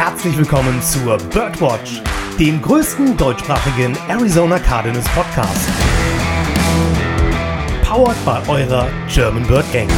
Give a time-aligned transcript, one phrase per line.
[0.00, 2.00] herzlich willkommen zur Birdwatch,
[2.38, 5.68] dem größten deutschsprachigen Arizona Cardinals Podcast.
[7.84, 9.90] Powered by eurer German Bird Gang.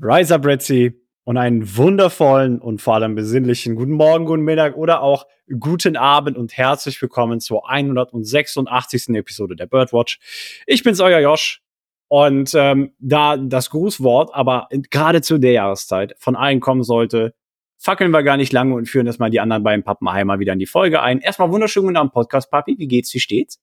[0.00, 5.02] Rise up, Bretzi, und einen wundervollen und vor allem besinnlichen guten Morgen, guten Mittag oder
[5.02, 5.26] auch
[5.60, 9.10] guten Abend und herzlich willkommen zur 186.
[9.10, 10.18] Episode der Birdwatch.
[10.66, 11.60] Ich bin's, euer Josh.
[12.08, 17.34] Und ähm, da das Grußwort aber gerade zu der Jahreszeit von allen kommen sollte,
[17.78, 20.66] fackeln wir gar nicht lange und führen erstmal die anderen beiden Pappenheimer wieder in die
[20.66, 21.20] Folge ein.
[21.20, 22.76] Erstmal wunderschönen guten Abend, Podcast Papi.
[22.78, 23.12] Wie geht's?
[23.12, 23.60] Wie steht's?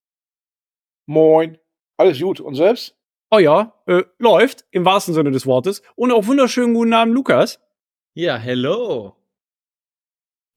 [1.05, 1.57] Moin.
[1.97, 2.39] Alles gut.
[2.39, 2.95] Und selbst?
[3.31, 5.81] Oh ja, äh, läuft im wahrsten Sinne des Wortes.
[5.95, 7.59] Und auch wunderschönen guten Abend, Lukas.
[8.13, 9.15] Ja, hello.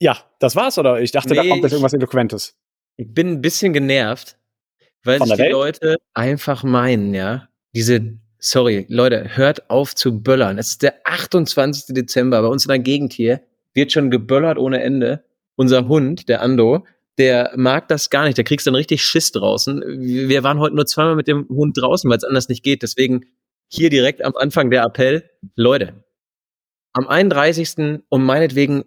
[0.00, 1.00] Ja, das war's, oder?
[1.00, 2.58] Ich dachte, Nee, da kommt jetzt irgendwas Eloquentes.
[2.96, 4.38] Ich bin ein bisschen genervt,
[5.04, 5.52] weil sich die Welt?
[5.52, 7.48] Leute einfach meinen, ja.
[7.76, 10.56] Diese, sorry, Leute, hört auf zu böllern.
[10.56, 11.94] Es ist der 28.
[11.94, 12.40] Dezember.
[12.40, 13.42] Bei uns in der Gegend hier
[13.74, 15.24] wird schon geböllert ohne Ende.
[15.56, 16.86] Unser Hund, der Ando,
[17.18, 18.38] der mag das gar nicht.
[18.38, 19.82] Der kriegst dann richtig Schiss draußen.
[20.00, 22.80] Wir waren heute nur zweimal mit dem Hund draußen, weil es anders nicht geht.
[22.82, 23.26] Deswegen
[23.68, 25.28] hier direkt am Anfang der Appell.
[25.54, 26.02] Leute,
[26.94, 28.00] am 31.
[28.08, 28.84] und meinetwegen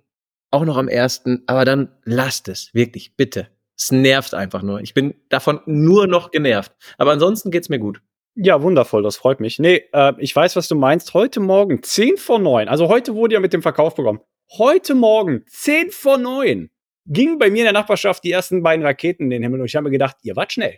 [0.49, 3.49] auch noch am 1., aber dann lasst es, wirklich, bitte.
[3.77, 4.81] Es nervt einfach nur.
[4.81, 6.71] Ich bin davon nur noch genervt.
[6.97, 8.01] Aber ansonsten geht's mir gut.
[8.41, 9.59] Ja, wundervoll, das freut mich.
[9.59, 11.13] Nee, äh, ich weiß, was du meinst.
[11.13, 14.21] Heute Morgen, 10 vor 9, also heute wurde ja mit dem Verkauf begonnen.
[14.57, 16.69] Heute Morgen, 10 vor 9,
[17.05, 19.75] gingen bei mir in der Nachbarschaft die ersten beiden Raketen in den Himmel und ich
[19.75, 20.77] habe mir gedacht, ihr wart schnell.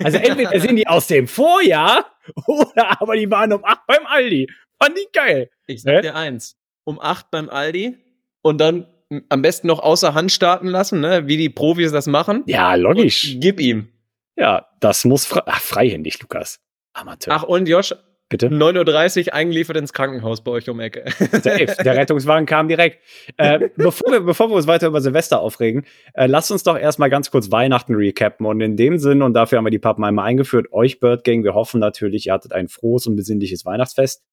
[0.00, 2.04] Also entweder sind die aus dem Vorjahr
[2.46, 4.46] oder aber die waren um 8 beim Aldi.
[4.78, 5.48] Fand ich geil.
[5.66, 6.02] Ich sag Hä?
[6.02, 6.58] dir eins.
[6.84, 7.96] Um 8 beim Aldi
[8.42, 8.86] und dann
[9.30, 11.26] am besten noch außer Hand starten lassen, ne?
[11.26, 12.42] wie die Profis das machen.
[12.44, 13.36] Ja, logisch.
[13.40, 13.88] Gib ihm.
[14.40, 16.60] Ja, das muss fre Ach, freihändig, Lukas.
[16.94, 17.34] Amateur.
[17.34, 17.94] Ach, und Josh,
[18.30, 18.48] bitte.
[18.48, 21.04] 9.30 Uhr eingeliefert ins Krankenhaus bei euch um Ecke.
[21.18, 21.66] Safe.
[21.84, 23.00] Der Rettungswagen kam direkt.
[23.36, 25.84] Äh, bevor, wir, bevor wir uns weiter über Silvester aufregen,
[26.14, 28.46] äh, lasst uns doch erstmal ganz kurz Weihnachten recappen.
[28.46, 31.44] Und in dem Sinn, und dafür haben wir die Pappen einmal eingeführt, euch Bird Gang,
[31.44, 34.24] wir hoffen natürlich, ihr hattet ein frohes und besinnliches Weihnachtsfest.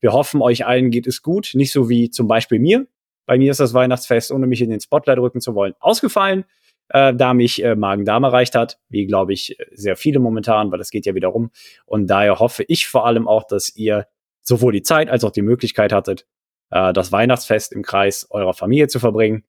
[0.00, 1.52] Wir hoffen, euch allen geht es gut.
[1.54, 2.86] Nicht so wie zum Beispiel mir.
[3.24, 6.44] Bei mir ist das Weihnachtsfest, ohne mich in den Spotlight rücken zu wollen, ausgefallen,
[6.88, 8.78] äh, da mich äh, Magen-Darm erreicht hat.
[8.88, 11.50] Wie, glaube ich, sehr viele momentan, weil das geht ja wieder rum.
[11.86, 14.06] Und daher hoffe ich vor allem auch, dass ihr
[14.42, 16.26] sowohl die Zeit als auch die Möglichkeit hattet,
[16.70, 19.44] äh, das Weihnachtsfest im Kreis eurer Familie zu verbringen.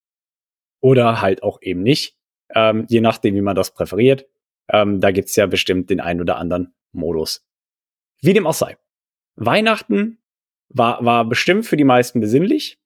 [0.82, 2.18] Oder halt auch eben nicht,
[2.54, 4.28] ähm, je nachdem, wie man das präferiert.
[4.70, 7.46] Ähm, da gibt's ja bestimmt den einen oder anderen Modus.
[8.22, 8.78] Wie dem auch sei.
[9.36, 10.20] Weihnachten
[10.70, 12.80] war, war bestimmt für die meisten besinnlich.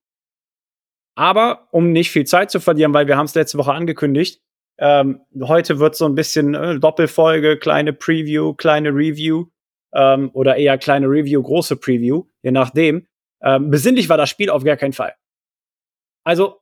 [1.19, 4.41] Aber um nicht viel Zeit zu verlieren, weil wir haben es letzte Woche angekündigt,
[4.78, 9.47] ähm, heute wird so ein bisschen äh, Doppelfolge, kleine Preview, kleine Review
[9.94, 13.06] ähm, oder eher kleine Review, große Preview, je nachdem.
[13.41, 15.13] Ähm, besinnlich war das Spiel auf gar keinen Fall.
[16.24, 16.62] Also,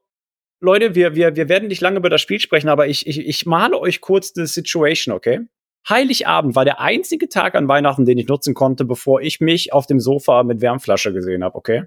[0.60, 3.46] Leute, wir, wir, wir werden nicht lange über das Spiel sprechen, aber ich, ich, ich
[3.46, 5.42] male euch kurz die Situation, okay?
[5.88, 9.86] Heiligabend war der einzige Tag an Weihnachten, den ich nutzen konnte, bevor ich mich auf
[9.86, 11.84] dem Sofa mit Wärmflasche gesehen habe, okay?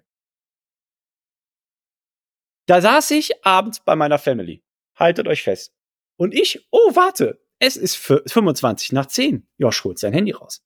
[2.70, 4.62] Da saß ich abends bei meiner Family.
[4.96, 5.74] Haltet euch fest.
[6.16, 9.44] Und ich, oh, warte, es ist fü- 25 nach 10.
[9.58, 10.64] Josh holt sein Handy raus.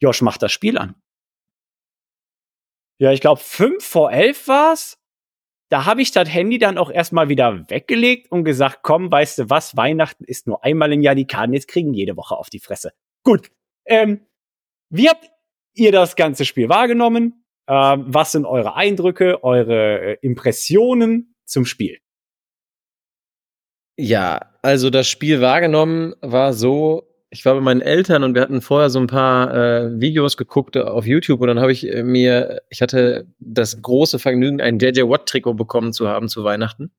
[0.00, 0.94] Josh macht das Spiel an.
[2.98, 4.98] Ja, ich glaube, 5 vor 11 war's.
[5.70, 9.50] Da habe ich das Handy dann auch erstmal wieder weggelegt und gesagt, komm, weißt du
[9.50, 12.94] was, Weihnachten ist nur einmal im Jahr, die Cardinals kriegen jede Woche auf die Fresse.
[13.22, 13.50] Gut,
[13.84, 14.26] ähm,
[14.88, 15.28] wie habt
[15.74, 17.44] ihr das ganze Spiel wahrgenommen?
[17.68, 21.98] Ähm, was sind eure Eindrücke, eure äh, Impressionen zum Spiel?
[23.96, 28.60] Ja, also das Spiel wahrgenommen war so, ich war bei meinen Eltern und wir hatten
[28.60, 32.62] vorher so ein paar äh, Videos geguckt auf YouTube und dann habe ich äh, mir,
[32.70, 36.90] ich hatte das große Vergnügen, ein JJ Watt Trikot bekommen zu haben zu Weihnachten.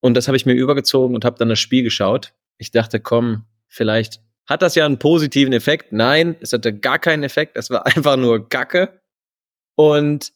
[0.00, 2.34] Und das habe ich mir übergezogen und habe dann das Spiel geschaut.
[2.58, 5.92] Ich dachte, komm, vielleicht hat das ja einen positiven Effekt.
[5.92, 7.56] Nein, es hatte gar keinen Effekt.
[7.56, 9.00] Es war einfach nur Kacke.
[9.76, 10.32] Und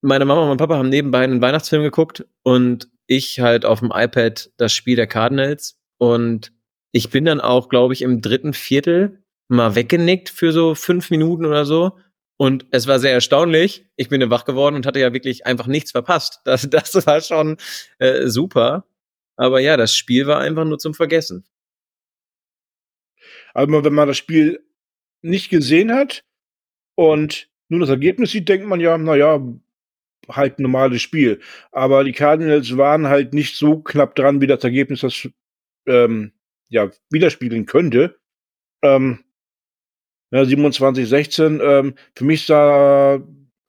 [0.00, 3.92] meine Mama und mein Papa haben nebenbei einen Weihnachtsfilm geguckt und ich halt auf dem
[3.92, 5.80] iPad das Spiel der Cardinals.
[5.98, 6.52] Und
[6.92, 11.44] ich bin dann auch, glaube ich, im dritten Viertel mal weggenickt für so fünf Minuten
[11.44, 11.98] oder so.
[12.36, 13.86] Und es war sehr erstaunlich.
[13.96, 16.40] Ich bin dann wach geworden und hatte ja wirklich einfach nichts verpasst.
[16.44, 17.56] Das, das war schon
[17.98, 18.86] äh, super.
[19.36, 21.44] Aber ja, das Spiel war einfach nur zum Vergessen.
[23.54, 24.64] Aber wenn man das Spiel
[25.22, 26.24] nicht gesehen hat
[26.94, 29.40] und nur das Ergebnis sieht, denkt man ja, naja,
[30.28, 31.40] halt ein normales Spiel.
[31.72, 35.28] Aber die Cardinals waren halt nicht so knapp dran, wie das Ergebnis das
[35.86, 36.32] ähm,
[36.68, 38.18] ja, widerspiegeln könnte.
[38.82, 39.24] Ähm,
[40.30, 41.60] Ja, 27, 16.
[41.62, 43.14] Ähm, für mich sah,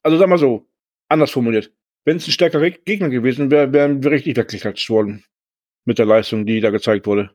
[0.03, 0.67] also sag mal so,
[1.09, 1.73] anders formuliert.
[2.06, 5.23] Wenn es ein stärkerer Gegner gewesen wäre, wären wir richtig weggeklatscht worden.
[5.85, 7.31] Mit der Leistung, die da gezeigt wurde.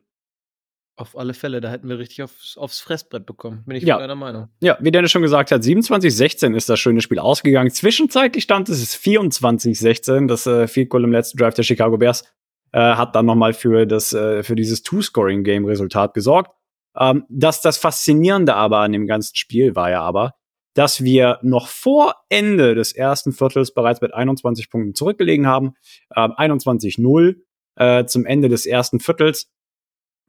[0.97, 3.63] Auf alle Fälle, da hätten wir richtig aufs, aufs Fressbrett bekommen.
[3.65, 3.97] Bin ich Ja.
[3.97, 4.47] deiner Meinung.
[4.61, 7.69] Ja, wie Dennis schon gesagt hat, 27-16 ist das schöne Spiel ausgegangen.
[7.69, 10.27] Zwischenzeitlich stand es 24-16.
[10.27, 12.23] Das äh, Field Goal im letzten Drive der Chicago Bears
[12.71, 16.51] äh, hat dann nochmal für, das, äh, für dieses Two-Scoring-Game-Resultat gesorgt.
[16.97, 20.35] Ähm, das, das Faszinierende aber an dem ganzen Spiel war ja aber,
[20.75, 25.73] dass wir noch vor Ende des ersten Viertels bereits mit 21 Punkten zurückgelegen haben.
[26.15, 27.35] Ähm, 21-0
[27.77, 29.51] äh, zum Ende des ersten Viertels.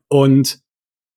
[0.09, 0.61] Und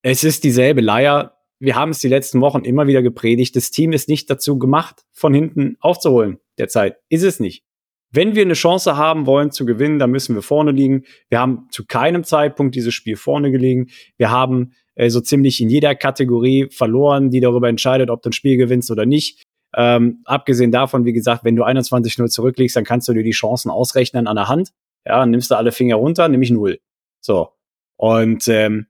[0.02, 1.38] es ist dieselbe Leier.
[1.60, 3.56] Wir haben es die letzten Wochen immer wieder gepredigt.
[3.56, 6.40] Das Team ist nicht dazu gemacht, von hinten aufzuholen.
[6.58, 7.64] Derzeit ist es nicht.
[8.12, 11.04] Wenn wir eine Chance haben wollen zu gewinnen, dann müssen wir vorne liegen.
[11.30, 13.90] Wir haben zu keinem Zeitpunkt dieses Spiel vorne gelegen.
[14.18, 18.34] Wir haben äh, so ziemlich in jeder Kategorie verloren, die darüber entscheidet, ob du ein
[18.34, 19.44] Spiel gewinnst oder nicht.
[19.76, 23.70] Ähm, abgesehen davon, wie gesagt, wenn du 21-0 zurückliegst, dann kannst du dir die Chancen
[23.70, 24.72] ausrechnen an der Hand.
[25.06, 26.80] Ja, nimmst du alle Finger runter, nämlich null.
[27.22, 27.50] So.
[28.00, 28.88] Und ähm,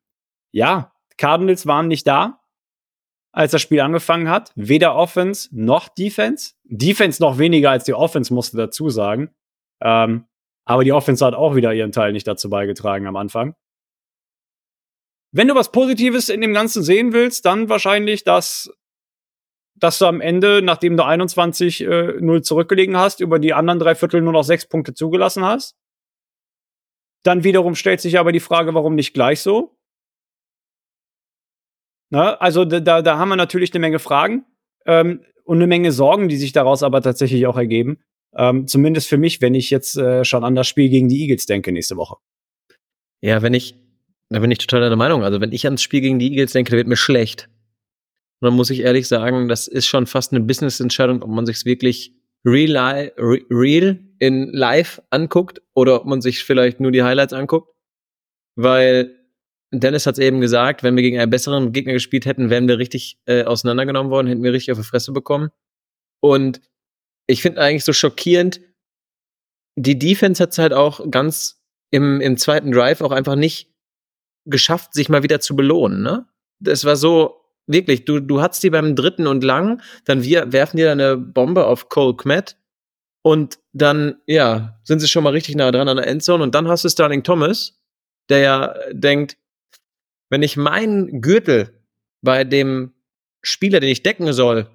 [0.51, 2.41] ja, Cardinals waren nicht da,
[3.31, 4.51] als das Spiel angefangen hat.
[4.55, 6.53] Weder Offense noch Defense.
[6.63, 9.31] Defense noch weniger als die Offense, musste dazu sagen.
[9.81, 10.25] Ähm,
[10.63, 13.55] aber die Offense hat auch wieder ihren Teil nicht dazu beigetragen am Anfang.
[15.31, 18.71] Wenn du was Positives in dem Ganzen sehen willst, dann wahrscheinlich, dass,
[19.73, 24.21] dass du am Ende, nachdem du 21-0 äh, zurückgelegen hast, über die anderen drei Viertel
[24.21, 25.78] nur noch sechs Punkte zugelassen hast.
[27.23, 29.75] Dann wiederum stellt sich aber die Frage, warum nicht gleich so?
[32.11, 34.45] Na, also da, da, haben wir natürlich eine Menge Fragen
[34.85, 37.99] ähm, und eine Menge Sorgen, die sich daraus aber tatsächlich auch ergeben.
[38.35, 41.45] Ähm, zumindest für mich, wenn ich jetzt äh, schon an das Spiel gegen die Eagles
[41.45, 42.17] denke nächste Woche.
[43.21, 43.75] Ja, wenn ich,
[44.29, 45.23] da bin ich total deiner Meinung.
[45.23, 47.49] Also wenn ich ans Spiel gegen die Eagles denke, wird mir schlecht.
[48.41, 51.65] Und dann muss ich ehrlich sagen, das ist schon fast eine Business-Entscheidung, ob man sich
[51.65, 52.13] wirklich
[52.45, 57.73] real, real in live anguckt oder ob man sich vielleicht nur die Highlights anguckt.
[58.55, 59.15] Weil
[59.71, 62.77] Dennis hat es eben gesagt, wenn wir gegen einen besseren Gegner gespielt hätten, wären wir
[62.77, 65.49] richtig äh, auseinandergenommen worden, hätten wir richtig auf die Fresse bekommen.
[66.21, 66.61] Und
[67.27, 68.59] ich finde eigentlich so schockierend,
[69.75, 73.73] die Defense hat es halt auch ganz im, im zweiten Drive auch einfach nicht
[74.45, 76.01] geschafft, sich mal wieder zu belohnen.
[76.01, 76.25] Ne?
[76.59, 80.77] Das war so, wirklich, du, du hattest die beim dritten und lang, dann wir werfen
[80.77, 82.57] dir eine Bombe auf Cole Kmet
[83.21, 86.67] und dann, ja, sind sie schon mal richtig nah dran an der Endzone und dann
[86.67, 87.79] hast du Starling Thomas,
[88.29, 89.37] der ja denkt,
[90.29, 91.73] wenn ich meinen Gürtel
[92.21, 92.93] bei dem
[93.41, 94.69] Spieler, den ich decken soll,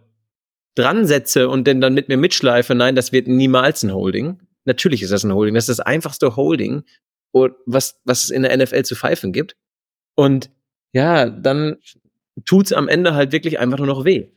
[0.75, 4.41] dran setze und den dann mit mir mitschleife, nein, das wird niemals ein Holding.
[4.65, 5.55] Natürlich ist das ein Holding.
[5.55, 6.85] Das ist das einfachste Holding,
[7.33, 9.57] was, was es in der NFL zu pfeifen gibt.
[10.17, 10.51] Und
[10.93, 11.77] ja, dann
[12.45, 14.31] tut's am Ende halt wirklich einfach nur noch weh.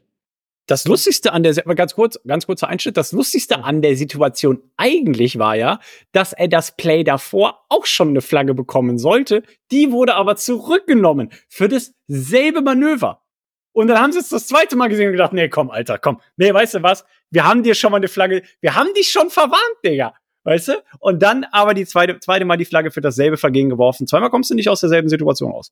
[0.68, 5.40] Das Lustigste an der, ganz kurz, ganz kurzer Einschnitt, das Lustigste an der Situation eigentlich
[5.40, 5.80] war ja,
[6.12, 9.44] dass er das Play davor auch schon eine Flagge bekommen sollte.
[9.72, 13.24] Die wurde aber zurückgenommen für dasselbe Manöver.
[13.72, 16.19] Und dann haben sie es das zweite Mal gesehen und gedacht, nee, komm, Alter, komm.
[16.36, 17.06] Nee, weißt du was?
[17.30, 20.16] Wir haben dir schon mal eine Flagge, wir haben dich schon verwarnt, Digga.
[20.44, 20.84] Weißt du?
[21.00, 24.08] Und dann aber die zweite, zweite Mal die Flagge für dasselbe Vergehen geworfen.
[24.08, 25.72] Zweimal kommst du nicht aus derselben Situation raus.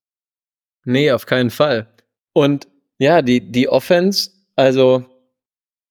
[0.86, 1.88] Nee, auf keinen Fall.
[2.34, 2.68] Und
[3.00, 5.06] ja, die, die Offense, also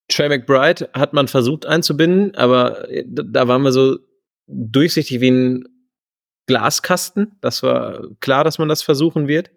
[0.08, 3.98] Trey McBride hat man versucht einzubinden, aber da, da waren wir so
[4.46, 5.64] durchsichtig wie ein
[6.46, 7.36] Glaskasten.
[7.40, 9.50] Das war klar, dass man das versuchen wird.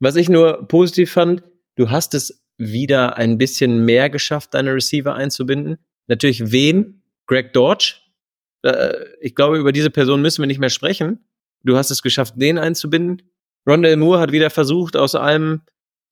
[0.00, 1.44] Was ich nur positiv fand,
[1.76, 5.78] du hast es wieder ein bisschen mehr geschafft, deine Receiver einzubinden.
[6.08, 7.02] Natürlich wen?
[7.26, 7.94] Greg Dodge.
[8.62, 11.24] Äh, ich glaube, über diese Person müssen wir nicht mehr sprechen.
[11.62, 13.22] Du hast es geschafft, den einzubinden.
[13.66, 15.62] Rondell Moore hat wieder versucht, aus einem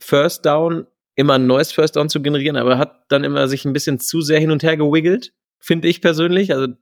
[0.00, 0.86] First Down
[1.20, 4.20] immer ein neues First Down zu generieren, aber hat dann immer sich ein bisschen zu
[4.20, 6.52] sehr hin und her gewiggelt, finde ich persönlich.
[6.52, 6.74] Also,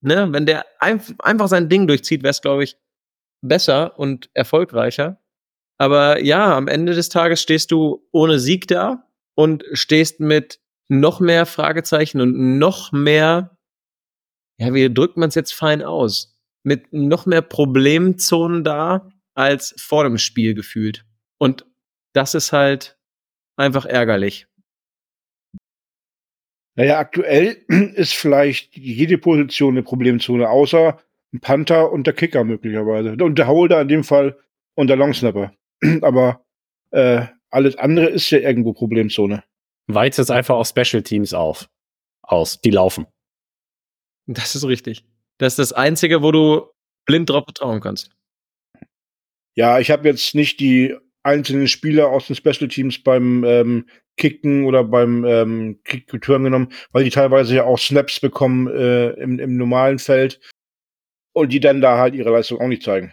[0.00, 2.76] ne, wenn der einf einfach sein Ding durchzieht, wäre es, glaube ich,
[3.40, 5.20] besser und erfolgreicher.
[5.78, 11.20] Aber ja, am Ende des Tages stehst du ohne Sieg da und stehst mit noch
[11.20, 13.58] mehr Fragezeichen und noch mehr,
[14.58, 16.38] ja, wie drückt man es jetzt fein aus?
[16.62, 21.04] Mit noch mehr Problemzonen da als vor dem Spiel gefühlt.
[21.38, 21.66] Und
[22.12, 22.95] das ist halt
[23.56, 24.46] einfach ärgerlich.
[26.76, 30.98] Naja, aktuell ist vielleicht jede Position eine Problemzone, außer
[31.32, 33.12] ein Panther und der Kicker möglicherweise.
[33.12, 34.38] Und der Holder in dem Fall
[34.74, 35.52] und der Longsnapper.
[36.02, 36.44] Aber
[36.90, 39.42] äh, alles andere ist ja irgendwo Problemzone.
[39.86, 41.68] Weizt jetzt einfach auf Special Teams auf.
[42.22, 42.60] Aus.
[42.60, 43.06] Die laufen.
[44.26, 45.04] Das ist richtig.
[45.38, 46.66] Das ist das Einzige, wo du
[47.06, 48.10] blind drauf vertrauen kannst.
[49.54, 50.96] Ja, ich habe jetzt nicht die
[51.26, 56.68] einzelne Spieler aus den Special Teams beim ähm, Kicken oder beim ähm, Kick Return genommen,
[56.92, 60.40] weil die teilweise ja auch Snaps bekommen äh, im, im normalen Feld
[61.34, 63.12] und die dann da halt ihre Leistung auch nicht zeigen.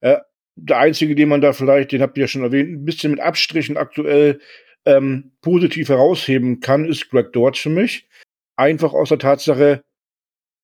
[0.00, 0.18] Äh,
[0.56, 3.20] der einzige, den man da vielleicht, den habt ihr ja schon erwähnt, ein bisschen mit
[3.20, 4.40] Abstrichen aktuell
[4.86, 8.08] ähm, positiv herausheben kann, ist Greg Dodge für mich.
[8.56, 9.82] Einfach aus der Tatsache,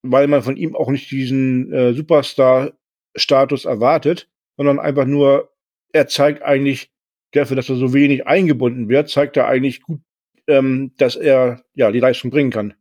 [0.02, 5.50] weil man von ihm auch nicht diesen äh, Superstar-Status erwartet, sondern einfach nur,
[5.92, 6.90] er zeigt eigentlich
[7.32, 10.00] dafür, dass er so wenig eingebunden wird, zeigt er eigentlich gut,
[10.46, 12.74] ähm, dass er ja die Leistung bringen kann.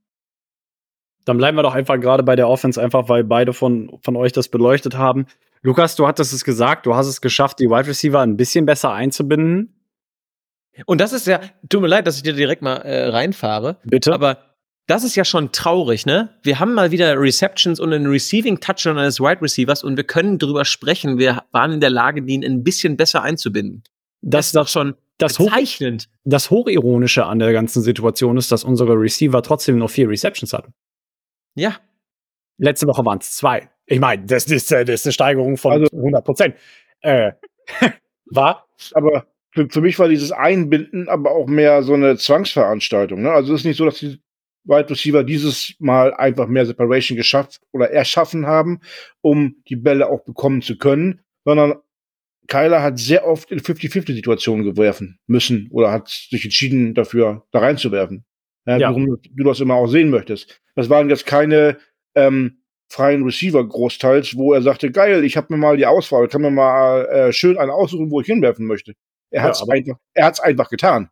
[1.26, 4.32] Dann bleiben wir doch einfach gerade bei der Offense, einfach weil beide von, von euch
[4.32, 5.28] das beleuchtet haben.
[5.62, 8.94] Lukas, du hattest es gesagt, du hast es geschafft, die Wide Receiver ein bisschen besser
[8.94, 9.76] einzubinden.
[10.86, 13.78] Und das ist ja, tut mir leid, dass ich dir direkt mal äh, reinfahre.
[13.84, 14.14] Bitte.
[14.14, 14.49] Aber
[14.90, 16.30] das ist ja schon traurig, ne?
[16.42, 20.40] Wir haben mal wieder Receptions und einen Receiving Touchdown eines Wide Receivers und wir können
[20.40, 21.20] drüber sprechen.
[21.20, 23.84] Wir waren in der Lage, den ein bisschen besser einzubinden.
[24.22, 26.10] Das, ist doch schon das hoch, bezeichnend.
[26.24, 30.74] das Hochironische an der ganzen Situation ist, dass unsere Receiver trotzdem nur vier Receptions hatten.
[31.54, 31.76] Ja.
[32.58, 33.70] Letzte Woche waren es zwei.
[33.86, 36.56] Ich meine, das ist, äh, das ist eine Steigerung von Also- 100 Prozent.
[37.02, 37.34] Äh,
[38.26, 43.22] war Aber für, für mich war dieses Einbinden aber auch mehr so eine Zwangsveranstaltung.
[43.22, 43.32] Ne?
[43.32, 44.20] Also es ist nicht so, dass die
[44.70, 48.82] Wide Receiver dieses Mal einfach mehr Separation geschafft oder erschaffen haben,
[49.22, 51.76] um die Bälle auch bekommen zu können, sondern
[52.48, 58.26] Kyler hat sehr oft in 50-50-Situationen gewerfen müssen oder hat sich entschieden dafür, da reinzuwerfen.
[58.66, 58.90] Ja, Ja.
[58.90, 60.62] Warum du das immer auch sehen möchtest.
[60.76, 61.78] Das waren jetzt keine
[62.16, 66.42] ähm, freien Receiver großteils, wo er sagte, geil, ich habe mir mal die Auswahl, kann
[66.42, 68.94] mir mal äh, schön einen aussuchen, wo ich hinwerfen möchte.
[69.32, 71.10] Er Ja, hat es einfach, er hat's einfach getan.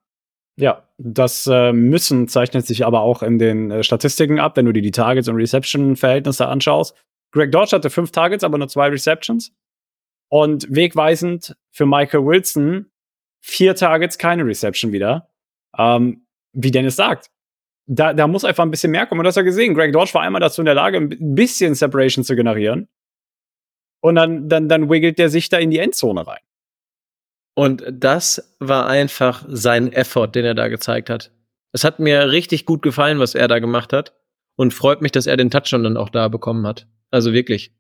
[0.58, 4.74] Ja, das äh, Müssen zeichnet sich aber auch in den äh, Statistiken ab, wenn du
[4.74, 6.96] dir die Targets- und Reception-Verhältnisse anschaust.
[7.32, 9.52] Greg Dodge hatte fünf Targets, aber nur zwei Receptions.
[10.30, 12.88] Und wegweisend für Michael Wilson
[13.42, 15.30] vier Targets, keine Reception wieder.
[15.78, 17.30] Ähm, wie Dennis sagt.
[17.90, 19.20] Da, da muss einfach ein bisschen mehr kommen.
[19.20, 21.76] Und du hast ja gesehen, Greg Dodge war einmal dazu in der Lage, ein bisschen
[21.76, 22.90] Separation zu generieren.
[24.02, 26.42] Und dann, dann, dann wiggelt der sich da in die Endzone rein.
[27.58, 31.32] Und das war einfach sein Effort, den er da gezeigt hat.
[31.72, 34.14] Es hat mir richtig gut gefallen, was er da gemacht hat.
[34.58, 36.86] Und freut mich, dass er den Touchdown dann auch da bekommen hat.
[37.10, 37.76] Also wirklich.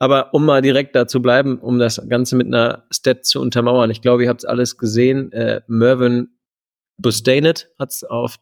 [0.00, 3.92] Aber um mal direkt da zu bleiben, um das Ganze mit einer Stat zu untermauern.
[3.92, 5.30] Ich glaube, ihr habt es alles gesehen.
[5.30, 6.30] Äh, Mervyn
[6.98, 8.40] Bustanet hat es auf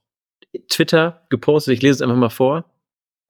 [0.70, 1.74] Twitter gepostet.
[1.74, 2.64] Ich lese es einfach mal vor.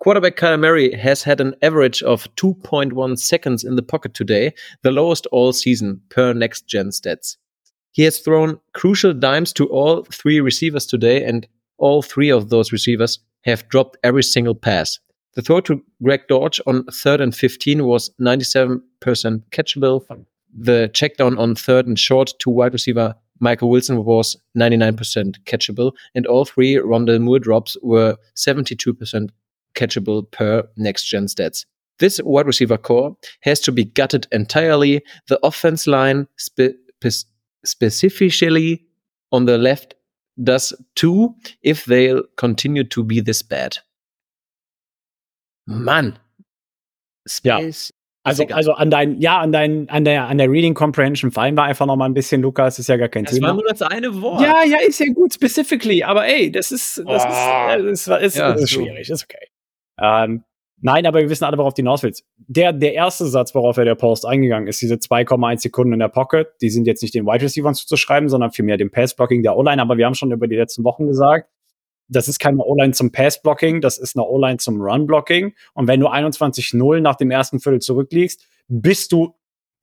[0.01, 4.93] Quarterback Kyler Murray has had an average of 2.1 seconds in the pocket today, the
[4.93, 7.37] lowest all season per next gen stats.
[7.91, 12.71] He has thrown crucial dimes to all three receivers today, and all three of those
[12.71, 15.01] receivers have dropped every single pass.
[15.35, 18.81] The throw to Greg Dodge on third and 15 was 97%
[19.51, 20.25] catchable.
[20.57, 25.93] The check down on third and short to wide receiver Michael Wilson was 99% catchable,
[26.15, 29.31] and all three Rondell Moore drops were 72%
[29.79, 31.65] catchable per next gen stats.
[31.99, 35.03] This wide receiver core has to be gutted entirely.
[35.29, 36.77] The offense line, spe-
[37.65, 38.87] specifically
[39.33, 39.95] on the left,
[40.43, 43.79] does too if they'll continue to be this bad.
[45.67, 46.19] Mann.
[47.43, 47.61] Ja.
[48.25, 51.63] Also, also an dein, ja, an dein, an der, an der Reading Comprehension fallen wir
[51.65, 53.49] einfach noch mal ein bisschen, Lukas, ist ja gar kein Das Thema.
[53.49, 54.43] war nur das eine Wort.
[54.43, 57.15] Ja, ja, ist ja gut, specifically, aber ey, das ist, das Oh.
[57.15, 58.67] ist, äh, das ist, ist, Ja, ist so.
[58.81, 59.47] schwierig, ist okay.
[60.01, 60.45] Ähm,
[60.81, 62.25] nein, aber wir wissen alle, worauf du hinaus willst.
[62.37, 66.09] Der, der erste Satz, worauf er der Post eingegangen ist, diese 2,1 Sekunden in der
[66.09, 69.81] Pocket, die sind jetzt nicht den Wide Receivers zuzuschreiben, sondern vielmehr dem Pass-Blocking der O-Line,
[69.83, 71.49] aber wir haben schon über die letzten Wochen gesagt,
[72.09, 75.55] das ist keine O-Line zum Pass-Blocking, das ist eine O-Line zum Run-Blocking.
[75.75, 79.35] Und wenn du 21-0 nach dem ersten Viertel zurückliegst, bist du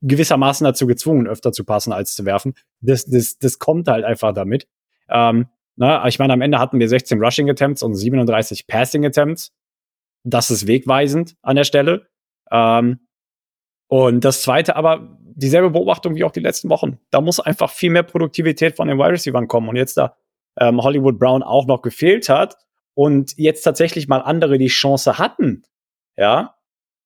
[0.01, 2.53] gewissermaßen dazu gezwungen, öfter zu passen als zu werfen.
[2.81, 4.67] Das, das, das kommt halt einfach damit.
[5.09, 9.51] Ähm, na, ich meine, am Ende hatten wir 16 Rushing Attempts und 37 Passing Attempts.
[10.25, 12.07] Das ist wegweisend an der Stelle.
[12.51, 13.07] Ähm,
[13.87, 16.99] und das zweite aber, dieselbe Beobachtung wie auch die letzten Wochen.
[17.11, 19.69] Da muss einfach viel mehr Produktivität von den Wide Receivers kommen.
[19.69, 20.17] Und jetzt da
[20.59, 22.57] ähm, Hollywood Brown auch noch gefehlt hat
[22.95, 25.63] und jetzt tatsächlich mal andere die Chance hatten,
[26.17, 26.55] ja,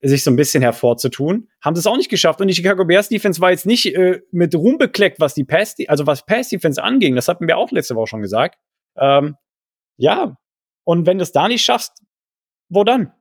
[0.01, 2.39] sich so ein bisschen hervorzutun, haben sie es auch nicht geschafft.
[2.39, 5.75] Und die Chicago Bears Defense war jetzt nicht äh, mit Ruhm bekleckt, was die Pass,
[5.87, 7.15] also was Pass Defense anging.
[7.15, 8.57] Das hatten wir auch letzte Woche schon gesagt.
[8.95, 9.35] Ähm,
[9.97, 10.37] ja.
[10.85, 12.01] Und wenn du es da nicht schaffst,
[12.69, 13.11] wo dann?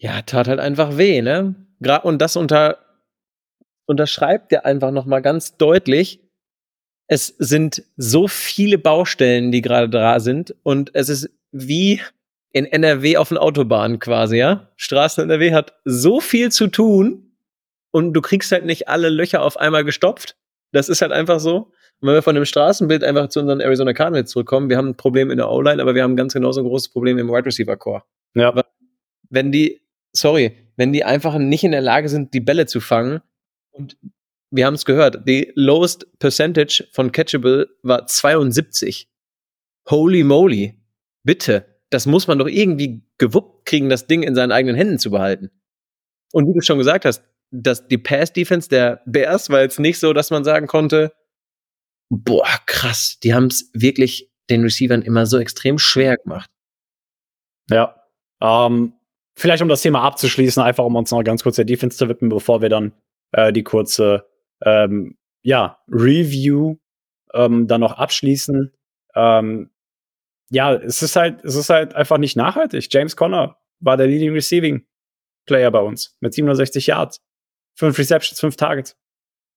[0.00, 1.56] Ja, tat halt einfach weh, ne?
[2.02, 2.78] Und das unter
[3.86, 6.20] unterschreibt er einfach noch mal ganz deutlich.
[7.08, 12.02] Es sind so viele Baustellen, die gerade da sind und es ist wie
[12.52, 14.70] in NRW auf den Autobahnen quasi, ja?
[14.76, 17.32] Straßen NRW hat so viel zu tun
[17.90, 20.36] und du kriegst halt nicht alle Löcher auf einmal gestopft.
[20.72, 21.72] Das ist halt einfach so.
[22.00, 24.96] Und wenn wir von dem Straßenbild einfach zu unseren Arizona Cardinals zurückkommen, wir haben ein
[24.96, 27.76] Problem in der O-Line, aber wir haben ganz genauso ein großes Problem im Wide Receiver
[27.76, 28.02] Core.
[28.34, 28.54] Ja.
[29.30, 29.80] Wenn die,
[30.12, 33.20] sorry, wenn die einfach nicht in der Lage sind, die Bälle zu fangen
[33.72, 33.96] und
[34.50, 39.08] wir haben es gehört, die lowest percentage von catchable war 72.
[39.90, 40.80] Holy moly.
[41.24, 41.66] Bitte.
[41.90, 45.50] Das muss man doch irgendwie gewuppt kriegen, das Ding in seinen eigenen Händen zu behalten.
[46.32, 50.12] Und wie du schon gesagt hast, dass die Pass-Defense der Bears war jetzt nicht so,
[50.12, 51.12] dass man sagen konnte,
[52.10, 56.50] boah, krass, die haben es wirklich den Receivern immer so extrem schwer gemacht.
[57.70, 58.02] Ja.
[58.40, 58.94] Ähm,
[59.36, 62.30] vielleicht um das Thema abzuschließen, einfach um uns noch ganz kurz der Defense zu widmen,
[62.30, 62.92] bevor wir dann
[63.32, 64.26] äh, die kurze
[64.62, 66.76] ähm, ja, Review
[67.34, 68.72] ähm, dann noch abschließen.
[69.14, 69.70] Ähm,
[70.50, 72.88] ja, es ist halt, es ist halt einfach nicht nachhaltig.
[72.90, 74.86] James Conner war der Leading Receiving
[75.46, 77.22] Player bei uns mit 67 Yards,
[77.74, 78.96] fünf Receptions, fünf Targets.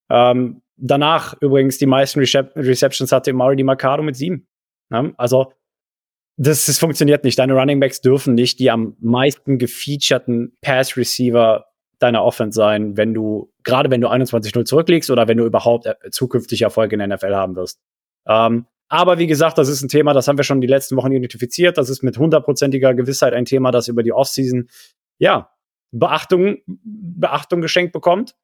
[0.10, 4.48] Ähm, danach übrigens die meisten Recep Receptions hatte Mario Mercado mit sieben.
[4.92, 5.54] Ja, also
[6.38, 7.38] das, das funktioniert nicht.
[7.40, 11.66] Deine Running Backs dürfen nicht die am meisten gefeaturten Pass Receiver
[12.00, 15.96] deiner Offense sein, wenn du, gerade wenn du 21-0 zurückliegst oder wenn du überhaupt äh,
[16.10, 17.80] zukünftig Erfolge in der NFL haben wirst.
[18.28, 21.12] Ähm, aber wie gesagt, das ist ein Thema, das haben wir schon die letzten Wochen
[21.12, 21.78] identifiziert.
[21.78, 24.68] Das ist mit hundertprozentiger Gewissheit ein Thema, das über die Offseason,
[25.20, 25.52] ja,
[25.92, 28.36] Beachtung, Beachtung geschenkt bekommt.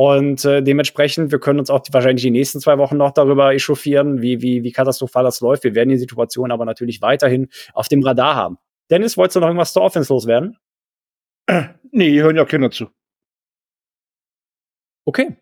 [0.00, 4.22] Und äh, dementsprechend, wir können uns auch wahrscheinlich die nächsten zwei Wochen noch darüber echauffieren,
[4.22, 5.62] wie, wie, wie katastrophal das läuft.
[5.62, 8.56] Wir werden die Situation aber natürlich weiterhin auf dem Radar haben.
[8.88, 10.56] Dennis, wolltest du noch irgendwas zur Offense loswerden?
[11.92, 12.86] Nee, hier hören ja Kinder zu.
[15.04, 15.36] Okay.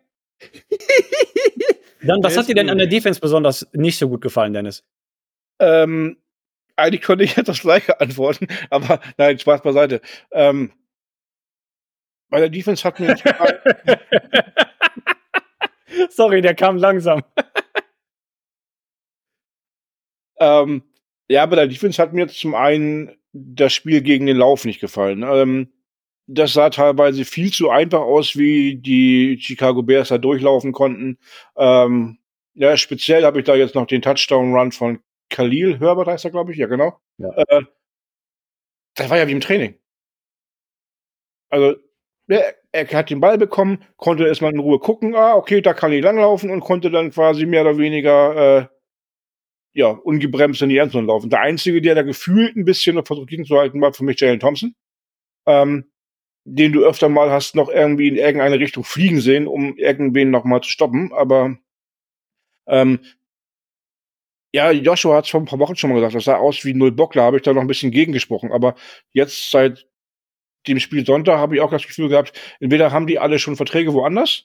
[2.03, 4.83] Dann, was hat dir denn an der Defense besonders nicht so gut gefallen, Dennis?
[5.61, 6.17] Ähm,
[6.75, 10.01] eigentlich könnte ich jetzt das gleiche antworten, aber nein, Spaß beiseite.
[10.33, 10.73] Ähm,
[12.31, 13.17] bei der Defense hat mir
[16.11, 17.23] Sorry, der kam langsam.
[20.41, 20.83] ähm,
[21.29, 24.81] ja, bei der Defense hat mir jetzt zum einen das Spiel gegen den Lauf nicht
[24.81, 25.23] gefallen.
[25.23, 25.73] Ähm,
[26.27, 31.19] das sah teilweise viel zu einfach aus, wie die Chicago Bears da durchlaufen konnten.
[31.57, 32.19] Ähm,
[32.55, 36.53] ja, speziell habe ich da jetzt noch den Touchdown-Run von Khalil Herbert, heißt er, glaube
[36.53, 36.59] ich.
[36.59, 36.99] Ja, genau.
[37.19, 37.31] Ja.
[37.49, 37.63] Äh,
[38.95, 39.79] das war ja wie im Training.
[41.51, 41.77] Also,
[42.29, 45.93] er, er hat den Ball bekommen, konnte erstmal in Ruhe gucken, ah, okay, da kann
[45.93, 48.67] ich langlaufen und konnte dann quasi mehr oder weniger äh,
[49.75, 51.31] ja, ungebremst in die Endzone laufen.
[51.31, 54.75] Der Einzige, der da gefühlt ein bisschen noch versucht gegenzuhalten, war für mich Jalen Thompson.
[55.47, 55.91] Ähm,
[56.45, 60.45] den du öfter mal hast noch irgendwie in irgendeine Richtung fliegen sehen, um irgendwen noch
[60.45, 61.13] mal zu stoppen.
[61.13, 61.57] Aber
[62.67, 63.01] ähm,
[64.53, 66.73] ja, Joshua hat es vor ein paar Wochen schon mal gesagt, das sah aus wie
[66.75, 68.51] null Bock, da habe ich da noch ein bisschen gegengesprochen.
[68.51, 68.77] Aber
[69.13, 69.87] jetzt seit
[70.69, 73.93] dem Spiel Sonntag habe ich auch das Gefühl gehabt, entweder haben die alle schon Verträge
[73.93, 74.45] woanders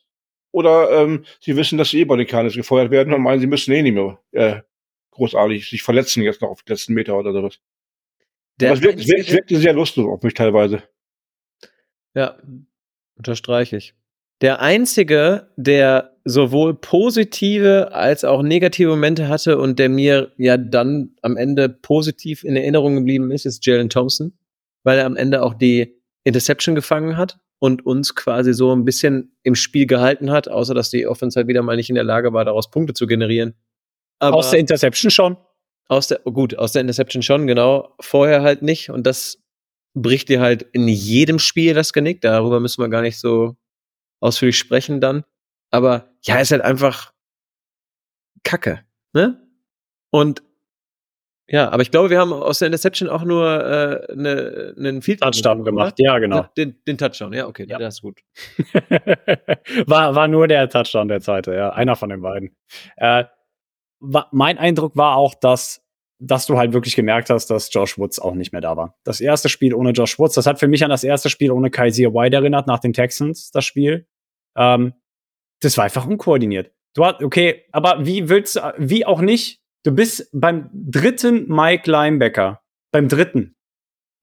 [0.51, 3.47] oder ähm, sie wissen, dass sie eh bei den Cardinals gefeuert werden und meinen, sie
[3.47, 4.61] müssen eh nicht mehr äh,
[5.11, 7.59] großartig sich verletzen jetzt noch auf die letzten Meter oder sowas.
[8.61, 10.83] Es wirkt, wirkt, wirkte sehr lustig auf mich teilweise.
[12.13, 12.37] Ja,
[13.15, 13.95] unterstreiche ich.
[14.41, 21.15] Der einzige, der sowohl positive als auch negative Momente hatte und der mir ja dann
[21.21, 24.33] am Ende positiv in Erinnerung geblieben ist, ist Jalen Thompson,
[24.83, 29.35] weil er am Ende auch die Interception gefangen hat und uns quasi so ein bisschen
[29.43, 32.33] im Spiel gehalten hat, außer dass die Offense halt wieder mal nicht in der Lage
[32.33, 33.55] war, daraus Punkte zu generieren.
[34.19, 35.37] Aber aus der Interception schon?
[35.87, 37.95] Aus der, gut, aus der Interception schon, genau.
[37.99, 38.89] Vorher halt nicht.
[38.89, 39.43] Und das
[39.93, 42.21] bricht dir halt in jedem Spiel das Genick.
[42.21, 43.55] Darüber müssen wir gar nicht so
[44.19, 45.23] ausführlich sprechen dann.
[45.71, 47.13] Aber ja, ist halt einfach
[48.43, 48.83] Kacke,
[49.13, 49.41] ne?
[50.09, 50.43] Und
[51.47, 55.21] ja, aber ich glaube, wir haben aus der Interception auch nur äh, ne, einen Field
[55.21, 55.95] Touchdown gemacht.
[55.97, 56.45] Ja, genau.
[56.57, 57.77] Den, den Touchdown, ja, okay, ja.
[57.77, 58.21] das ist gut.
[59.85, 62.55] war, war nur der Touchdown der zweite, ja, einer von den beiden.
[62.95, 63.25] Äh,
[63.99, 65.83] war, mein Eindruck war auch, dass
[66.25, 68.97] dass du halt wirklich gemerkt hast, dass Josh Woods auch nicht mehr da war.
[69.03, 71.69] Das erste Spiel ohne Josh Woods, das hat für mich an das erste Spiel ohne
[71.69, 74.07] Kaiser White erinnert, nach den Texans, das Spiel.
[74.55, 74.93] Ähm,
[75.61, 76.71] das war einfach unkoordiniert.
[76.93, 81.89] Du hast, okay, aber wie willst du, wie auch nicht, du bist beim dritten Mike
[81.89, 83.55] Linebacker, beim dritten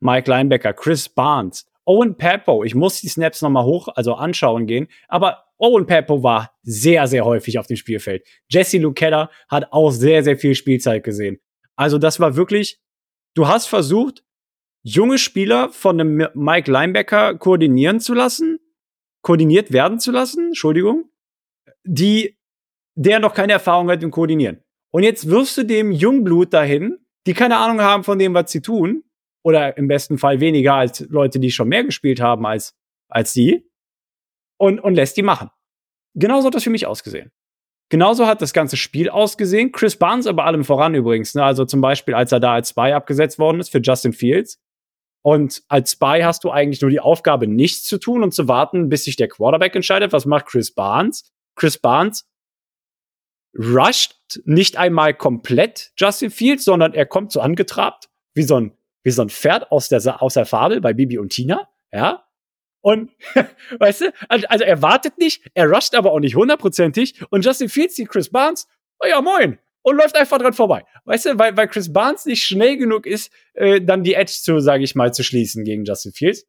[0.00, 4.88] Mike Linebacker, Chris Barnes, Owen Papo, ich muss die Snaps nochmal hoch, also anschauen gehen,
[5.08, 8.26] aber Owen Papo war sehr, sehr häufig auf dem Spielfeld.
[8.48, 11.38] Jesse Lucetta hat auch sehr, sehr viel Spielzeit gesehen.
[11.76, 12.80] Also das war wirklich,
[13.34, 14.24] du hast versucht,
[14.82, 18.58] junge Spieler von einem Mike Linebacker koordinieren zu lassen,
[19.22, 21.10] koordiniert werden zu lassen, Entschuldigung,
[21.84, 22.38] die,
[22.94, 24.62] der noch keine Erfahrung hat im Koordinieren.
[24.92, 28.60] Und jetzt wirfst du dem Jungblut dahin, die keine Ahnung haben von dem, was sie
[28.60, 29.04] tun,
[29.42, 32.74] oder im besten Fall weniger als Leute, die schon mehr gespielt haben als,
[33.08, 33.66] als die.
[34.58, 35.50] und, und lässt die machen.
[36.14, 37.30] Genauso hat das für mich ausgesehen.
[37.88, 39.72] Genauso hat das ganze Spiel ausgesehen.
[39.72, 41.34] Chris Barnes aber allem voran übrigens.
[41.34, 41.42] Ne?
[41.42, 44.60] Also zum Beispiel, als er da als Spy abgesetzt worden ist für Justin Fields.
[45.22, 48.88] Und als Spy hast du eigentlich nur die Aufgabe, nichts zu tun und zu warten,
[48.88, 50.12] bis sich der Quarterback entscheidet.
[50.12, 51.32] Was macht Chris Barnes?
[51.56, 52.29] Chris Barnes
[53.58, 59.10] rusht nicht einmal komplett Justin Fields, sondern er kommt so angetrabt, wie so ein, wie
[59.10, 62.24] so ein Pferd aus der, aus der Fabel bei Bibi und Tina, ja.
[62.82, 63.10] Und,
[63.78, 67.96] weißt du, also, er wartet nicht, er rusht aber auch nicht hundertprozentig und Justin Fields
[67.96, 68.66] sieht Chris Barnes,
[69.00, 70.84] oh ja, moin, und läuft einfach dran vorbei.
[71.04, 74.60] Weißt du, weil, weil Chris Barnes nicht schnell genug ist, äh, dann die Edge zu,
[74.60, 76.46] sage ich mal, zu schließen gegen Justin Fields.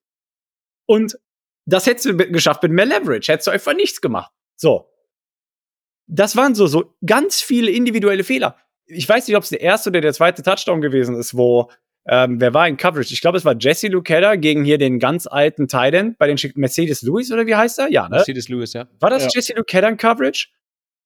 [0.85, 1.17] Und
[1.65, 4.31] das hättest du geschafft mit mehr Leverage, hättest du einfach nichts gemacht.
[4.55, 4.90] So.
[6.13, 8.57] Das waren so, so ganz viele individuelle Fehler.
[8.85, 11.71] Ich weiß nicht, ob es der erste oder der zweite Touchdown gewesen ist, wo,
[12.05, 13.13] ähm, wer war in Coverage?
[13.13, 17.01] Ich glaube, es war Jesse Lukeda gegen hier den ganz alten Titan bei den Mercedes
[17.01, 17.89] Lewis oder wie heißt er?
[17.89, 18.17] Ja, ne?
[18.17, 18.87] Mercedes Lewis, ja.
[18.99, 19.29] War das Ja.
[19.33, 20.49] Jesse Lukeda in Coverage?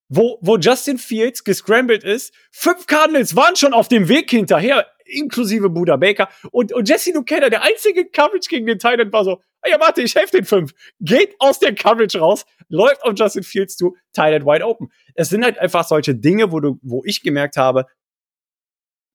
[0.08, 2.34] Wo, wo Justin Fields gescrambled ist.
[2.52, 6.30] Fünf Cardinals waren schon auf dem Weg hinterher, inklusive Buda Baker.
[6.52, 10.16] Und, und Jesse Lukeda, der einzige Coverage gegen den Titan war so, ja, warte, ich
[10.16, 10.74] helfe den fünf.
[11.00, 14.92] Geht aus der Coverage raus, läuft auf Justin Fields zu, Titan wide open.
[15.14, 17.86] Es sind halt einfach solche Dinge, wo du, wo ich gemerkt habe,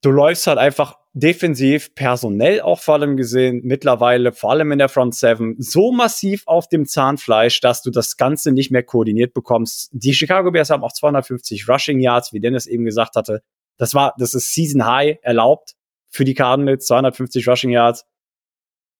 [0.01, 4.89] du läufst halt einfach defensiv, personell auch vor allem gesehen, mittlerweile, vor allem in der
[4.89, 9.89] Front Seven, so massiv auf dem Zahnfleisch, dass du das Ganze nicht mehr koordiniert bekommst.
[9.91, 13.43] Die Chicago Bears haben auch 250 Rushing Yards, wie Dennis eben gesagt hatte.
[13.77, 15.73] Das war, das ist Season High erlaubt
[16.09, 18.05] für die Cardinals, 250 Rushing Yards.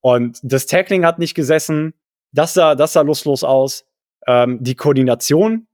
[0.01, 1.93] Und das Tackling hat nicht gesessen.
[2.31, 3.85] Das sah, das sah lustlos aus.
[4.27, 5.67] Ähm, die Koordination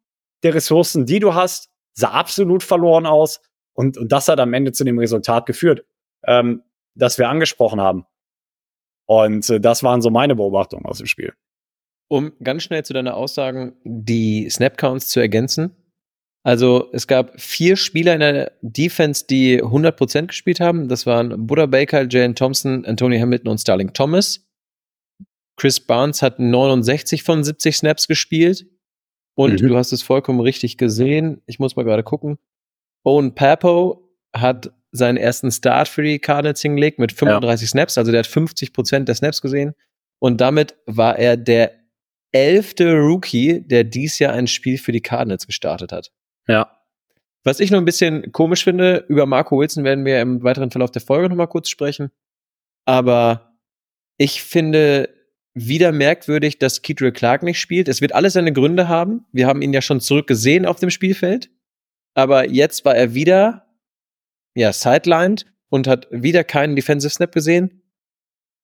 [0.43, 3.41] der Ressourcen, die du hast, sah absolut verloren aus.
[3.73, 5.85] Und, und das hat am Ende zu dem Resultat geführt,
[6.25, 6.63] ähm,
[6.95, 8.05] das wir angesprochen haben.
[9.05, 11.33] Und äh, das waren so meine Beobachtungen aus dem Spiel.
[12.09, 15.75] Um ganz schnell zu deiner Aussagen die Snapcounts zu ergänzen.
[16.47, 20.87] Also es gab vier Spieler in der Defense, die 100% gespielt haben.
[20.87, 24.47] Das waren Buddha Baker, Jalen Thompson, Anthony Hamilton und Starling Thomas.
[25.57, 28.65] Chris Barnes hat 69 von 70 Snaps gespielt.
[29.35, 29.67] Und Mhm.
[29.67, 31.41] du hast es vollkommen richtig gesehen.
[31.47, 32.37] Ich muss mal gerade gucken.
[33.03, 37.97] Owen Papo hat seinen ersten Start für die Cardinals hingelegt mit 35 Snaps.
[37.97, 39.73] Also der hat 50% der Snaps gesehen.
[40.19, 41.73] Und damit war er der
[42.31, 46.11] elfte Rookie, der dies Jahr ein Spiel für die Cardinals gestartet hat.
[46.47, 46.71] Ja.
[47.43, 50.91] Was ich nur ein bisschen komisch finde, über Marco Wilson werden wir im weiteren Verlauf
[50.91, 52.11] der Folge nochmal kurz sprechen.
[52.85, 53.57] Aber
[54.17, 55.09] ich finde
[55.53, 57.87] wieder merkwürdig, dass Keetrell Clark nicht spielt.
[57.87, 59.25] Es wird alles seine Gründe haben.
[59.31, 61.49] Wir haben ihn ja schon zurückgesehen auf dem Spielfeld.
[62.13, 63.67] Aber jetzt war er wieder,
[64.55, 67.81] ja, sidelined und hat wieder keinen Defensive Snap gesehen.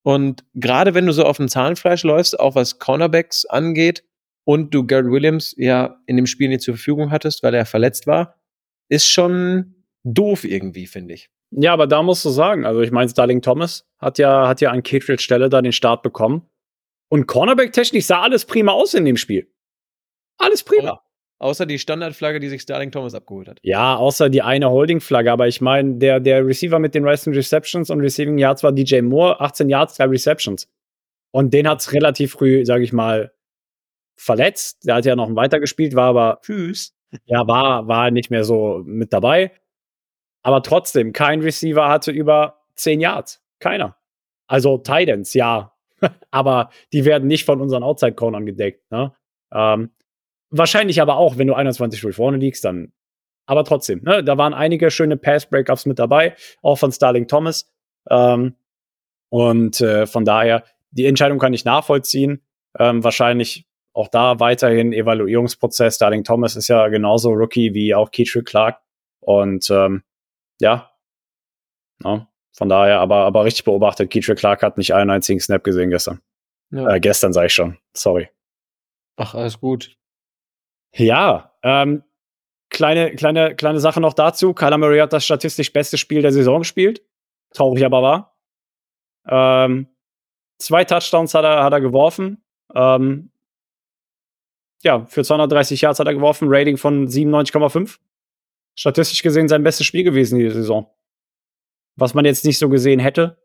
[0.04, 4.04] Und gerade wenn du so auf dem Zahnfleisch läufst, auch was Cornerbacks angeht,
[4.46, 8.08] und du Garrett Williams ja in dem Spiel nicht zur Verfügung hattest, weil er verletzt
[8.08, 8.36] war,
[8.90, 11.30] ist schon doof irgendwie, finde ich.
[11.52, 14.72] Ja, aber da musst du sagen, also ich meine, Starling Thomas hat ja, hat ja
[14.72, 16.50] an Kittredge Stelle da den Start bekommen.
[17.10, 19.52] Und Cornerback-technisch sah alles prima aus in dem Spiel.
[20.38, 21.02] Alles prima.
[21.38, 23.60] Außer die Standardflagge, die sich Starling Thomas abgeholt hat.
[23.64, 27.90] Ja, außer die eine Holding-Flagge, aber ich meine, der, der Receiver mit den meisten Receptions
[27.90, 30.70] und Receiving Yards war DJ Moore, 18 Yards, 3 Receptions.
[31.32, 33.33] Und den hat's relativ früh, sage ich mal,
[34.24, 34.86] verletzt.
[34.86, 36.96] Der hat ja noch weitergespielt, war aber Tschüss.
[37.26, 39.52] ja, war, war nicht mehr so mit dabei.
[40.42, 43.42] Aber trotzdem, kein Receiver hatte über 10 Yards.
[43.60, 43.98] Keiner.
[44.48, 45.74] Also Titans, ja.
[46.32, 48.92] aber die werden nicht von unseren Outside-Cornern gedeckt.
[48.92, 49.14] Ne?
[49.54, 49.92] Ähm,
[50.50, 52.92] wahrscheinlich aber auch, wenn du 21 0 vorne liegst, dann.
[53.46, 54.24] Aber trotzdem, ne?
[54.24, 57.70] da waren einige schöne Pass-Breakups mit dabei, auch von Starling Thomas.
[58.10, 58.56] Ähm,
[59.30, 62.42] und äh, von daher, die Entscheidung kann ich nachvollziehen.
[62.80, 65.96] Ähm, wahrscheinlich auch da weiterhin Evaluierungsprozess.
[65.96, 68.80] Starling Thomas ist ja genauso Rookie wie auch Keetrell Clark.
[69.20, 70.04] Und ähm,
[70.60, 70.92] ja,
[72.04, 75.90] ja, von daher, aber, aber richtig beobachtet, Keetrell Clark hat nicht einen einzigen Snap gesehen
[75.90, 76.22] gestern.
[76.72, 76.96] Ja.
[76.96, 77.78] Äh, gestern sage ich schon.
[77.94, 78.30] Sorry.
[79.16, 79.96] Ach, alles gut.
[80.96, 82.04] Ja, ähm,
[82.70, 84.54] kleine, kleine, kleine Sache noch dazu.
[84.54, 87.04] Kyler Murray hat das statistisch beste Spiel der Saison gespielt.
[87.54, 88.38] Traurig aber war.
[89.28, 89.88] Ähm,
[90.58, 92.44] zwei Touchdowns hat er, hat er geworfen.
[92.76, 93.32] Ähm,
[94.84, 98.00] ja, für 230 Yards hat er geworfen, Rating von 97,5.
[98.76, 100.90] Statistisch gesehen sein bestes Spiel gewesen die Saison.
[101.96, 103.38] Was man jetzt nicht so gesehen hätte.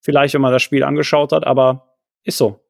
[0.00, 2.64] Vielleicht, wenn man das Spiel angeschaut hat, aber ist so.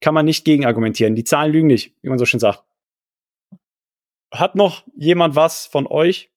[0.00, 1.14] Kann man nicht gegen argumentieren.
[1.14, 2.64] Die Zahlen lügen nicht, wie man so schön sagt.
[4.32, 6.30] Hat noch jemand was von euch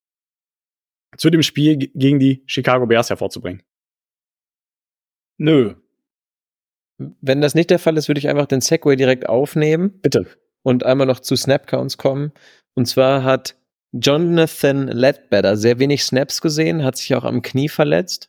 [1.16, 3.62] zu dem Spiel gegen die Chicago Bears hervorzubringen?
[5.36, 5.74] Nö.
[6.96, 10.00] Wenn das nicht der Fall ist, würde ich einfach den Segway direkt aufnehmen.
[10.00, 10.26] Bitte.
[10.68, 12.30] Und einmal noch zu Snapcounts kommen.
[12.74, 13.56] Und zwar hat
[13.92, 18.28] Jonathan Ledbetter sehr wenig Snaps gesehen, hat sich auch am Knie verletzt.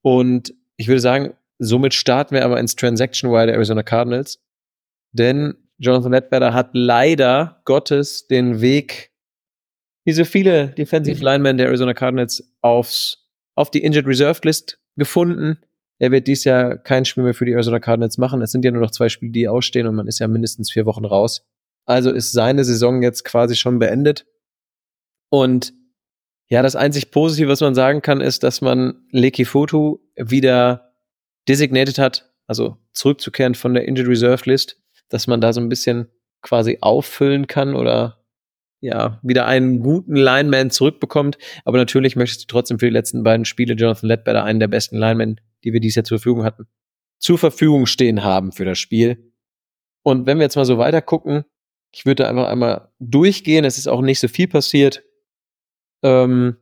[0.00, 4.38] Und ich würde sagen, somit starten wir aber ins Transaction Wire der Arizona Cardinals.
[5.10, 9.10] Denn Jonathan Ledbetter hat leider Gottes den Weg,
[10.04, 11.24] wie so viele Defensive mhm.
[11.24, 15.58] Linemen der Arizona Cardinals, aufs, auf die Injured Reserved List gefunden.
[15.98, 18.42] Er wird dies Jahr kein Spiel mehr für die Arizona Cardinals machen.
[18.42, 20.86] Es sind ja nur noch zwei Spiele, die ausstehen und man ist ja mindestens vier
[20.86, 21.44] Wochen raus.
[21.86, 24.26] Also ist seine Saison jetzt quasi schon beendet.
[25.28, 25.72] Und
[26.48, 30.94] ja, das einzig Positive, was man sagen kann, ist, dass man Leki Foto wieder
[31.48, 36.08] designated hat, also zurückzukehren von der Injured Reserve List, dass man da so ein bisschen
[36.42, 38.24] quasi auffüllen kann oder
[38.80, 41.38] ja, wieder einen guten Lineman zurückbekommt.
[41.64, 44.98] Aber natürlich möchtest du trotzdem für die letzten beiden Spiele Jonathan Ledbetter, einen der besten
[44.98, 46.66] Linemen, die wir dies Jahr zur Verfügung hatten,
[47.18, 49.32] zur Verfügung stehen haben für das Spiel.
[50.02, 51.44] Und wenn wir jetzt mal so weiter gucken,
[51.94, 53.64] ich würde einfach einmal durchgehen.
[53.64, 55.04] Es ist auch nicht so viel passiert.
[56.02, 56.56] Ähm,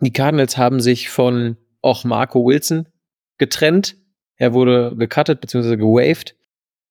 [0.00, 2.86] die Cardinals haben sich von auch Marco Wilson
[3.38, 3.96] getrennt.
[4.36, 5.76] Er wurde gecuttet bzw.
[5.76, 6.36] gewaved.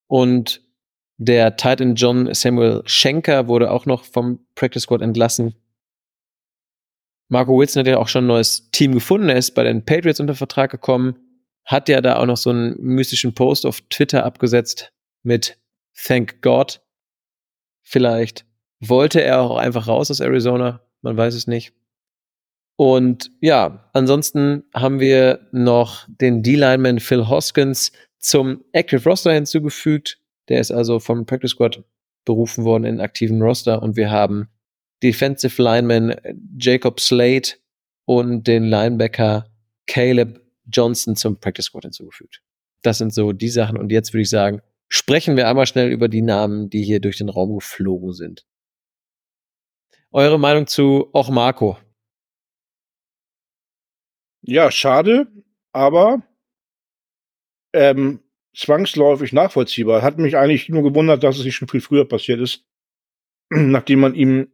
[0.07, 0.63] Und
[1.17, 5.53] der Titan John Samuel Schenker wurde auch noch vom Practice Squad entlassen.
[7.27, 9.29] Marco Wilson hat ja auch schon ein neues Team gefunden.
[9.29, 11.15] Er ist bei den Patriots unter Vertrag gekommen.
[11.63, 15.59] Hat ja da auch noch so einen mystischen Post auf Twitter abgesetzt mit
[15.93, 16.81] Thank God.
[17.81, 18.45] Vielleicht
[18.79, 20.81] wollte er auch einfach raus aus Arizona.
[21.01, 21.73] Man weiß es nicht.
[22.75, 30.19] Und ja, ansonsten haben wir noch den D-Lineman Phil Hoskins zum Active Roster hinzugefügt.
[30.49, 31.83] Der ist also vom Practice Squad
[32.25, 34.47] berufen worden in aktiven Roster und wir haben
[35.03, 36.15] Defensive Lineman
[36.59, 37.49] Jacob Slade
[38.05, 39.45] und den Linebacker
[39.87, 40.41] Caleb
[40.71, 42.41] Johnson zum Practice Squad hinzugefügt.
[42.83, 46.09] Das sind so die Sachen und jetzt würde ich sagen, sprechen wir einmal schnell über
[46.09, 48.45] die Namen, die hier durch den Raum geflogen sind.
[50.11, 51.77] Eure Meinung zu auch Marco?
[54.41, 55.27] Ja, schade,
[55.71, 56.21] aber
[57.73, 58.19] ähm,
[58.53, 60.01] zwangsläufig nachvollziehbar.
[60.01, 62.65] Hat mich eigentlich nur gewundert, dass es nicht schon viel früher passiert ist,
[63.49, 64.51] nachdem man ihm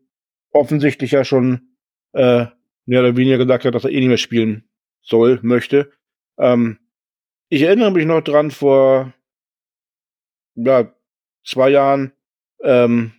[0.52, 1.76] offensichtlich ja schon
[2.14, 2.46] äh,
[2.86, 4.70] mehr oder weniger gesagt hat, dass er eh nicht mehr spielen
[5.02, 5.92] soll, möchte.
[6.38, 6.78] Ähm,
[7.50, 9.14] ich erinnere mich noch dran vor
[10.58, 10.94] ja,
[11.46, 12.14] zwei Jahren,
[12.62, 13.14] ähm,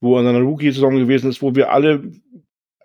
[0.00, 2.12] wo er in seiner Rookie-Saison gewesen ist, wo wir alle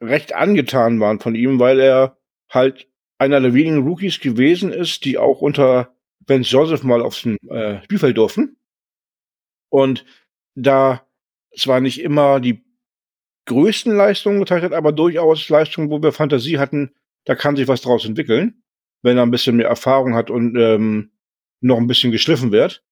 [0.01, 2.17] recht angetan waren von ihm, weil er
[2.49, 7.81] halt einer der wenigen Rookies gewesen ist, die auch unter Ben Joseph mal aufs äh,
[7.83, 8.57] Spielfeld durften.
[9.69, 10.05] Und
[10.55, 11.07] da
[11.55, 12.63] zwar nicht immer die
[13.45, 16.93] größten Leistungen gezeigt hat, aber durchaus Leistungen, wo wir Fantasie hatten,
[17.25, 18.63] da kann sich was draus entwickeln,
[19.01, 21.11] wenn er ein bisschen mehr Erfahrung hat und ähm,
[21.61, 22.83] noch ein bisschen geschliffen wird.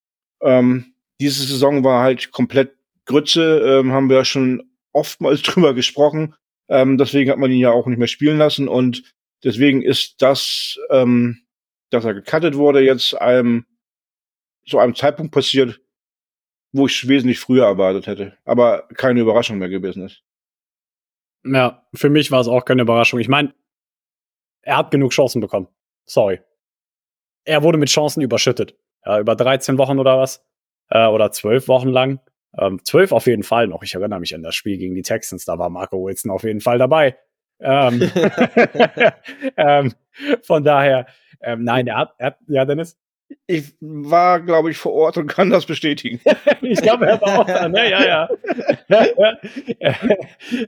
[0.41, 0.90] Ähm,
[1.21, 6.35] diese Saison war halt komplett Grütze, ähm, haben wir ja schon oftmals drüber gesprochen.
[6.67, 9.03] Ähm, deswegen hat man ihn ja auch nicht mehr spielen lassen und
[9.43, 11.41] deswegen ist das, ähm,
[11.89, 13.65] dass er gecuttet wurde, jetzt einem
[14.65, 15.81] zu einem Zeitpunkt passiert,
[16.71, 20.23] wo ich es wesentlich früher erwartet hätte, aber keine Überraschung mehr gewesen ist.
[21.43, 23.19] Ja, für mich war es auch keine Überraschung.
[23.19, 23.53] Ich meine,
[24.61, 25.67] er hat genug Chancen bekommen.
[26.05, 26.39] Sorry.
[27.43, 28.77] Er wurde mit Chancen überschüttet.
[29.03, 30.45] Ja, über 13 Wochen oder was.
[30.91, 32.19] Äh, oder 12 Wochen lang.
[32.57, 33.81] Ähm, 12 auf jeden Fall noch.
[33.81, 35.45] Ich erinnere mich an das Spiel gegen die Texans.
[35.45, 37.17] Da war Marco Wilson auf jeden Fall dabei.
[37.61, 38.01] Ähm,
[39.57, 39.93] ähm,
[40.43, 41.07] von daher,
[41.41, 42.97] ähm, nein, er hat, er hat, ja, Dennis?
[43.47, 46.19] Ich war, glaube ich, vor Ort und kann das bestätigen.
[46.61, 47.89] ich glaube, er war auch da, ne?
[47.89, 48.29] Ja, ja.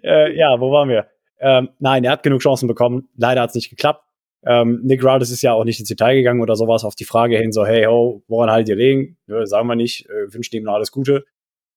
[0.01, 1.07] äh, ja, wo waren wir?
[1.39, 3.09] Ähm, nein, er hat genug Chancen bekommen.
[3.17, 4.05] Leider hat es nicht geklappt.
[4.45, 7.37] Ähm, Nick Rowdes ist ja auch nicht ins Detail gegangen oder sowas auf die Frage
[7.37, 9.17] hin, so, hey, ho, woran haltet ihr legen?
[9.27, 11.25] Ja, sagen wir nicht, äh, wünschen ihm noch alles Gute.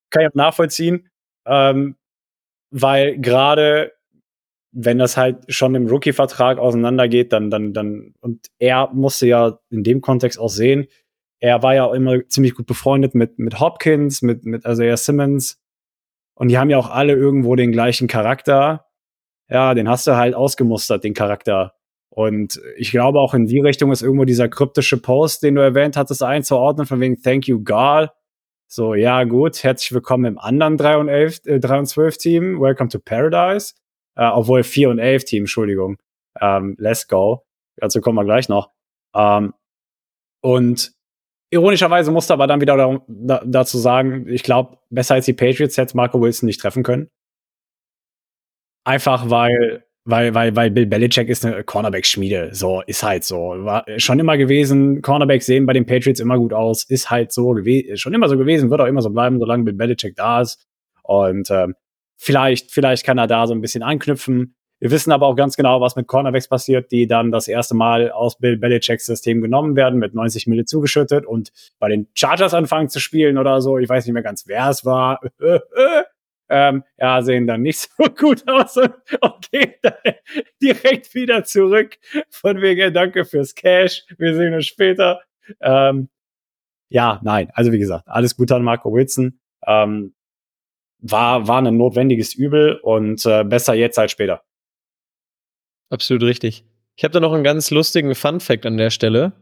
[0.09, 1.09] Kann ich auch nachvollziehen,
[1.45, 1.95] ähm,
[2.71, 3.93] weil gerade
[4.71, 9.83] wenn das halt schon im Rookie-Vertrag auseinandergeht, dann, dann, dann, und er musste ja in
[9.83, 10.87] dem Kontext auch sehen,
[11.39, 15.59] er war ja auch immer ziemlich gut befreundet mit, mit Hopkins, mit, mit Isaiah Simmons.
[16.35, 18.85] Und die haben ja auch alle irgendwo den gleichen Charakter.
[19.49, 21.76] Ja, den hast du halt ausgemustert, den Charakter.
[22.17, 25.95] Und ich glaube auch in die Richtung ist irgendwo dieser kryptische Post, den du erwähnt
[25.95, 28.09] hattest, einzuordnen, von wegen Thank you, God.
[28.67, 32.59] So, ja, gut, herzlich willkommen im anderen 3 und 11, äh, 3 und 12 Team.
[32.59, 33.75] Welcome to Paradise.
[34.15, 35.97] Äh, obwohl 4 und 11 Team, Entschuldigung.
[36.41, 37.45] Ähm, let's go.
[37.75, 38.71] Dazu kommen wir gleich noch.
[39.15, 39.53] Ähm,
[40.41, 40.93] und
[41.51, 45.95] ironischerweise musste aber dann wieder da, dazu sagen, ich glaube, besser als die Patriots hätte
[45.95, 47.11] Marco Wilson nicht treffen können.
[48.85, 52.49] Einfach weil, weil, weil, weil Bill Belichick ist eine Cornerback-Schmiede.
[52.53, 53.55] So, ist halt so.
[53.57, 55.01] War schon immer gewesen.
[55.01, 56.85] Cornerbacks sehen bei den Patriots immer gut aus.
[56.85, 59.73] Ist halt so gewesen, schon immer so gewesen, wird auch immer so bleiben, solange Bill
[59.73, 60.65] Belichick da ist.
[61.03, 61.75] Und ähm,
[62.15, 64.55] vielleicht, vielleicht kann er da so ein bisschen anknüpfen.
[64.79, 68.09] Wir wissen aber auch ganz genau, was mit Cornerbacks passiert, die dann das erste Mal
[68.09, 72.87] aus Bill Belichicks System genommen werden, mit 90 Mille zugeschüttet und bei den Chargers anfangen
[72.87, 73.77] zu spielen oder so.
[73.77, 75.19] Ich weiß nicht mehr ganz, wer es war.
[76.49, 79.93] ähm, ja, sehen dann nicht so gut aus und, und gehen dann
[80.61, 81.97] direkt wieder zurück.
[82.29, 84.05] Von wegen, danke fürs Cash.
[84.17, 85.21] Wir sehen uns später.
[85.61, 86.09] Ähm,
[86.89, 87.49] ja, nein.
[87.53, 89.39] Also wie gesagt, alles gut an Marco Wilson.
[89.65, 90.13] Ähm,
[90.99, 94.43] war, war ein notwendiges Übel und äh, besser jetzt als später.
[95.89, 96.65] Absolut richtig.
[96.95, 99.33] Ich habe da noch einen ganz lustigen Fun Fact an der Stelle.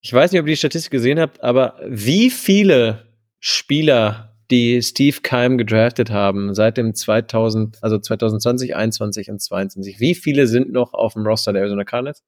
[0.00, 3.08] Ich weiß nicht, ob ihr die Statistik gesehen habt, aber wie viele
[3.40, 10.14] Spieler, die Steve Keim gedraftet haben seit dem 2000, also 2020, 21 und 22, wie
[10.14, 12.22] viele sind noch auf dem Roster der Arizona Cardinals?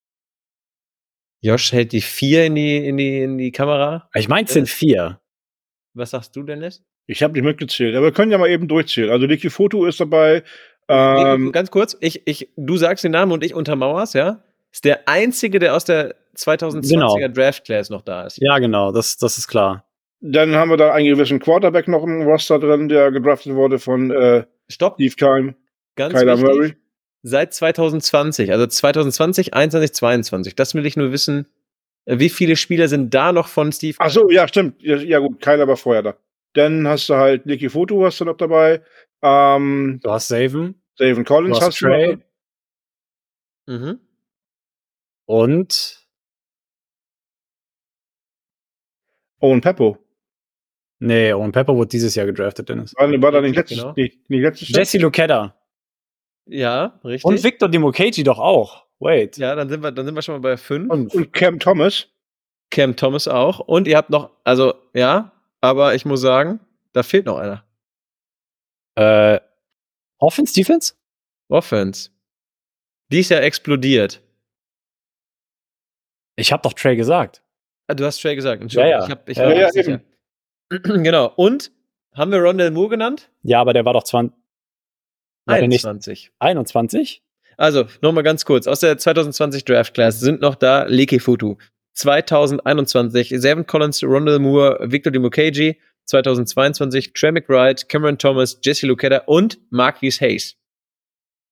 [1.43, 4.09] Josh hält die vier in die, in die, in die Kamera.
[4.15, 5.21] Ich meine, es sind vier.
[5.95, 6.83] Was sagst du, Dennis?
[7.07, 9.11] Ich habe nicht mitgezählt, aber wir können ja mal eben durchzählen.
[9.11, 10.45] Also Licky Foto ist dabei.
[10.89, 14.43] Ähm, Ganz kurz, ich, ich, du sagst den Namen und ich untermauer's, ja?
[14.71, 17.29] Ist der einzige, der aus der 2020er Genau.
[17.29, 18.39] Draft Class noch da ist.
[18.41, 19.85] Ja, genau, das, das ist klar.
[20.21, 24.11] Dann haben wir da einen gewissen Quarterback noch im Roster drin, der gedraftet wurde von
[24.11, 25.55] äh, Stopp, Steve Keim,
[25.97, 26.55] ganz Kyler wichtig.
[26.55, 26.77] Murray.
[27.23, 30.55] Seit 2020, also 2020, 21, 22.
[30.55, 31.47] Das will ich nur wissen.
[32.07, 33.97] äh, Wie viele Spieler sind da noch von Steve?
[34.01, 34.83] Ach so, ja, stimmt.
[34.83, 36.17] Ja, ja gut, Kyler war vorher da.
[36.55, 38.83] Dann hast du halt Licky Foto hast du noch dabei.
[39.23, 42.17] Ähm, Du hast Saven David du Collins hast hast du Trey
[43.67, 43.79] noch.
[43.79, 44.01] Mhm.
[45.27, 46.07] und
[49.41, 49.99] Owen Peppo.
[51.01, 52.95] Nee, und Pepper wurde dieses Jahr gedraftet, Dennis.
[52.97, 53.93] War, war da nicht letztes, Genau.
[53.97, 54.79] nicht, nicht letztes Jahr?
[54.79, 55.55] Jesse Lukeda
[56.47, 57.25] Ja, richtig.
[57.25, 58.87] und Victor Dimokeji doch auch.
[59.01, 59.37] Wait.
[59.39, 60.91] ja, dann sind wir, dann sind wir schon mal bei fünf.
[60.91, 62.07] Und Und Cam Thomas.
[62.71, 63.59] Cam Thomas auch.
[63.61, 66.61] Und ihr habt noch, also ja, aber ich muss sagen,
[66.93, 67.65] da fehlt noch einer.
[68.97, 69.41] äh,
[70.19, 70.95] Offense, Defense?
[71.49, 72.11] Offense.
[73.11, 74.21] Die ist ja explodiert.
[76.37, 77.43] Ich habe doch Trey gesagt.
[77.87, 78.63] Ah, du hast Trey gesagt.
[78.63, 78.91] Entschuldigung.
[78.93, 79.05] Ja, ja.
[79.07, 80.01] Ich, hab, ich Ja, war ja, sicher.
[80.83, 81.33] genau.
[81.37, 81.73] Und
[82.15, 83.31] haben wir Rondell Moore genannt?
[83.43, 84.37] Ja, aber der war doch 20,
[85.47, 86.33] war der nicht 21.
[86.39, 87.23] 21?
[87.57, 88.67] Also, nochmal ganz kurz.
[88.67, 91.57] Aus der 2020 Draft Class sind noch da Leke Futu.
[91.95, 95.77] 2021 Seven Collins, Rondell Moore, Victor Dimukeji.
[96.07, 100.57] 2022 Trey McBride, Cameron Thomas, Jesse Lukeda und Marquis Hayes.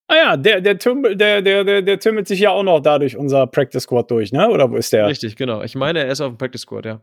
[0.09, 2.99] Ah ja, der, der, tümmel, der, der, der, der tümmelt sich ja auch noch da
[2.99, 4.49] durch unser Practice Squad durch, ne?
[4.49, 5.07] Oder wo ist der?
[5.07, 5.63] Richtig, genau.
[5.63, 7.01] Ich meine, er ist auf dem Practice Squad, ja.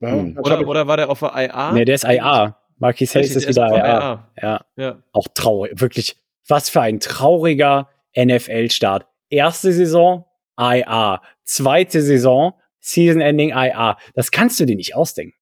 [0.00, 0.36] Ja, Hm.
[0.36, 1.72] hab Oder, oder war der auf der IA?
[1.72, 2.58] Nee, der ist IA.
[2.78, 4.28] Marquis Hayes ist der wieder der IA.
[4.42, 5.02] Ja, Ja.
[5.12, 5.80] auch traurig.
[5.80, 6.16] Wirklich,
[6.48, 9.06] was für ein trauriger NFL-Start.
[9.30, 10.24] Erste Saison,
[10.58, 11.22] IA.
[11.44, 13.96] Zweite Saison, Season-Ending, IA.
[14.14, 15.36] Das kannst du dir nicht ausdenken.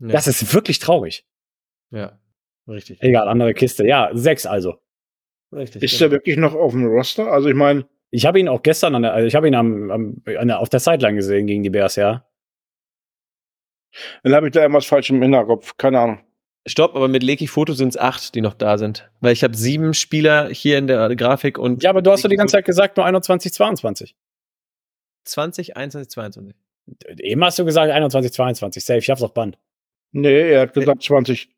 [0.00, 0.12] Nee.
[0.12, 1.24] Das ist wirklich traurig.
[1.90, 2.18] ja.
[2.68, 3.02] Richtig.
[3.02, 3.86] Egal, andere Kiste.
[3.86, 4.74] Ja, sechs also.
[5.52, 5.82] Richtig.
[5.82, 6.00] Ist genau.
[6.00, 7.32] der wirklich noch auf dem Roster?
[7.32, 9.90] Also ich meine, Ich habe ihn auch gestern an der, also ich habe ihn am,
[9.90, 12.26] am, an der, auf der Sideline gesehen gegen die Bears, ja.
[14.22, 15.76] Dann habe ich da irgendwas falsch im Hinterkopf.
[15.76, 16.20] Keine Ahnung.
[16.66, 19.10] Stopp, aber mit Leki Foto sind es acht, die noch da sind.
[19.20, 22.28] Weil ich habe sieben Spieler hier in der Grafik und Ja, aber du hast doch
[22.28, 24.14] die ganze Zeit gesagt, nur 21, 22.
[25.24, 26.56] 20, 21, 22.
[27.18, 28.84] Eben hast du gesagt 21, 22.
[28.84, 29.58] Safe, ich hab's auf Band.
[30.12, 31.48] Nee, er hat gesagt 20.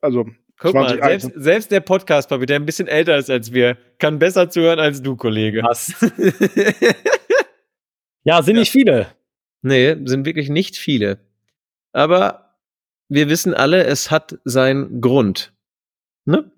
[0.00, 0.26] Also,
[0.58, 4.18] Guck 20, mal, selbst, selbst der Podcast-Papi, der ein bisschen älter ist als wir, kann
[4.18, 5.62] besser zuhören als du, Kollege.
[5.62, 5.94] Was?
[8.24, 9.08] ja, sind nicht viele.
[9.62, 11.18] nee, sind wirklich nicht viele.
[11.96, 12.58] Aber
[13.08, 15.54] wir wissen alle, es hat seinen Grund.
[16.26, 16.52] Ne?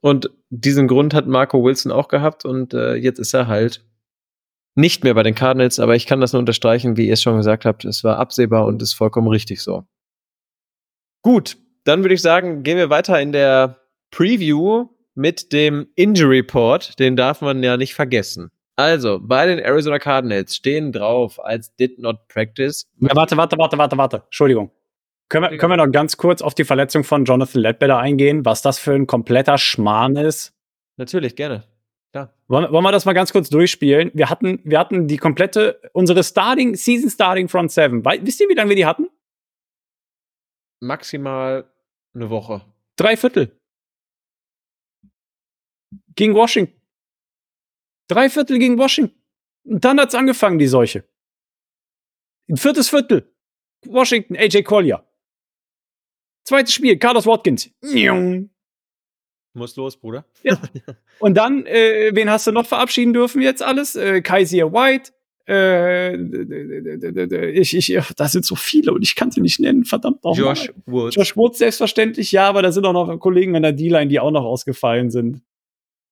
[0.00, 3.84] Und diesen Grund hat Marco Wilson auch gehabt und äh, jetzt ist er halt
[4.76, 7.36] nicht mehr bei den Cardinals, aber ich kann das nur unterstreichen, wie ihr es schon
[7.36, 7.84] gesagt habt.
[7.84, 9.84] Es war absehbar und ist vollkommen richtig so.
[11.22, 13.80] Gut, dann würde ich sagen, gehen wir weiter in der
[14.12, 17.00] Preview mit dem Injury Report.
[17.00, 18.52] Den darf man ja nicht vergessen.
[18.76, 22.86] Also, bei den Arizona Cardinals stehen drauf als Did Not Practice.
[23.00, 24.22] Ja, warte, warte, warte, warte, warte.
[24.26, 24.70] Entschuldigung.
[25.28, 28.62] Können wir, können wir noch ganz kurz auf die Verletzung von Jonathan Ledbetter eingehen, was
[28.62, 30.52] das für ein kompletter Schmarrn ist?
[30.96, 31.64] Natürlich, gerne.
[32.46, 34.10] Wollen, wollen wir das mal ganz kurz durchspielen?
[34.14, 38.04] Wir hatten, wir hatten die komplette, unsere Starting, Season Starting Front Seven.
[38.04, 39.08] Wei- Wisst ihr, wie lange wir die hatten?
[40.80, 41.68] Maximal
[42.14, 42.64] eine Woche.
[42.96, 43.58] Drei Viertel.
[46.14, 46.80] Gegen Washington.
[48.08, 49.18] Drei Viertel gegen Washington.
[49.64, 51.04] Und dann hat's angefangen, die Seuche.
[52.48, 53.34] Ein viertes Viertel.
[53.86, 55.04] Washington, AJ Collier.
[56.44, 57.70] Zweites Spiel, Carlos Watkins.
[59.54, 60.24] Muss los, Bruder.
[61.20, 63.94] Und dann, äh, wen hast du noch verabschieden dürfen jetzt alles?
[63.94, 65.12] Äh, Kaiser White,
[65.46, 66.14] Äh,
[67.52, 70.36] ich, ich, da sind so viele und ich kann sie nicht nennen, verdammt noch.
[70.36, 71.16] Josh Woods.
[71.16, 74.30] Josh Woods selbstverständlich, ja, aber da sind auch noch Kollegen an der D-Line, die auch
[74.30, 75.42] noch ausgefallen sind.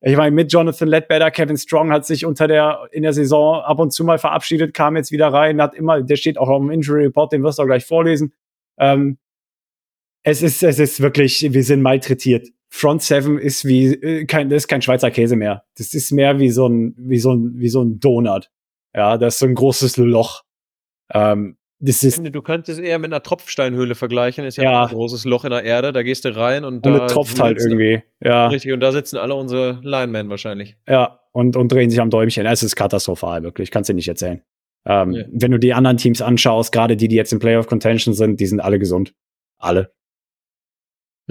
[0.03, 3.79] Ich meine, mit Jonathan Ledbetter, Kevin Strong hat sich unter der, in der Saison ab
[3.79, 6.71] und zu mal verabschiedet, kam jetzt wieder rein, hat immer, der steht auch auf dem
[6.71, 8.35] Injury Report, den wirst du auch gleich vorlesen.
[8.79, 9.17] Ähm,
[10.23, 12.49] es ist, es ist wirklich, wir sind malträtiert.
[12.69, 15.65] Front Seven ist wie, äh, kein, das ist kein Schweizer Käse mehr.
[15.77, 18.51] Das ist mehr wie so ein, wie so ein, wie so ein Donut.
[18.95, 20.43] Ja, das ist so ein großes Loch.
[21.13, 24.45] Ähm, das ist, Du könntest eher mit einer Tropfsteinhöhle vergleichen.
[24.45, 24.83] Ist ja, Ja.
[24.85, 25.93] ein großes Loch in der Erde.
[25.93, 28.03] Da gehst du rein und und da tropft halt irgendwie.
[28.23, 28.47] Ja.
[28.47, 30.77] Richtig, und da sitzen alle unsere Linemen wahrscheinlich.
[30.89, 32.47] Ja, und, und drehen sich am Däumchen.
[32.47, 33.71] Es ist katastrophal, wirklich.
[33.73, 34.43] Kannst du nicht erzählen.
[34.87, 35.25] Ähm, Ja.
[35.33, 38.47] Wenn du die anderen Teams anschaust, gerade die, die jetzt im Playoff Contention sind, die
[38.47, 39.13] sind alle gesund.
[39.59, 39.93] Alle.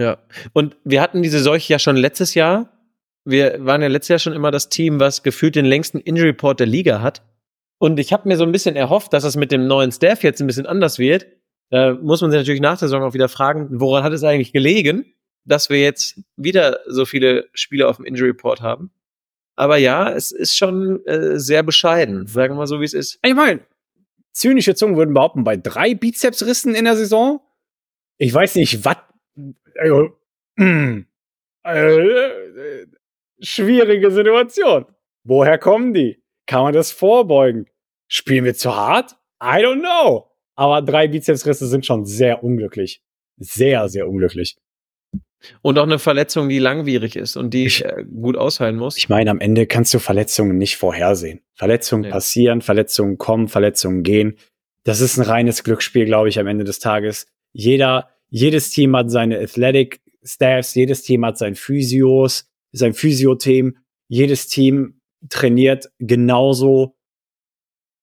[0.01, 0.17] Ja.
[0.53, 2.71] Und wir hatten diese Seuche ja schon letztes Jahr.
[3.23, 6.59] Wir waren ja letztes Jahr schon immer das Team, was gefühlt den längsten Injury Report
[6.59, 7.21] der Liga hat.
[7.77, 10.41] Und ich habe mir so ein bisschen erhofft, dass es mit dem neuen Staff jetzt
[10.41, 11.27] ein bisschen anders wird.
[11.69, 14.53] Da muss man sich natürlich nach der Saison auch wieder fragen, woran hat es eigentlich
[14.53, 15.05] gelegen,
[15.45, 18.91] dass wir jetzt wieder so viele Spieler auf dem Injury Report haben.
[19.55, 23.19] Aber ja, es ist schon äh, sehr bescheiden, sagen wir mal so, wie es ist.
[23.23, 23.61] Ich meine,
[24.31, 27.41] zynische Zungen würden behaupten, bei drei Bizepsrissen in der Saison,
[28.17, 28.97] ich weiß nicht, was.
[29.79, 30.09] Also,
[30.57, 31.03] äh,
[31.63, 32.85] äh,
[33.39, 34.85] schwierige Situation.
[35.23, 36.21] Woher kommen die?
[36.47, 37.67] Kann man das vorbeugen?
[38.07, 39.15] Spielen wir zu hart?
[39.41, 40.27] I don't know.
[40.55, 43.01] Aber drei Bizepsrisse sind schon sehr unglücklich.
[43.37, 44.57] Sehr, sehr unglücklich.
[45.63, 48.95] Und auch eine Verletzung, die langwierig ist und die Ich- äh, gut ausheilen muss.
[48.97, 51.41] Ich meine, am Ende kannst du Verletzungen nicht vorhersehen.
[51.55, 52.09] Verletzungen Nee.
[52.11, 54.37] passieren, Verletzungen kommen, Verletzungen gehen.
[54.83, 57.25] Das ist ein reines Glücksspiel, glaube ich, am Ende des Tages.
[57.53, 63.77] Jeder, jedes Team hat seine Athletic Staffs, jedes Team hat sein Physios, sein Physio-Team.
[64.07, 66.95] Jedes Team trainiert genauso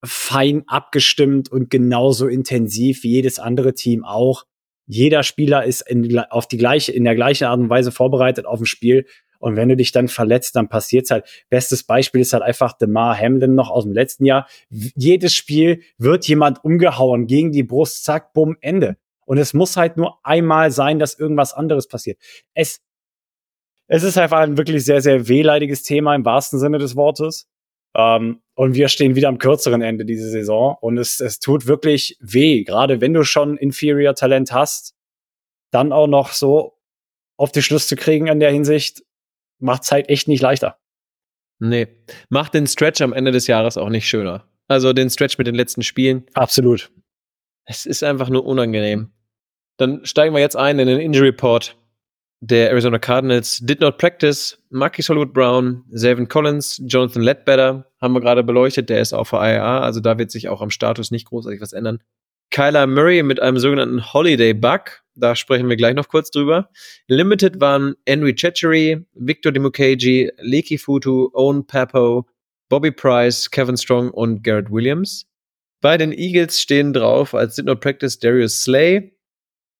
[0.05, 4.45] fein abgestimmt und genauso intensiv wie jedes andere Team auch.
[4.87, 8.61] Jeder Spieler ist in, auf die gleiche, in der gleichen Art und Weise vorbereitet auf
[8.61, 9.07] ein Spiel.
[9.39, 11.25] Und wenn du dich dann verletzt, dann passiert's halt.
[11.49, 14.47] Bestes Beispiel ist halt einfach Demar Hamlin noch aus dem letzten Jahr.
[14.69, 18.97] Jedes Spiel wird jemand umgehauen gegen die Brust, zack, bumm, Ende.
[19.29, 22.19] Und es muss halt nur einmal sein, dass irgendwas anderes passiert.
[22.55, 22.81] Es,
[23.87, 27.47] es ist einfach ein wirklich sehr, sehr wehleidiges Thema im wahrsten Sinne des Wortes.
[27.95, 30.79] Ähm, und wir stehen wieder am kürzeren Ende diese Saison.
[30.81, 34.95] Und es, es tut wirklich weh, gerade wenn du schon Inferior Talent hast,
[35.73, 36.79] dann auch noch so
[37.37, 39.05] auf die Schluss zu kriegen in der Hinsicht,
[39.59, 40.79] macht's halt echt nicht leichter.
[41.59, 41.87] Nee.
[42.31, 44.49] Macht den Stretch am Ende des Jahres auch nicht schöner.
[44.69, 46.25] Also den Stretch mit den letzten Spielen.
[46.33, 46.91] Absolut.
[47.67, 49.13] Es ist einfach nur unangenehm.
[49.79, 51.77] Dann steigen wir jetzt ein in den Injury Report
[52.41, 53.59] der Arizona Cardinals.
[53.59, 54.59] Did not practice.
[54.71, 58.91] Marquis Hollywood Brown, Zayvon Collins, Jonathan Ledbetter haben wir gerade beleuchtet.
[58.91, 61.73] Der ist auf der IAA, also da wird sich auch am Status nicht großartig was
[61.73, 62.01] ändern.
[62.51, 65.03] Kyler Murray mit einem sogenannten Holiday Bug.
[65.15, 66.71] Da sprechen wir gleich noch kurz drüber.
[67.09, 72.27] Limited waren Henry Chechery, Victor Dimukeji, Leki Futu, Owen Papo,
[72.69, 75.27] Bobby Price, Kevin Strong und Garrett Williams.
[75.81, 79.13] Bei den Eagles stehen drauf als Did Not Practice Darius Slay,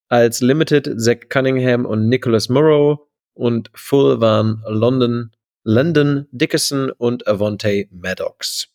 [0.09, 5.31] als Limited Zach Cunningham und Nicholas Morrow und Full waren London,
[5.63, 8.67] Landon Dickerson und Avonte Maddox.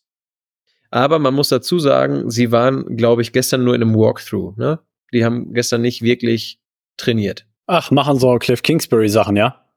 [0.89, 4.55] Aber man muss dazu sagen, sie waren, glaube ich, gestern nur in einem Walkthrough.
[4.57, 4.79] Ne?
[5.13, 6.59] Die haben gestern nicht wirklich
[6.97, 7.45] trainiert.
[7.67, 9.69] Ach, machen so Cliff Kingsbury Sachen, ja?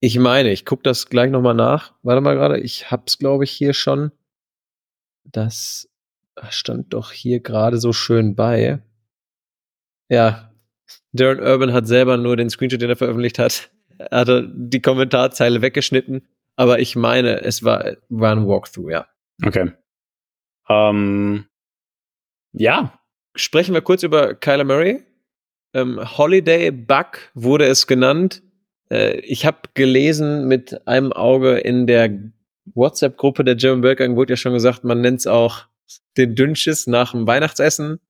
[0.00, 1.94] Ich meine, ich gucke das gleich nochmal nach.
[2.02, 4.12] Warte mal gerade, ich hab's, glaube ich, hier schon.
[5.24, 5.88] Das
[6.50, 8.80] stand doch hier gerade so schön bei.
[10.08, 10.47] Ja,
[11.12, 15.62] Darren Urban hat selber nur den Screenshot, den er veröffentlicht hat, er hatte die Kommentarzeile
[15.62, 16.28] weggeschnitten.
[16.56, 19.06] Aber ich meine, es war, war ein Walkthrough, ja.
[19.44, 19.72] Okay.
[20.68, 21.46] Ähm,
[22.52, 22.98] ja,
[23.38, 25.04] Sprechen wir kurz über Kyler Murray.
[25.72, 28.42] Ähm, Holiday Bug wurde es genannt.
[28.90, 32.18] Äh, ich habe gelesen mit einem Auge in der
[32.74, 35.66] WhatsApp-Gruppe der German Bürgergang wurde ja schon gesagt, man nennt es auch
[36.16, 38.00] den Dünnschiss nach dem Weihnachtsessen.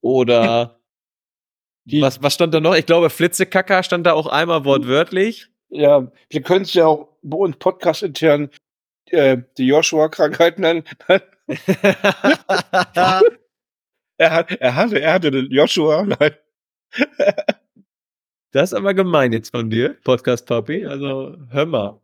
[0.00, 0.80] Oder
[1.84, 2.74] was, was stand da noch?
[2.74, 5.48] Ich glaube, Flitzekacker stand da auch einmal wortwörtlich.
[5.68, 8.50] Ja, wir können es ja auch bei uns Podcast intern
[9.10, 10.84] äh, die Joshua-Krankheit nennen.
[11.08, 11.20] er,
[14.18, 16.04] hat, er, hatte, er hatte den Joshua.
[16.04, 16.34] Nein.
[18.52, 20.84] Das ist aber gemein jetzt von dir, Podcast Papi.
[20.84, 22.00] Also, hör mal.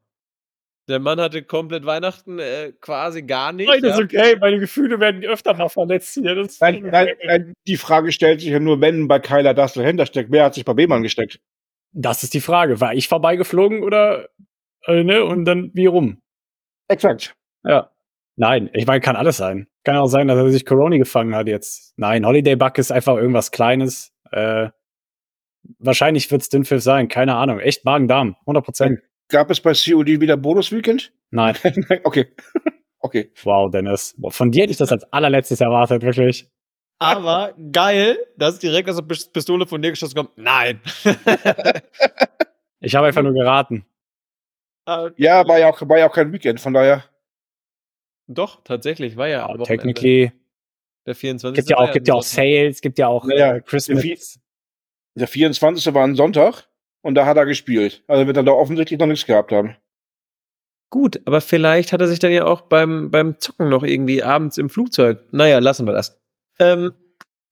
[0.89, 3.69] Der Mann hatte komplett Weihnachten äh, quasi gar nicht.
[3.69, 4.21] Nein, das ist ja.
[4.21, 4.37] okay.
[4.41, 6.35] Meine Gefühle werden öfter mal verletzt hier.
[6.61, 10.33] Nein, nein, nein, die Frage stellt sich ja nur, wenn bei Kyler das dahinter steckt.
[10.33, 11.41] Wer hat sich bei wem angesteckt?
[11.93, 12.81] Das ist die Frage.
[12.81, 14.29] War ich vorbeigeflogen oder,
[14.87, 15.25] äh, ne?
[15.25, 16.23] Und dann wie rum?
[16.89, 17.35] Exakt.
[17.65, 17.91] Ja.
[18.37, 19.67] Nein, ich meine, kann alles sein.
[19.85, 21.93] Kann auch sein, dass er sich Corona gefangen hat jetzt.
[21.99, 24.13] Nein, Holiday Bug ist einfach irgendwas Kleines.
[24.31, 24.69] Äh,
[25.79, 27.59] wahrscheinlich wird es Dünnpfiff sein, keine Ahnung.
[27.59, 29.01] Echt Magen-Darm, 100 Prozent.
[29.29, 31.13] Gab es bei COD wieder Bonus-Weekend?
[31.31, 31.57] Nein.
[32.05, 32.29] okay.
[33.01, 33.31] okay.
[33.43, 34.17] Wow, Dennis.
[34.29, 36.49] Von dir hätte ich das als allerletztes erwartet, wirklich.
[37.01, 40.37] Aber geil, dass direkt aus der Pis- Pistole von dir geschossen kommt.
[40.37, 40.81] Nein.
[42.81, 43.85] Ich habe einfach nur geraten.
[44.87, 47.03] Äh, Ja, war ja, auch, war ja auch kein Weekend, von daher.
[48.29, 49.43] Doch, tatsächlich, war ja.
[49.49, 49.65] Wochenende.
[49.65, 50.33] Technically.
[51.05, 51.57] Der 24.
[51.57, 52.23] Gibt ja auch, gibt ja auch.
[52.23, 54.05] Sales, gibt ja auch Naja, äh, Christmas.
[54.05, 54.17] wie-
[55.17, 55.93] Der 24.
[55.93, 56.68] war ein Sonntag
[57.03, 58.03] und da hat er gespielt.
[58.07, 59.77] Also wird er da offensichtlich noch nichts gehabt haben.
[60.91, 64.57] Gut, aber vielleicht hat er sich dann ja auch beim, beim Zocken noch irgendwie abends
[64.57, 65.21] im Flugzeug.
[65.33, 66.19] Naja, lassen wir das.
[66.59, 66.93] Ähm,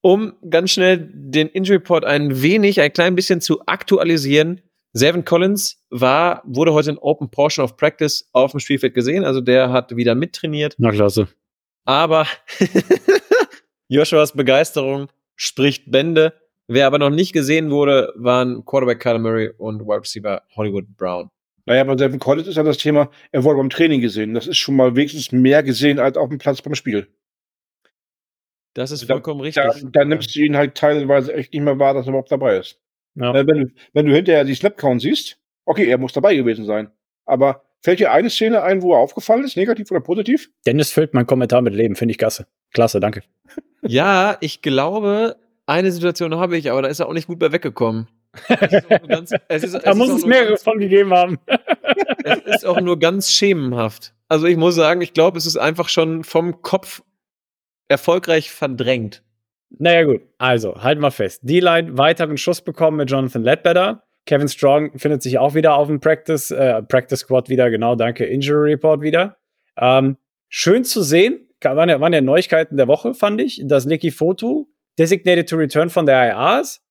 [0.01, 4.63] um ganz schnell den Injury Report ein wenig, ein klein bisschen zu aktualisieren.
[4.93, 9.25] Sevin Collins war, wurde heute in Open Portion of Practice auf dem Spielfeld gesehen.
[9.25, 10.77] Also der hat wieder mittrainiert.
[10.79, 11.29] Na klasse.
[11.85, 12.27] Aber
[13.89, 16.33] Joshuas Begeisterung spricht Bände.
[16.69, 21.31] Wer aber noch nicht gesehen wurde, waren Quarterback Kyler Murray und Wide Receiver Hollywood Brown.
[21.65, 24.35] Naja, bei Devin Collins ist ja das Thema, er wurde beim Training gesehen.
[24.35, 27.09] Das ist schon mal wenigstens mehr gesehen als auf dem Platz beim Spiel.
[28.75, 29.63] Das ist Da- vollkommen richtig.
[29.65, 32.59] Da, da nimmst du ihn halt teilweise echt nicht mehr wahr, dass er überhaupt dabei
[32.59, 32.79] ist.
[33.15, 33.33] Ja.
[33.33, 36.91] Weil Wenn, du- wenn du hinterher die Snapcount siehst, okay, er muss dabei gewesen sein.
[37.25, 40.51] Aber fällt dir eine Szene ein, wo er aufgefallen ist, negativ oder positiv?
[40.67, 42.47] Dennis füllt meinen Kommentar mit Leben, finde ich klasse.
[42.73, 43.23] Klasse, danke.
[43.83, 45.37] Ja, ich glaube,
[45.67, 48.09] eine Situation habe ich, aber da ist er auch nicht gut bei weggekommen.
[49.09, 51.39] Ganz, ist, Da muss es mehrere ganz, von gegeben haben.
[52.25, 54.15] es ist auch nur ganz schemenhaft.
[54.29, 57.03] Also ich muss sagen, ich glaube, es ist einfach schon vom Kopf
[57.89, 59.23] erfolgreich verdrängt.
[59.79, 60.23] Naja, gut.
[60.39, 61.41] Also, halten wir fest.
[61.43, 64.05] D-Line weiteren Schuss bekommen mit Jonathan Ledbetter.
[64.27, 68.25] Kevin Strong findet sich auch wieder auf dem Practice, äh, Practice Squad wieder, genau, danke,
[68.25, 69.37] Injury Report wieder.
[69.77, 70.17] Ähm,
[70.49, 74.69] schön zu sehen, waren ja, waren ja Neuigkeiten der Woche, fand ich, dass Nicky Foto
[74.99, 76.83] designated to return von der ist.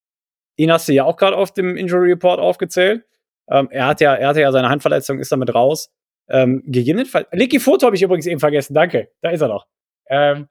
[0.57, 3.03] Ihn hast du ja auch gerade auf dem Injury Report aufgezählt.
[3.49, 5.91] Ähm, er, hat ja, er hatte ja seine Handverletzung, ist damit raus.
[6.29, 7.27] Ähm, gegebenenfalls.
[7.33, 9.67] Nicky Foto habe ich übrigens eben vergessen, danke, da ist er noch.
[10.09, 10.47] Ähm,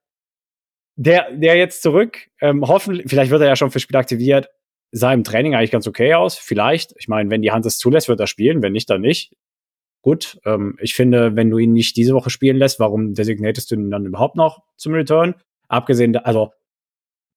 [0.96, 4.48] der, der jetzt zurück, ähm, hoffentlich, vielleicht wird er ja schon für Spiel aktiviert,
[4.92, 6.36] sah im Training eigentlich ganz okay aus.
[6.38, 6.94] Vielleicht.
[6.98, 8.62] Ich meine, wenn die Hand es zulässt, wird er spielen.
[8.62, 9.34] Wenn nicht, dann nicht.
[10.02, 10.38] Gut.
[10.44, 13.90] Ähm, ich finde, wenn du ihn nicht diese Woche spielen lässt, warum designatest du ihn
[13.90, 15.34] dann überhaupt noch zum Return?
[15.66, 16.52] Abgesehen, also,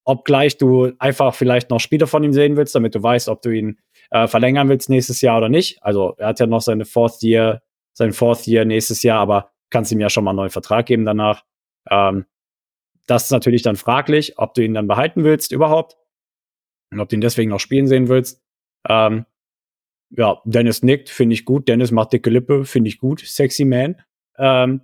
[0.08, 3.50] obgleich du einfach vielleicht noch Spiele von ihm sehen willst, damit du weißt, ob du
[3.50, 3.78] ihn
[4.10, 5.84] äh, verlängern willst nächstes Jahr oder nicht.
[5.84, 7.62] Also, er hat ja noch seine Fourth Year,
[7.94, 11.04] sein Fourth Year nächstes Jahr, aber kannst ihm ja schon mal einen neuen Vertrag geben
[11.04, 11.44] danach.
[11.90, 12.26] Ähm,
[13.06, 15.98] das ist natürlich dann fraglich, ob du ihn dann behalten willst überhaupt
[16.92, 18.42] und ob du ihn deswegen noch spielen sehen willst.
[18.88, 19.26] Ähm,
[20.12, 21.68] ja, Dennis nickt, finde ich gut.
[21.68, 23.20] Dennis macht dicke Lippe, finde ich gut.
[23.20, 24.02] Sexy Man.
[24.38, 24.82] Ähm,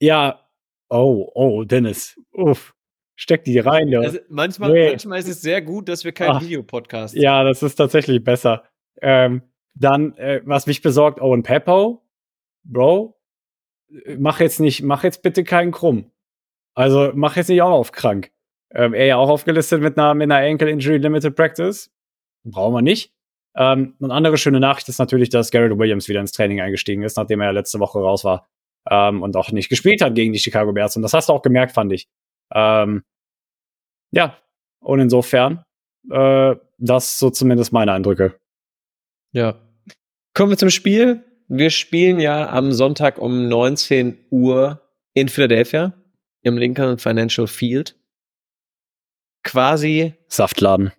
[0.00, 0.48] ja,
[0.88, 2.18] oh, oh, Dennis.
[2.32, 2.74] Uff.
[3.20, 4.00] Steck die rein, ja.
[4.00, 4.88] Also manchmal, Nee.
[4.88, 6.40] manchmal ist es sehr gut, dass wir keinen.
[6.40, 8.64] Videopodcast Ja, das ist tatsächlich besser.
[9.02, 9.42] Ähm,
[9.74, 12.02] dann, äh, was mich besorgt, Owen Peppo.
[12.64, 13.20] Bro,
[14.16, 16.10] mach jetzt nicht, mach jetzt bitte keinen Krumm.
[16.74, 18.30] Also mach jetzt nicht auch auf krank.
[18.72, 21.90] Ähm, er ja auch aufgelistet mit einer, mit einer Ankle Injury Limited Practice.
[22.44, 23.12] Brauchen wir nicht.
[23.54, 27.18] Ähm, eine andere schöne Nachricht ist natürlich, dass Garrett Williams wieder ins Training eingestiegen ist,
[27.18, 28.48] nachdem er ja letzte Woche raus war
[28.90, 30.96] ähm, und auch nicht gespielt hat gegen die Chicago Bears.
[30.96, 32.08] Und das hast du auch gemerkt, fand ich.
[32.52, 33.02] Ähm,
[34.12, 34.36] ja,
[34.80, 35.64] und insofern,
[36.10, 38.38] äh, das so zumindest meine Eindrücke.
[39.32, 39.60] Ja.
[40.34, 41.24] Kommen wir zum Spiel.
[41.48, 44.80] Wir spielen ja am Sonntag um 19 Uhr
[45.14, 45.92] in Philadelphia
[46.42, 47.96] im Lincoln Financial Field.
[49.42, 50.92] Quasi, Saftladen.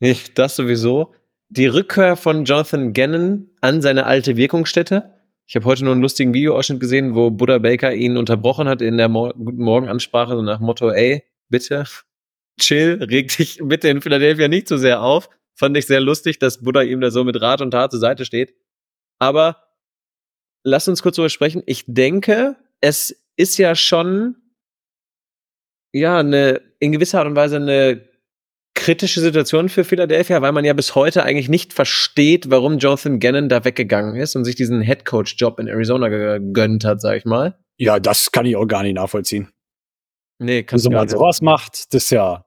[0.34, 1.14] das sowieso,
[1.48, 5.12] die Rückkehr von Jonathan Gannon an seine alte Wirkungsstätte.
[5.46, 8.96] Ich habe heute nur einen lustigen Videoausschnitt gesehen, wo Buddha Baker ihn unterbrochen hat in
[8.96, 11.84] der Mor Guten Morgen-Ansprache, so nach Motto, ey, bitte,
[12.60, 15.28] chill, reg dich bitte in Philadelphia nicht so sehr auf.
[15.54, 18.24] Fand ich sehr lustig, dass Buddha ihm da so mit Rat und Tat zur Seite
[18.24, 18.54] steht.
[19.18, 19.62] Aber
[20.64, 21.62] lass uns kurz darüber sprechen.
[21.66, 24.36] Ich denke, es ist ja schon,
[25.92, 28.08] ja, eine, in gewisser Art und Weise eine
[28.84, 33.48] kritische Situation für Philadelphia, weil man ja bis heute eigentlich nicht versteht, warum Jonathan Gannon
[33.48, 37.58] da weggegangen ist und sich diesen Headcoach-Job in Arizona gegönnt hat, sag ich mal.
[37.78, 39.48] Ja, das kann ich auch gar nicht nachvollziehen.
[40.38, 42.44] Nee, kannst Wieso man sowas macht, das ist ja,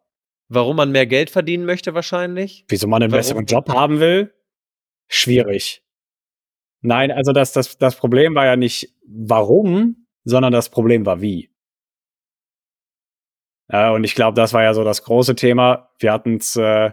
[0.48, 2.66] Warum man mehr Geld verdienen möchte wahrscheinlich.
[2.70, 3.20] wieso man einen Warum?
[3.20, 4.32] besseren Job haben will,
[5.08, 5.84] schwierig.
[6.82, 11.50] Nein, also das, das, das Problem war ja nicht warum, sondern das Problem war wie.
[13.72, 15.90] Ja, und ich glaube, das war ja so das große Thema.
[16.00, 16.92] Wir hatten es, äh,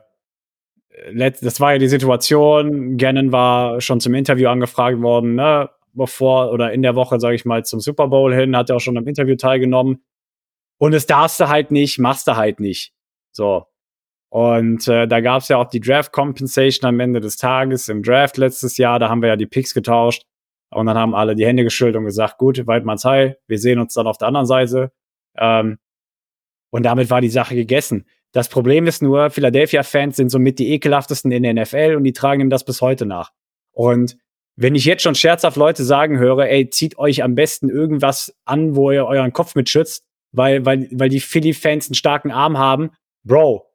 [1.14, 5.70] das war ja die Situation, Gannon war schon zum Interview angefragt worden, ne?
[5.94, 8.80] bevor oder in der Woche, sage ich mal, zum Super Bowl hin, hat er auch
[8.80, 10.04] schon am Interview teilgenommen.
[10.78, 12.92] Und es darfst du halt nicht, machst du halt nicht.
[13.30, 13.66] So.
[14.28, 18.02] Und äh, da gab es ja auch die Draft Compensation am Ende des Tages im
[18.02, 18.98] Draft letztes Jahr.
[18.98, 20.26] Da haben wir ja die Picks getauscht.
[20.70, 23.94] Und dann haben alle die Hände geschüttelt und gesagt, gut, Waldmanns Heil, wir sehen uns
[23.94, 24.90] dann auf der anderen Seite.
[25.36, 25.78] Ähm,
[26.74, 28.04] und damit war die Sache gegessen.
[28.32, 32.40] Das Problem ist nur, Philadelphia-Fans sind somit die ekelhaftesten in der NFL und die tragen
[32.40, 33.30] ihm das bis heute nach.
[33.70, 34.16] Und
[34.56, 38.74] wenn ich jetzt schon scherzhaft Leute sagen höre, ey, zieht euch am besten irgendwas an,
[38.74, 42.90] wo ihr euren Kopf mit schützt, weil, weil, weil die Philly-Fans einen starken Arm haben,
[43.22, 43.70] Bro,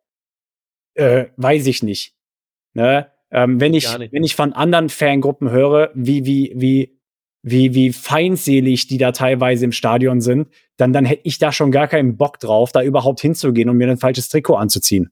[0.95, 2.15] äh, weiß ich nicht.
[2.73, 3.09] Ne?
[3.31, 6.98] Ähm, wenn ich, wenn ich von anderen Fangruppen höre, wie, wie, wie,
[7.41, 11.71] wie, wie feindselig die da teilweise im Stadion sind, dann, dann hätte ich da schon
[11.71, 15.11] gar keinen Bock drauf, da überhaupt hinzugehen und mir ein falsches Trikot anzuziehen.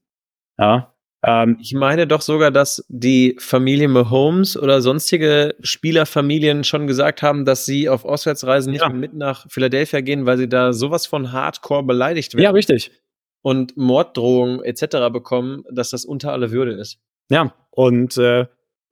[0.58, 0.94] Ja.
[1.26, 7.46] Ähm, ich meine doch sogar, dass die Familie Mahomes oder sonstige Spielerfamilien schon gesagt haben,
[7.46, 8.90] dass sie auf Auswärtsreisen nicht ja.
[8.90, 12.44] mit nach Philadelphia gehen, weil sie da sowas von Hardcore beleidigt werden.
[12.44, 12.92] Ja, richtig.
[13.42, 15.12] Und Morddrohungen etc.
[15.12, 17.00] bekommen, dass das unter alle Würde ist.
[17.30, 18.48] Ja, und äh,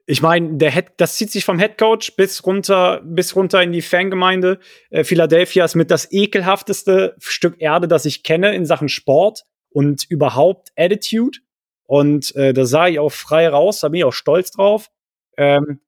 [0.08, 3.72] ich meine, der Head, das zieht sich vom Head Coach bis runter, bis runter in
[3.72, 4.60] die Fangemeinde.
[4.92, 10.06] Äh, Philadelphia ist mit das ekelhafteste Stück Erde, das ich kenne in Sachen Sport und
[10.10, 11.40] überhaupt Attitude.
[11.88, 14.90] Und äh, da sah ich auch frei raus, da bin ich auch stolz drauf.
[15.38, 15.80] Ähm,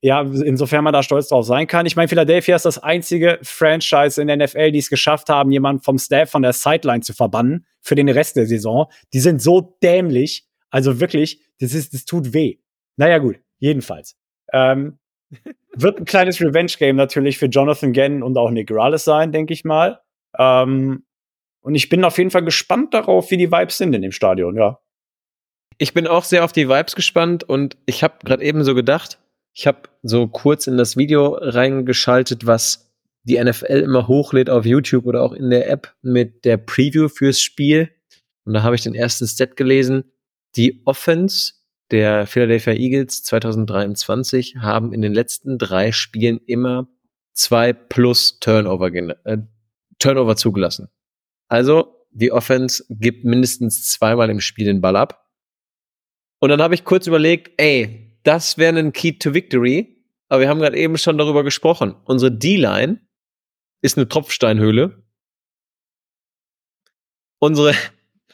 [0.00, 1.86] ja, insofern man da stolz drauf sein kann.
[1.86, 5.80] Ich meine, Philadelphia ist das einzige Franchise in der NFL, die es geschafft haben, jemanden
[5.82, 8.86] vom Staff von der Sideline zu verbannen für den Rest der Saison.
[9.12, 10.48] Die sind so dämlich.
[10.70, 12.58] Also wirklich, das ist, das tut weh.
[12.96, 14.16] Naja, gut, jedenfalls.
[14.52, 14.98] Ähm,
[15.74, 19.64] wird ein kleines Revenge-Game natürlich für Jonathan Gann und auch Nick Rallis sein, denke ich
[19.64, 20.00] mal.
[20.38, 21.04] Ähm,
[21.60, 24.56] und ich bin auf jeden Fall gespannt darauf, wie die Vibes sind in dem Stadion,
[24.56, 24.78] ja.
[25.78, 29.18] Ich bin auch sehr auf die Vibes gespannt und ich habe gerade eben so gedacht,
[29.54, 32.92] ich habe so kurz in das Video reingeschaltet, was
[33.24, 37.40] die NFL immer hochlädt auf YouTube oder auch in der App mit der Preview fürs
[37.40, 37.90] Spiel.
[38.44, 40.04] Und da habe ich den ersten Stat gelesen.
[40.56, 41.54] Die Offense
[41.92, 46.88] der Philadelphia Eagles 2023 haben in den letzten drei Spielen immer
[47.32, 49.38] zwei plus Turnover, äh,
[49.98, 50.88] Turnover zugelassen.
[51.48, 55.30] Also die Offense gibt mindestens zweimal im Spiel den Ball ab.
[56.40, 60.04] Und dann habe ich kurz überlegt, ey, das wäre ein Key to Victory.
[60.28, 61.94] Aber wir haben gerade eben schon darüber gesprochen.
[62.04, 63.00] Unsere D-Line
[63.82, 65.04] ist eine Tropfsteinhöhle.
[67.38, 67.74] Unsere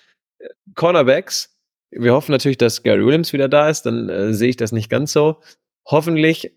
[0.74, 1.57] Cornerbacks
[1.91, 4.91] wir hoffen natürlich, dass Gary Williams wieder da ist, dann äh, sehe ich das nicht
[4.91, 5.41] ganz so.
[5.86, 6.57] Hoffentlich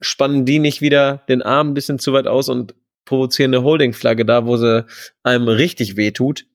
[0.00, 4.24] spannen die nicht wieder den Arm ein bisschen zu weit aus und provozieren eine Holding-Flagge
[4.24, 4.86] da, wo sie
[5.22, 6.46] einem richtig wehtut.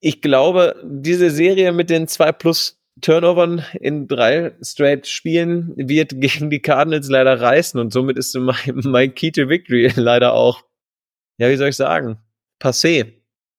[0.00, 6.50] Ich glaube, diese Serie mit den zwei plus Turnovern in drei straight Spielen wird gegen
[6.50, 10.64] die Cardinals leider reißen und somit ist mein, mein Key to Victory leider auch,
[11.38, 12.18] ja, wie soll ich sagen,
[12.60, 13.12] passé.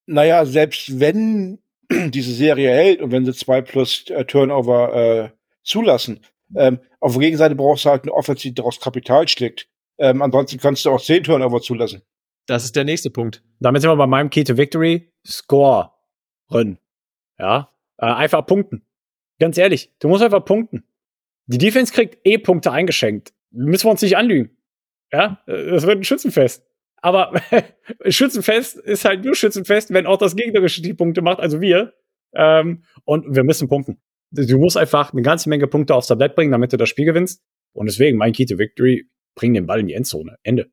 [0.07, 1.59] Naja, selbst wenn
[2.09, 5.29] diese Serie hält und wenn sie zwei plus äh, Turnover äh,
[5.63, 6.21] zulassen,
[6.55, 9.67] ähm, auf der Gegenseite brauchst du halt eine Offensive, die daraus Kapital schlägt.
[9.97, 12.01] Ähm, ansonsten kannst du auch zehn Turnover zulassen.
[12.47, 13.43] Das ist der nächste Punkt.
[13.59, 15.11] Damit sind wir bei meinem Key to Victory.
[15.25, 15.91] Score.
[16.51, 16.79] Run.
[17.37, 17.69] Ja.
[17.97, 18.83] Äh, einfach punkten.
[19.39, 20.83] Ganz ehrlich, du musst einfach punkten.
[21.45, 23.33] Die Defense kriegt eh Punkte eingeschenkt.
[23.51, 24.57] Müssen wir uns nicht anlügen.
[25.11, 26.68] Ja, das wird ein Schützenfest.
[27.01, 27.33] Aber
[28.07, 31.93] Schützenfest ist halt nur Schützenfest, wenn auch das Gegnerische die Punkte macht, also wir.
[32.33, 34.01] Ähm, und wir müssen punkten.
[34.31, 37.41] Du musst einfach eine ganze Menge Punkte aufs Tablett bringen, damit du das Spiel gewinnst.
[37.73, 40.37] Und deswegen, mein Key to Victory, bring den Ball in die Endzone.
[40.43, 40.69] Ende.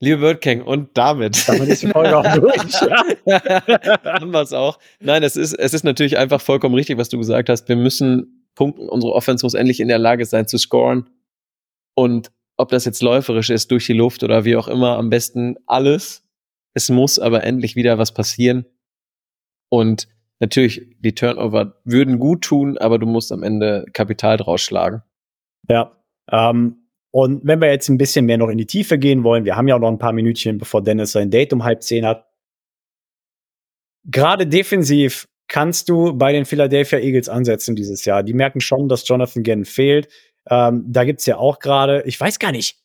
[0.00, 1.48] Liebe Birdking, und damit.
[1.48, 2.56] Damit ist die Folge auch durch.
[2.82, 4.80] Haben wir es auch.
[5.00, 7.68] Nein, es ist, es ist natürlich einfach vollkommen richtig, was du gesagt hast.
[7.68, 8.88] Wir müssen punkten.
[8.88, 11.08] Unsere Offense muss endlich in der Lage sein zu scoren.
[11.94, 12.32] Und
[12.62, 16.24] ob das jetzt läuferisch ist, durch die Luft oder wie auch immer, am besten alles.
[16.74, 18.64] Es muss aber endlich wieder was passieren.
[19.68, 20.08] Und
[20.40, 25.02] natürlich, die Turnover würden gut tun, aber du musst am Ende Kapital draus schlagen.
[25.68, 25.96] Ja.
[26.30, 29.56] Ähm, und wenn wir jetzt ein bisschen mehr noch in die Tiefe gehen wollen, wir
[29.56, 32.26] haben ja auch noch ein paar Minütchen, bevor Dennis sein Date um halb zehn hat.
[34.04, 38.22] Gerade defensiv kannst du bei den Philadelphia Eagles ansetzen dieses Jahr.
[38.22, 40.08] Die merken schon, dass Jonathan Gann fehlt.
[40.48, 42.78] Ähm, da gibt's ja auch gerade, ich weiß gar nicht,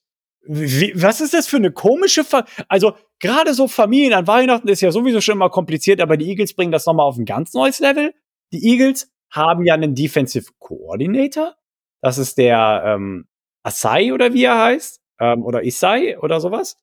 [0.47, 4.81] wie, was ist das für eine komische, Fa also gerade so Familien an Weihnachten ist
[4.81, 7.79] ja sowieso schon immer kompliziert, aber die Eagles bringen das nochmal auf ein ganz neues
[7.79, 8.13] Level.
[8.53, 11.55] Die Eagles haben ja einen Defensive Coordinator.
[12.01, 13.27] Das ist der ähm,
[13.63, 15.01] Asai oder wie er heißt.
[15.19, 16.77] Ähm, oder Isai oder sowas.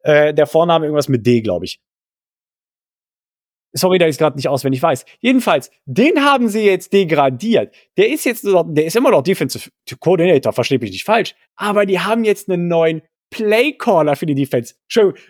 [0.00, 1.80] Äh, der Vorname irgendwas mit D, glaube ich.
[3.72, 5.04] Sorry, dass ich gerade nicht auswendig weiß.
[5.20, 7.74] Jedenfalls, den haben sie jetzt degradiert.
[7.96, 11.34] Der ist jetzt, der ist immer noch Defensive Coordinator, verstehe mich nicht falsch.
[11.54, 14.74] Aber die haben jetzt einen neuen Playcaller für die Defense.
[14.84, 15.20] Entschuldigung,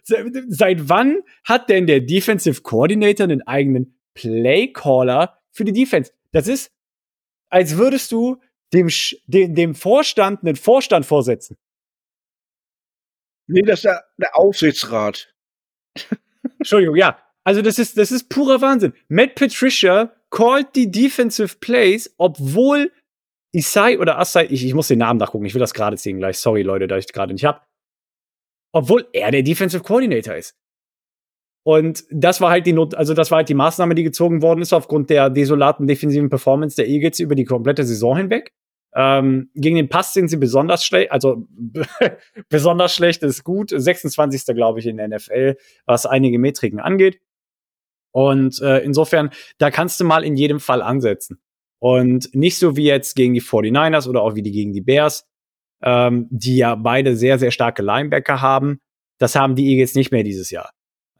[0.48, 6.12] seit wann hat denn der Defensive Coordinator einen eigenen Playcaller für die Defense?
[6.30, 6.70] Das ist,
[7.50, 8.40] als würdest du
[8.72, 8.88] dem,
[9.26, 11.56] dem, dem Vorstand einen Vorstand vorsetzen.
[13.46, 15.34] Nee, das ist der, der Aufsichtsrat.
[16.58, 17.18] Entschuldigung, ja.
[17.44, 18.92] Also das ist, das ist purer Wahnsinn.
[19.08, 22.92] Matt Patricia called die Defensive Plays, obwohl
[23.52, 26.38] Isai oder Asai, ich, ich muss den Namen nachgucken, ich will das gerade ziehen gleich.
[26.38, 27.66] Sorry, Leute, da ich gerade nicht hab.
[28.72, 30.54] Obwohl er der Defensive Coordinator ist.
[31.64, 34.62] Und das war halt die Not, also das war halt die Maßnahme, die gezogen worden
[34.62, 38.52] ist aufgrund der desolaten defensiven Performance der Eagles über die komplette Saison hinweg.
[38.94, 41.46] Ähm, gegen den Pass sind sie besonders schlecht, also
[42.48, 43.70] besonders schlecht ist gut.
[43.70, 44.54] 26.
[44.56, 47.20] glaube ich in der NFL, was einige Metriken angeht.
[48.12, 51.40] Und äh, insofern, da kannst du mal in jedem Fall ansetzen.
[51.78, 55.26] Und nicht so wie jetzt gegen die 49ers oder auch wie die gegen die Bears,
[55.82, 58.80] ähm, die ja beide sehr, sehr starke Linebacker haben.
[59.18, 60.70] Das haben die Eagles nicht mehr dieses Jahr.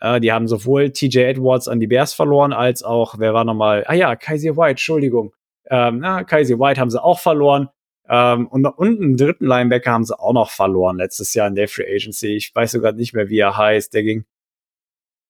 [0.00, 3.84] Äh, die haben sowohl TJ Edwards an die Bears verloren, als auch, wer war nochmal?
[3.86, 5.32] Ah ja, Kaiser White, Entschuldigung.
[5.70, 7.68] Ähm, na, Kaiser White haben sie auch verloren.
[8.08, 11.68] Ähm, und, und einen dritten Linebacker haben sie auch noch verloren letztes Jahr in der
[11.68, 12.36] Free Agency.
[12.36, 13.92] Ich weiß sogar nicht mehr, wie er heißt.
[13.92, 14.24] Der ging.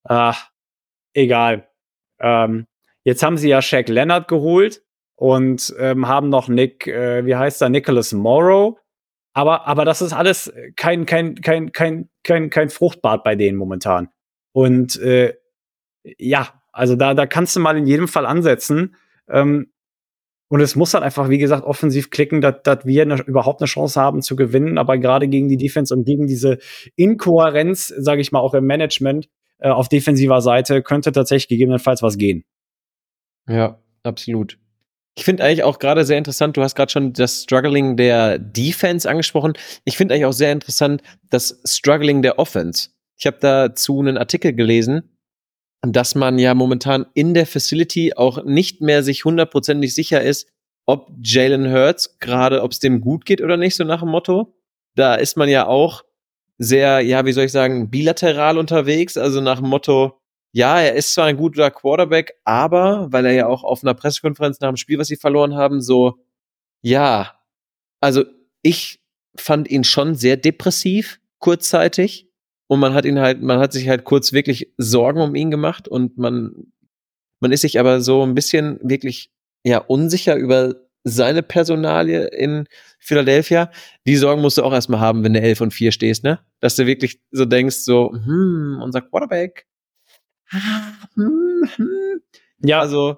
[0.05, 0.49] Ach,
[1.13, 1.67] egal.
[2.19, 2.67] Ähm,
[3.03, 4.83] jetzt haben sie ja Shaq Leonard geholt
[5.15, 8.77] und ähm, haben noch Nick, äh, wie heißt er, Nicholas Morrow.
[9.33, 14.09] Aber, aber das ist alles kein, kein, kein, kein, kein, kein Fruchtbad bei denen momentan.
[14.53, 15.35] Und äh,
[16.17, 18.95] ja, also da, da kannst du mal in jedem Fall ansetzen.
[19.29, 19.71] Ähm,
[20.51, 23.67] und es muss halt einfach, wie gesagt, offensiv klicken, dass, dass wir ne, überhaupt eine
[23.67, 24.77] Chance haben zu gewinnen.
[24.77, 26.57] Aber gerade gegen die Defense und gegen diese
[26.95, 29.29] Inkohärenz, sage ich mal, auch im Management
[29.59, 32.43] äh, auf defensiver Seite, könnte tatsächlich gegebenenfalls was gehen.
[33.47, 34.57] Ja, absolut.
[35.17, 39.09] Ich finde eigentlich auch gerade sehr interessant, du hast gerade schon das Struggling der Defense
[39.09, 39.53] angesprochen.
[39.83, 42.89] Ich finde eigentlich auch sehr interessant das Struggling der Offense.
[43.17, 45.17] Ich habe dazu einen Artikel gelesen,
[45.81, 50.47] dass man ja momentan in der Facility auch nicht mehr sich hundertprozentig sicher ist,
[50.85, 54.55] ob Jalen Hurts gerade, ob es dem gut geht oder nicht, so nach dem Motto.
[54.95, 56.03] Da ist man ja auch
[56.59, 60.19] sehr, ja, wie soll ich sagen, bilateral unterwegs, also nach dem Motto,
[60.51, 64.59] ja, er ist zwar ein guter Quarterback, aber, weil er ja auch auf einer Pressekonferenz
[64.59, 66.19] nach dem Spiel, was sie verloren haben, so,
[66.81, 67.39] ja,
[68.01, 68.25] also
[68.61, 68.99] ich
[69.37, 72.27] fand ihn schon sehr depressiv, kurzzeitig.
[72.67, 75.87] Und man hat ihn halt, man hat sich halt kurz wirklich Sorgen um ihn gemacht
[75.87, 76.71] und man,
[77.39, 79.31] man ist sich aber so ein bisschen wirklich,
[79.63, 82.67] ja, unsicher über seine Personalie in
[82.99, 83.71] Philadelphia.
[84.05, 86.39] Die Sorgen musst du auch erstmal haben, wenn du 11 und 4 stehst, ne?
[86.59, 89.65] Dass du wirklich so denkst, so, hm, unser Quarterback.
[91.15, 92.21] Hm, hm.
[92.59, 93.17] Ja, also.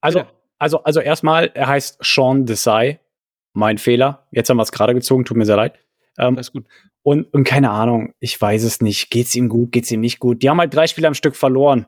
[0.00, 0.24] Also,
[0.58, 3.00] also, also erstmal, er heißt Sean Desai.
[3.54, 4.28] Mein Fehler.
[4.30, 5.78] Jetzt haben wir es gerade gezogen, tut mir sehr leid.
[6.18, 6.66] Ähm, Alles gut.
[7.02, 9.10] Und, und keine Ahnung, ich weiß es nicht.
[9.10, 10.42] Geht's ihm gut, geht's ihm nicht gut?
[10.42, 11.86] Die haben halt drei Spiele am Stück verloren.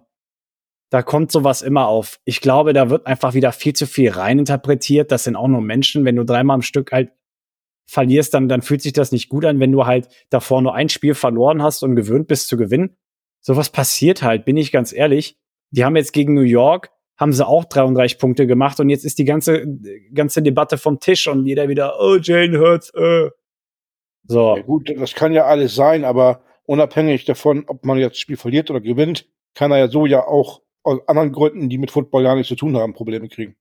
[0.90, 2.18] Da kommt sowas immer auf.
[2.24, 5.12] Ich glaube, da wird einfach wieder viel zu viel reininterpretiert.
[5.12, 6.04] Das sind auch nur Menschen.
[6.04, 7.12] Wenn du dreimal am Stück halt
[7.86, 10.88] verlierst, dann, dann fühlt sich das nicht gut an, wenn du halt davor nur ein
[10.88, 12.96] Spiel verloren hast und gewöhnt bist zu gewinnen.
[13.40, 15.38] Sowas passiert halt, bin ich ganz ehrlich.
[15.70, 19.18] Die haben jetzt gegen New York, haben sie auch 33 Punkte gemacht und jetzt ist
[19.18, 19.66] die ganze,
[20.12, 23.30] ganze Debatte vom Tisch und jeder wieder, oh, Jane Hurts, äh.
[24.24, 24.56] So.
[24.56, 28.36] Ja, gut, das kann ja alles sein, aber unabhängig davon, ob man jetzt das Spiel
[28.36, 32.24] verliert oder gewinnt, kann er ja so ja auch aus anderen Gründen, die mit Football
[32.24, 33.56] gar nichts zu tun haben, Probleme kriegen.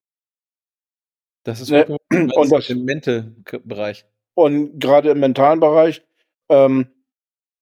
[1.43, 1.97] Das ist ne?
[2.11, 4.05] und das, im Mental-Bereich.
[4.35, 6.01] Und gerade im mentalen Bereich.
[6.49, 6.87] Ähm,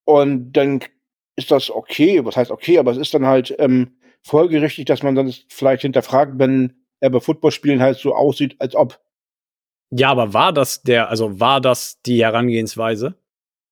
[0.06, 0.82] und dann
[1.36, 5.16] ist das okay, was heißt okay, aber es ist dann halt ähm, folgerichtig, dass man
[5.16, 9.00] dann vielleicht hinterfragt, wenn er bei Footballspielen halt so aussieht, als ob
[9.90, 13.16] ja, aber war das der, also war das die Herangehensweise?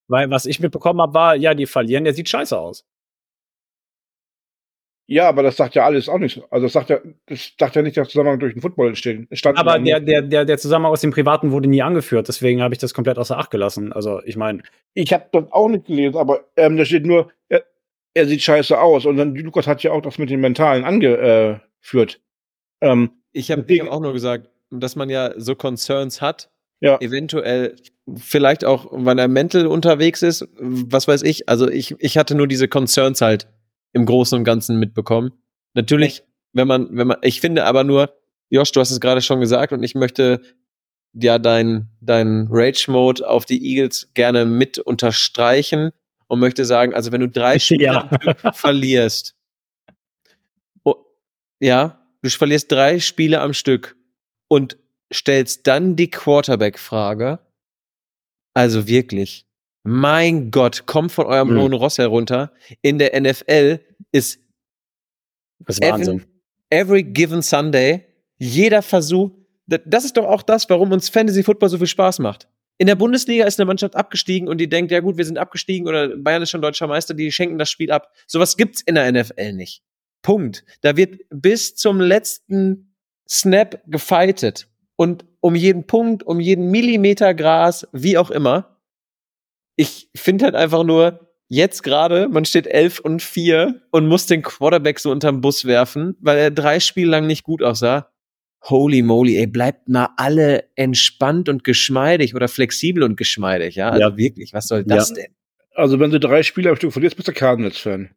[0.07, 2.85] Weil was ich mitbekommen habe, war, ja, die verlieren, der sieht scheiße aus.
[5.07, 6.41] Ja, aber das sagt ja alles auch nicht.
[6.49, 9.27] Also das sagt ja, das sagt ja nicht, dass Zusammenhang durch den Football entstehen.
[9.43, 12.79] aber der, der, der, der Zusammenhang aus dem Privaten wurde nie angeführt, deswegen habe ich
[12.79, 13.93] das komplett außer Acht gelassen.
[13.93, 14.63] Also ich meine.
[14.95, 17.63] Ich habe das auch nicht gelesen, aber ähm, da steht nur, er,
[18.15, 19.05] er, sieht scheiße aus.
[19.05, 22.19] Und dann Lukas hat ja auch das mit den Mentalen angeführt.
[22.81, 26.49] Ähm, ich habe hab auch nur gesagt, dass man ja so Concerns hat,
[26.79, 26.99] ja.
[26.99, 27.75] eventuell
[28.17, 31.47] vielleicht auch, weil er mental unterwegs ist, was weiß ich.
[31.47, 33.47] Also ich, ich hatte nur diese Concerns halt
[33.95, 35.31] im Großen und Ganzen mitbekommen.
[35.73, 36.23] Natürlich,
[36.53, 38.13] wenn man, wenn man, ich finde aber nur,
[38.49, 40.41] Josh, du hast es gerade schon gesagt und ich möchte
[41.13, 45.91] ja dein, dein Rage-Mode auf die Eagles gerne mit unterstreichen
[46.27, 48.09] und möchte sagen, also wenn du drei Spiele ja.
[48.53, 49.35] verlierst
[51.59, 53.95] ja, du verlierst drei Spiele am Stück
[54.47, 54.77] und
[55.13, 57.39] stellst dann die Quarterback-Frage.
[58.53, 59.44] Also wirklich,
[59.87, 61.59] mein Gott, kommt von eurem Mhm.
[61.61, 62.51] hohen Ross herunter.
[62.81, 63.79] In der NFL
[64.11, 64.39] ist
[65.59, 66.25] Das ist Wahnsinn.
[66.71, 68.03] every given Sunday
[68.37, 69.31] jeder Versuch,
[69.67, 72.47] da- das ist doch auch das, warum uns Fantasy Football so viel Spaß macht.
[72.77, 75.87] In der Bundesliga ist eine Mannschaft abgestiegen und die denkt, ja gut, wir sind abgestiegen
[75.87, 78.11] oder Bayern ist schon deutscher Meister, die schenken das Spiel ab.
[78.27, 79.81] Sowas gibt's in der NFL nicht.
[80.23, 80.65] Punkt.
[80.81, 82.95] Da wird bis zum letzten
[83.29, 84.67] Snap gefightet
[84.97, 88.74] und um jeden Punkt, um jeden Millimeter Gras, wie auch immer.
[89.75, 94.41] Ich finde halt einfach nur, jetzt gerade, man steht 11 und 4 und muss den
[94.41, 98.09] Quarterback so unterm Bus werfen, weil er drei Spiele lang nicht gut aussah.
[98.63, 103.89] Holy moly, ey, bleibt mal alle entspannt und geschmeidig oder flexibel und geschmeidig, ja?
[103.89, 104.17] Also Ja.
[104.17, 105.27] wirklich, was soll das denn?
[105.75, 108.09] Also, wenn du drei Spiele am Stück verlierst, bist du Cardinals-Fan.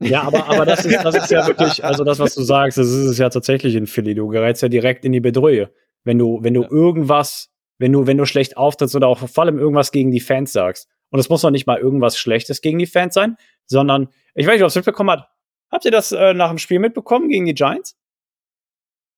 [0.00, 2.88] Ja, aber, aber das, ist, das ist ja wirklich, also das, was du sagst, das
[2.88, 4.14] ist es ja tatsächlich in Philly.
[4.14, 5.66] Du gerätst ja direkt in die Bedrohung.
[6.04, 6.70] Wenn du, wenn du Ja.
[6.70, 10.52] irgendwas, wenn du, wenn du schlecht auftrittst oder auch vor allem irgendwas gegen die Fans
[10.52, 10.88] sagst.
[11.10, 14.54] Und es muss noch nicht mal irgendwas Schlechtes gegen die Fans sein, sondern, ich weiß
[14.54, 15.28] nicht, ob es mitbekommen habt.
[15.70, 17.96] Habt ihr das äh, nach dem Spiel mitbekommen gegen die Giants?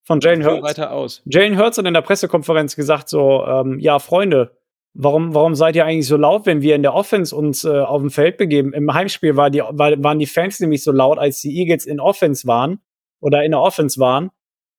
[0.04, 0.62] Von Jalen Hurts?
[0.62, 1.22] weiter aus.
[1.24, 4.56] Jalen Hurts hat in der Pressekonferenz gesagt so, ähm, ja, Freunde,
[4.94, 8.00] warum, warum seid ihr eigentlich so laut, wenn wir in der Offense uns äh, auf
[8.00, 8.72] dem Feld begeben?
[8.72, 12.00] Im Heimspiel war die, war, waren die Fans nämlich so laut, als die Eagles in
[12.00, 12.80] Offense waren
[13.20, 14.30] oder in der Offense waren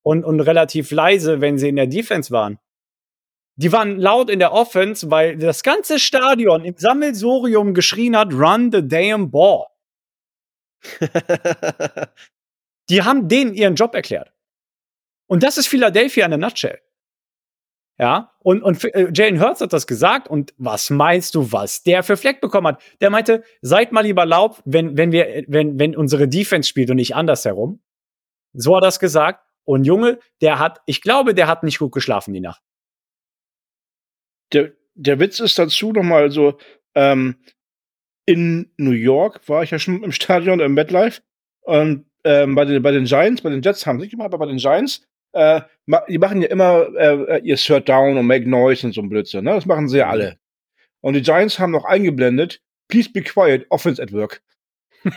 [0.03, 2.59] und, und relativ leise, wenn sie in der Defense waren.
[3.62, 8.72] Die waren laut in der Offense, weil das ganze Stadion im Sammelsurium geschrien hat, run
[8.72, 9.68] the damn ball.
[12.89, 14.34] Die haben denen ihren Job erklärt.
[15.28, 16.82] Und das ist Philadelphia in der Nutshell.
[17.99, 20.28] Ja, und, und äh, Jalen Hurts hat das gesagt.
[20.28, 22.82] Und was meinst du, was der für Fleck bekommen hat?
[22.99, 26.95] Der meinte, seid mal lieber laut, wenn, wenn wir, wenn, wenn unsere Defense spielt und
[26.95, 27.80] nicht andersherum.
[28.53, 29.45] So hat er das gesagt.
[29.66, 32.64] Und Junge, der hat, ich glaube, der hat nicht gut geschlafen die Nacht.
[34.54, 36.58] Der, der Witz ist dazu nochmal so,
[36.95, 37.36] ähm,
[38.26, 41.22] in New York war ich ja schon im Stadion, im MetLife.
[41.62, 44.45] Und ähm, bei, den, bei den Giants, bei den Jets haben sie nicht gemacht, aber
[44.45, 45.62] bei den Giants, äh,
[46.08, 49.43] die machen ja immer äh, ihr Third Down und Make Noise und so ein Blödsinn.
[49.45, 49.52] Ne?
[49.52, 50.38] Das machen sie ja alle.
[51.02, 54.41] Und die Giants haben noch eingeblendet, Please be quiet, Offense at work.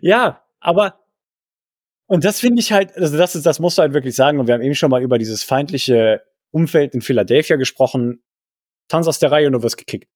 [0.00, 1.05] ja, aber
[2.06, 4.38] und das finde ich halt, also das ist, das musst du halt wirklich sagen.
[4.38, 8.22] Und wir haben eben schon mal über dieses feindliche Umfeld in Philadelphia gesprochen.
[8.88, 10.08] Tanz aus der Reihe und du wirst gekickt.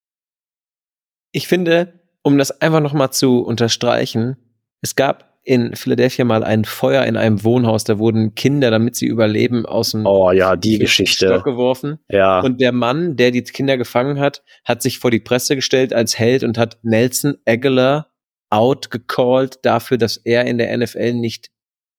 [1.33, 4.37] Ich finde, um das einfach noch mal zu unterstreichen,
[4.81, 9.07] es gab in Philadelphia mal ein Feuer in einem Wohnhaus, da wurden Kinder, damit sie
[9.07, 11.27] überleben, aus dem Oh ja, die Geschichte.
[11.27, 11.99] Stock geworfen.
[12.09, 12.41] Ja.
[12.41, 16.19] Und der Mann, der die Kinder gefangen hat, hat sich vor die Presse gestellt als
[16.19, 18.13] Held und hat Nelson Aguilar
[18.51, 21.51] outgecallt dafür, dass er in der NFL nicht,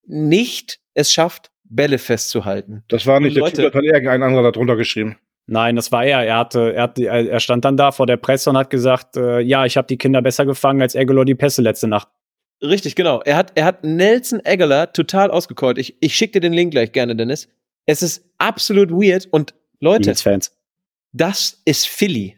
[0.06, 2.84] nicht es schafft, Bälle festzuhalten.
[2.90, 5.18] Das war nicht Und der Typ, Leute- das hat irgendein anderer darunter geschrieben.
[5.48, 6.24] Nein, das war er.
[6.26, 9.18] Er hatte, er, hat, die- er stand dann da vor der Presse und hat gesagt,
[9.18, 12.10] äh, ja, ich habe die Kinder besser gefangen als Aguilar die Pässe letzte Nacht.
[12.62, 13.22] Richtig, genau.
[13.22, 15.78] Er hat, er hat Nelson Aguilar total ausgecallt.
[15.78, 17.48] Ich, ich schicke dir den Link gleich gerne, Dennis.
[17.88, 20.56] Es ist absolut weird und Leute, Eagles-Fans.
[21.12, 22.38] das ist Philly.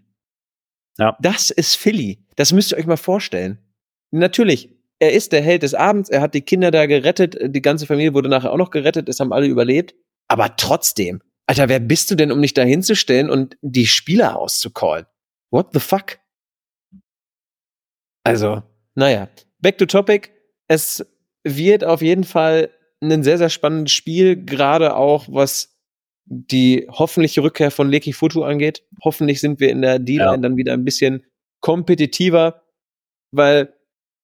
[0.98, 1.18] Ja.
[1.20, 2.20] Das ist Philly.
[2.38, 3.58] Das müsst ihr euch mal vorstellen.
[4.12, 4.70] Natürlich,
[5.04, 8.14] er ist der Held des Abends, er hat die Kinder da gerettet, die ganze Familie
[8.14, 9.94] wurde nachher auch noch gerettet, es haben alle überlebt.
[10.30, 15.06] Aber trotzdem, Alter, wer bist du denn, um dich da hinzustellen und die Spieler auszucallen?
[15.52, 16.20] What the fuck?
[18.24, 18.64] Also,
[18.96, 19.28] naja,
[19.60, 20.30] back to topic.
[20.68, 21.06] Es
[21.44, 22.70] wird auf jeden Fall
[23.02, 25.78] ein sehr, sehr spannendes Spiel, gerade auch was
[26.26, 28.88] die hoffentliche Rückkehr von Leki Futu angeht.
[29.04, 30.38] Hoffentlich sind wir in der D-Line Ja.
[30.38, 31.26] dann wieder ein bisschen
[31.60, 32.64] kompetitiver,
[33.32, 33.74] weil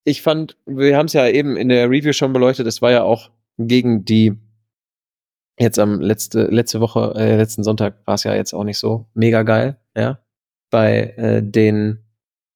[0.04, 3.04] ich fand, wir haben es ja eben in der Review schon beleuchtet, es war ja
[3.04, 4.38] auch gegen die
[5.60, 9.06] jetzt am letzte, letzte Woche, äh, letzten Sonntag war es ja jetzt auch nicht so
[9.14, 10.20] mega geil, ja.
[10.72, 12.06] Bei äh, den,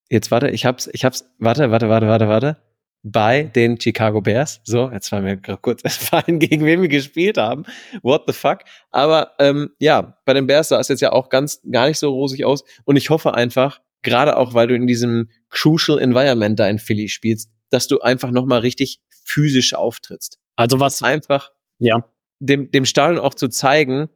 [0.09, 2.57] jetzt warte, ich hab's, ich hab's, warte, warte, warte, warte, warte.
[3.05, 4.61] Bei den Chicago Bears.
[4.63, 7.65] So, jetzt war mir kurz entfallen, gegen wen wir gespielt haben.
[8.01, 8.59] What the fuck?
[8.91, 12.11] Aber ähm, ja, bei den Bears sah es jetzt ja auch ganz gar nicht so
[12.11, 12.63] rosig aus.
[12.85, 17.09] Und ich hoffe einfach, gerade auch, weil du in diesem crucial Environment da in Philly
[17.09, 20.39] spielst, dass du einfach nochmal richtig physisch auftrittst.
[20.55, 22.07] Also was, Einfach ja,
[22.39, 24.09] dem, dem Stadion auch zu zeigen,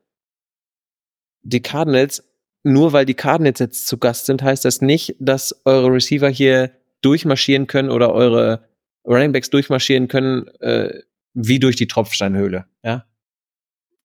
[1.41, 2.29] die Cardinals,
[2.63, 6.71] nur weil die Cardinals jetzt zu Gast sind, heißt das nicht, dass eure Receiver hier
[7.01, 8.67] durchmarschieren können oder eure
[9.05, 11.01] Running Backs durchmarschieren können, äh,
[11.33, 12.65] wie durch die Tropfsteinhöhle.
[12.83, 13.05] Ja,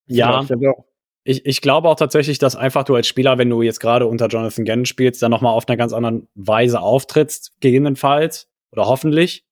[0.06, 0.84] ja, auch,
[1.24, 4.26] Ich, ich glaube auch tatsächlich, dass einfach du als Spieler, wenn du jetzt gerade unter
[4.26, 9.44] Jonathan Gannon spielst, dann nochmal auf einer ganz anderen Weise auftrittst, gegebenenfalls oder hoffentlich.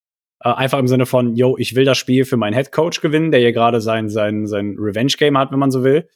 [0.42, 3.30] Äh, einfach im Sinne von, yo, ich will das Spiel für meinen Head Coach gewinnen,
[3.30, 6.08] der hier gerade sein, sein, sein Revenge-Game hat, wenn man so will.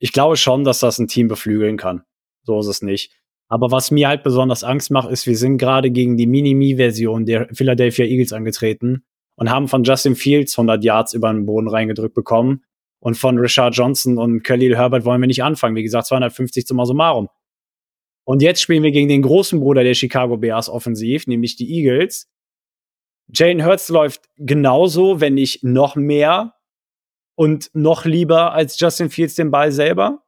[0.00, 2.02] Ich glaube schon, dass das ein Team beflügeln kann.
[2.42, 3.12] So ist es nicht.
[3.48, 7.48] Aber was mir halt besonders Angst macht, ist, wir sind gerade gegen die Mini-Me-Version der
[7.52, 9.04] Philadelphia Eagles angetreten
[9.36, 12.62] und haben von Justin Fields 100 Yards über den Boden reingedrückt bekommen.
[13.00, 15.76] Und von Richard Johnson und Khalil Herbert wollen wir nicht anfangen.
[15.76, 17.28] Wie gesagt, 250 zum Summarum.
[18.24, 22.28] Und jetzt spielen wir gegen den großen Bruder der Chicago Bears offensiv, nämlich die Eagles.
[23.32, 26.54] Jane Hurts läuft genauso, wenn nicht noch mehr
[27.36, 30.24] und noch lieber als Justin Fields den Ball selber.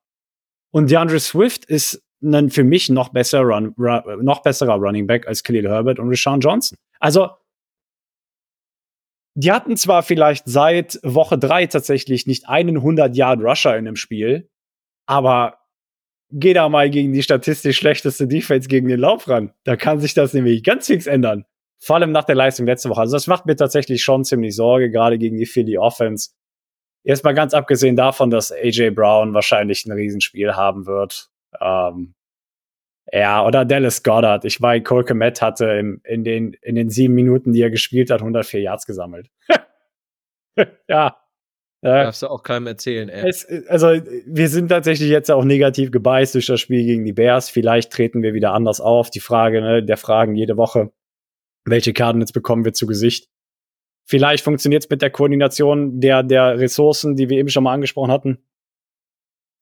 [0.71, 5.27] Und DeAndre Swift ist ein für mich noch besser Run, run, noch besserer Running Back
[5.27, 6.79] als Khalil Herbert und Rashawn Johnson.
[7.01, 7.31] Also
[9.41, 13.97] die hatten zwar vielleicht seit Woche drei tatsächlich nicht einen 100 Yard Rusher in dem
[13.97, 14.51] Spiel,
[15.07, 15.59] aber
[16.31, 19.53] geh da mal gegen die statistisch schlechteste Defense gegen den Lauf ran.
[19.65, 21.47] Da kann sich das nämlich ganz fix ändern.
[21.83, 23.01] Vor allem nach der Leistung letzte Woche.
[23.01, 26.33] Also das macht mir tatsächlich schon ziemlich Sorge, gerade gegen die Philly Offense.
[27.03, 31.31] Jetzt mal ganz abgesehen davon, dass AJ Brown wahrscheinlich ein Riesenspiel haben wird.
[31.59, 32.15] Ähm,
[33.13, 34.45] ja, oder Dallas Goddard.
[34.45, 38.11] Ich war, Cole Komet hatte im, in, den, in den sieben Minuten, die er gespielt
[38.11, 39.29] hat, 104 Yards gesammelt.
[40.89, 41.17] ja.
[41.83, 43.29] Darfst du auch keinem erzählen, ey.
[43.29, 47.49] Es, also, wir sind tatsächlich jetzt auch negativ gebeißt durch das Spiel gegen die Bears.
[47.49, 49.11] Vielleicht treten wir wieder anders auf.
[49.11, 50.93] Die Frage ne, der Fragen jede Woche.
[51.65, 53.29] Welche Karten jetzt bekommen wir zu Gesicht?
[54.07, 58.11] Vielleicht funktioniert es mit der Koordination der, der Ressourcen, die wir eben schon mal angesprochen
[58.11, 58.45] hatten.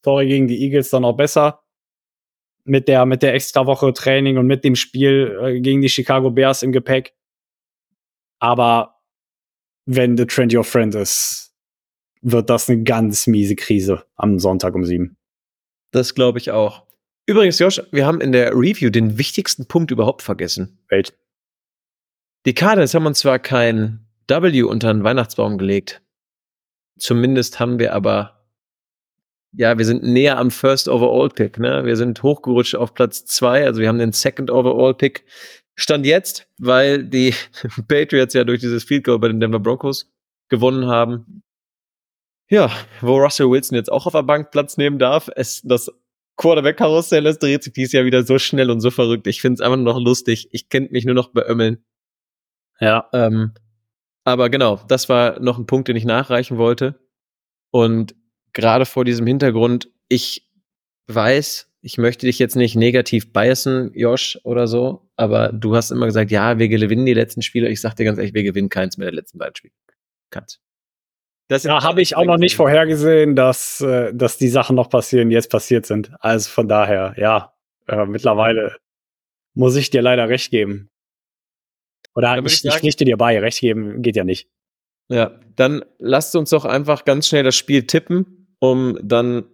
[0.05, 1.63] Sorry gegen die Eagles dann auch besser
[2.65, 6.63] mit der, mit der Extrawoche Training und mit dem Spiel äh, gegen die Chicago Bears
[6.63, 7.15] im Gepäck.
[8.39, 9.01] Aber
[9.87, 11.55] wenn The Trend Your Friend ist,
[12.21, 15.17] wird das eine ganz miese Krise am Sonntag um sieben.
[15.93, 16.87] Das glaube ich auch.
[17.27, 20.79] Übrigens, Josh, wir haben in der Review den wichtigsten Punkt überhaupt vergessen.
[20.89, 21.17] Welt.
[22.47, 26.03] Die Cardinals haben uns zwar kein W unter den Weihnachtsbaum gelegt.
[26.99, 28.38] Zumindest haben wir aber
[29.53, 31.85] ja, wir sind näher am First Overall Pick, ne?
[31.85, 35.25] Wir sind hochgerutscht auf Platz zwei, also wir haben den Second Overall Pick.
[35.75, 37.35] Stand jetzt, weil die
[37.89, 40.13] Patriots ja durch dieses Field Goal bei den Denver Broncos
[40.49, 41.43] gewonnen haben.
[42.51, 42.71] Ja,
[43.01, 45.91] wo Russell Wilson jetzt auch auf der Bank Platz nehmen darf, es, das
[46.37, 49.27] Quarterback-Karussell, das dreht sich dies Jahr wieder so schnell und so verrückt.
[49.27, 50.49] Ich finde es einfach nur noch lustig.
[50.53, 51.85] Ich könnte mich nur noch beömmeln.
[52.81, 53.09] Ja.
[53.13, 53.53] Ähm,
[54.25, 57.01] aber genau, das war noch ein Punkt, den ich nachreichen wollte.
[57.71, 58.15] Und
[58.59, 60.51] gerade vor diesem Hintergrund, ich
[61.07, 66.07] weiß, ich möchte dich jetzt nicht negativ biasen, Josh, oder so, aber du hast immer
[66.07, 67.69] gesagt, ja, wir gewinnen die letzten Spiele.
[67.69, 69.75] Ich sag dir ganz ehrlich, wir gewinnen keins mehr der letzten beiden Spiele.
[70.31, 70.61] Keins.
[71.47, 75.29] Das ja, habe ich auch noch nicht vorhergesehen, dass, äh, dass die Sachen noch passieren,
[75.29, 76.11] die jetzt passiert sind.
[76.19, 77.55] Also von daher, ja,
[77.87, 78.77] äh, mittlerweile
[79.55, 80.91] muss ich dir leider recht geben.
[82.13, 84.49] Oder ich, ich, ich pflichte dir bei, recht geben geht ja nicht.
[85.09, 89.45] Ja, dann lasst uns doch einfach ganz schnell das Spiel tippen um dann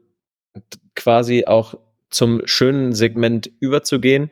[0.95, 1.75] quasi auch
[2.11, 4.31] zum schönen Segment überzugehen.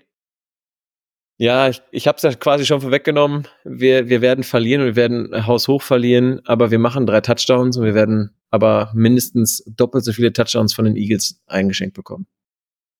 [1.38, 3.48] Ja, ich, ich habe es ja quasi schon vorweggenommen.
[3.64, 7.84] Wir, wir werden verlieren und wir werden haushoch verlieren, aber wir machen drei Touchdowns und
[7.84, 12.26] wir werden aber mindestens doppelt so viele Touchdowns von den Eagles eingeschenkt bekommen.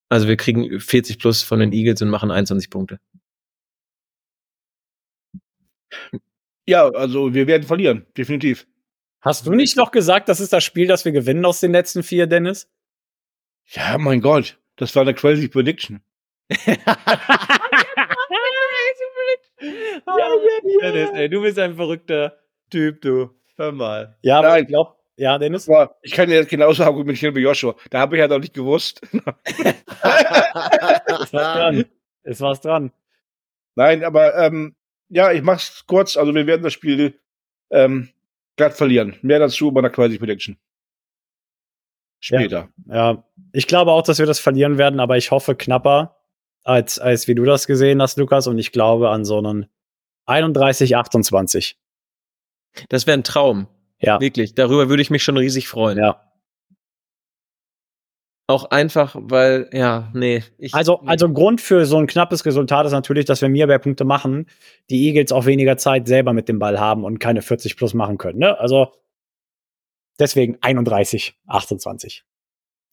[0.09, 2.99] Also wir kriegen 40 plus von den Eagles und machen 21 Punkte.
[6.67, 8.67] Ja, also wir werden verlieren, definitiv.
[9.23, 12.03] Hast du nicht noch gesagt, das ist das Spiel, das wir gewinnen aus den letzten
[12.03, 12.69] vier, Dennis?
[13.67, 16.03] Ja, mein Gott, das war eine crazy Prediction.
[16.67, 16.75] ja,
[20.09, 20.29] ja,
[20.83, 22.37] Dennis, ey, du bist ein verrückter
[22.69, 23.31] Typ, du.
[23.57, 24.17] Hör mal.
[24.23, 24.63] Ja, aber Nein.
[24.63, 25.69] ich glaube, ja, Dennis.
[25.69, 27.77] Aber ich kann jetzt genauso argumentieren wie Joshua.
[27.91, 29.01] Da habe ich ja halt noch nicht gewusst.
[29.13, 29.25] es
[31.33, 31.85] war dran.
[32.25, 32.91] Es war's dran.
[33.77, 34.75] Nein, aber ähm,
[35.11, 36.17] ja, ich mach's kurz.
[36.17, 37.21] Also wir werden das Spiel
[37.71, 38.09] ähm,
[38.57, 39.17] glatt verlieren.
[39.23, 40.57] Mehr dazu bei einer Quasi Prediction.
[42.21, 42.69] Später.
[42.87, 46.17] Ja, ja, ich glaube auch, dass wir das verlieren werden, aber ich hoffe knapper,
[46.63, 48.47] als, als wie du das gesehen hast, Lukas.
[48.47, 49.67] Und ich glaube an so einen
[50.27, 51.79] 31, 28.
[52.89, 53.67] Das wäre ein Traum.
[53.99, 54.21] Ja.
[54.21, 54.55] Wirklich.
[54.55, 55.99] Darüber würde ich mich schon riesig freuen.
[55.99, 56.32] Ja.
[58.49, 60.43] Auch einfach, weil, ja, nee.
[60.59, 63.79] Ich, also, also Grund für so ein knappes Resultat ist natürlich, dass wenn wir mehr
[63.79, 64.47] Punkte machen,
[64.91, 68.19] die Eagles auch weniger Zeit selber mit dem Ball haben und keine 40 plus machen
[68.19, 68.41] können.
[68.41, 68.59] Ne?
[68.59, 68.93] Also
[70.19, 72.25] deswegen 31, 28.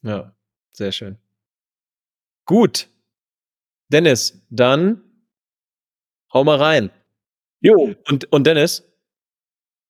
[0.02, 0.34] Ja,
[0.72, 1.18] sehr schön.
[2.46, 2.88] Gut.
[3.88, 5.02] Dennis, dann
[6.32, 6.90] hau mal rein.
[7.60, 7.94] Jo.
[8.08, 8.88] Und, und Dennis,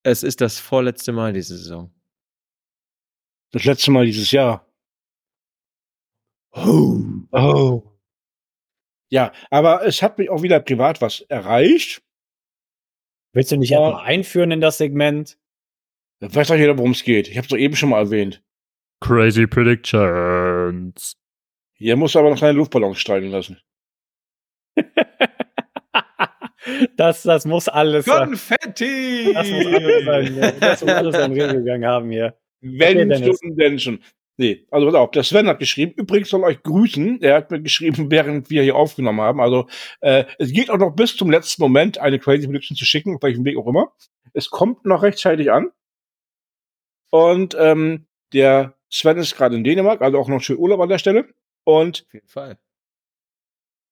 [0.03, 1.93] es ist das vorletzte Mal diese Saison.
[3.53, 4.67] Das letzte Mal dieses Jahr.
[6.53, 7.01] Oh.
[7.33, 7.83] oh.
[9.09, 12.03] Ja, aber es hat mich auch wieder privat was erreicht.
[13.33, 13.85] Willst du nicht ja.
[13.85, 15.39] einfach einführen in das Segment?
[16.21, 17.29] Da weiß doch jeder, worum es geht.
[17.29, 18.43] Ich habe es doch eben schon mal erwähnt.
[19.01, 21.17] Crazy Predictions.
[21.73, 23.59] Hier musst du aber noch kleine Luftballons steigen lassen.
[26.97, 29.33] das, das muss alles Konfetti!
[29.33, 30.55] Das muss alles sein.
[30.61, 32.39] Das muss alles sein Regelgang haben hier.
[32.61, 34.01] Wenn okay, schon, denn schon.
[34.41, 37.61] Nee, also pass auf, der Sven hat geschrieben, übrigens soll euch grüßen, er hat mir
[37.61, 39.69] geschrieben, während wir hier aufgenommen haben, also
[40.01, 43.23] äh, es geht auch noch bis zum letzten Moment, eine Crazy Prediction zu schicken, auf
[43.23, 43.93] welchem Weg auch immer.
[44.33, 45.69] Es kommt noch rechtzeitig an.
[47.11, 50.99] Und ähm, der Sven ist gerade in Dänemark, also auch noch schön Urlaub an der
[50.99, 51.29] Stelle.
[51.65, 52.59] Und auf jeden Fall.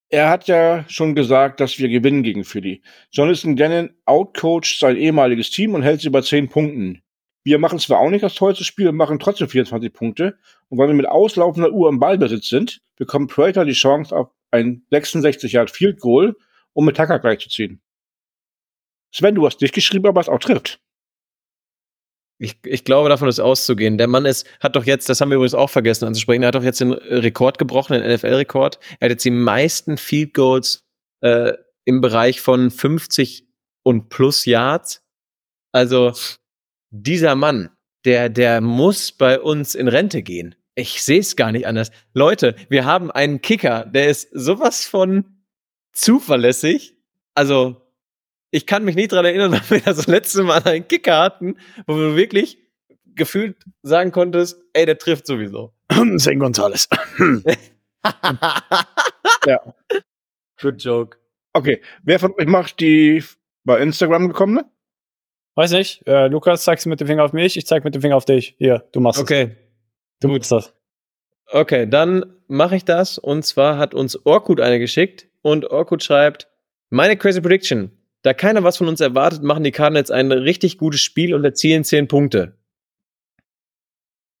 [0.09, 2.81] Er hat ja schon gesagt, dass wir gewinnen gegen Philly.
[3.11, 7.03] Jonathan Gannon outcoacht sein ehemaliges Team und hält sie bei 10 Punkten.
[7.43, 10.37] Wir machen zwar auch nicht das tollste Spiel, machen trotzdem 24 Punkte.
[10.67, 14.83] Und weil wir mit auslaufender Uhr im Ballbesitz sind, bekommt Prater die Chance auf ein
[14.91, 16.35] 66 Yard Field Goal,
[16.73, 17.81] um mit Tucker gleich zu ziehen.
[19.13, 20.79] Sven, du hast dich geschrieben, aber es auch trifft.
[22.41, 23.97] Ich, ich glaube, davon ist auszugehen.
[23.97, 26.55] Der Mann ist, hat doch jetzt, das haben wir übrigens auch vergessen anzusprechen, er hat
[26.55, 28.79] doch jetzt den Rekord gebrochen, den NFL-Rekord.
[28.99, 30.85] Er hat jetzt die meisten Field Goals
[31.21, 33.45] äh, im Bereich von 50
[33.83, 35.03] und plus Yards.
[35.73, 36.13] Also
[36.91, 37.69] dieser Mann,
[38.05, 40.55] der, der muss bei uns in Rente gehen.
[40.75, 41.91] Ich sehe es gar nicht anders.
[42.13, 45.25] Leute, wir haben einen Kicker, der ist sowas von
[45.91, 46.95] zuverlässig.
[47.35, 47.81] Also
[48.51, 51.95] ich kann mich nicht dran erinnern, dass wir das letzte Mal einen Kicker hatten, wo
[51.95, 52.57] du wirklich
[53.15, 55.73] gefühlt sagen konntest, ey, der trifft sowieso.
[56.17, 56.39] St.
[56.39, 56.87] Gonzales.
[59.45, 59.73] ja.
[60.61, 61.17] Good joke.
[61.53, 63.23] Okay, wer von euch macht die
[63.65, 64.65] bei Instagram gekommene?
[65.55, 66.05] Weiß nicht.
[66.07, 68.55] Äh, Lukas, zeigst mit dem Finger auf mich, ich zeig mit dem Finger auf dich.
[68.57, 69.41] Hier, du machst okay.
[69.41, 69.47] es.
[69.47, 69.55] Okay.
[70.21, 70.73] Du machst das.
[71.51, 73.17] Okay, dann mache ich das.
[73.17, 76.47] Und zwar hat uns Orkut eine geschickt und Orkut schreibt,
[76.89, 77.91] meine crazy prediction.
[78.21, 81.83] Da keiner was von uns erwartet, machen die Cardinals ein richtig gutes Spiel und erzielen
[81.83, 82.58] 10 Punkte.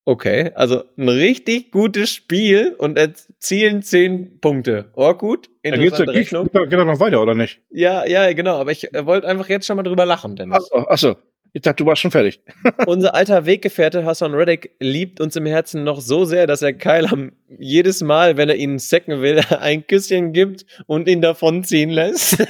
[0.09, 4.85] Okay, also ein richtig gutes Spiel und erzielen 10 Punkte.
[4.95, 5.51] Oh, gut.
[5.61, 6.49] Interessante ja, geht's, Rechnung.
[6.51, 7.61] Geht, geht noch weiter, oder nicht?
[7.69, 8.55] Ja, ja, genau.
[8.55, 10.55] Aber ich äh, wollte einfach jetzt schon mal drüber lachen, Dennis.
[10.55, 11.15] Achso, achso.
[11.53, 12.41] Ich dachte, du warst schon fertig.
[12.87, 17.31] Unser alter Weggefährte Hassan Reddick liebt uns im Herzen noch so sehr, dass er Kyle
[17.59, 22.35] jedes Mal, wenn er ihn sacken will, ein Küsschen gibt und ihn davonziehen lässt.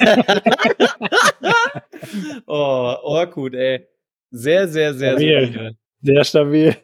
[2.47, 3.86] oh, oh, gut, ey.
[4.32, 5.51] Sehr, sehr, sehr, stabil.
[5.51, 6.76] sehr, sehr stabil.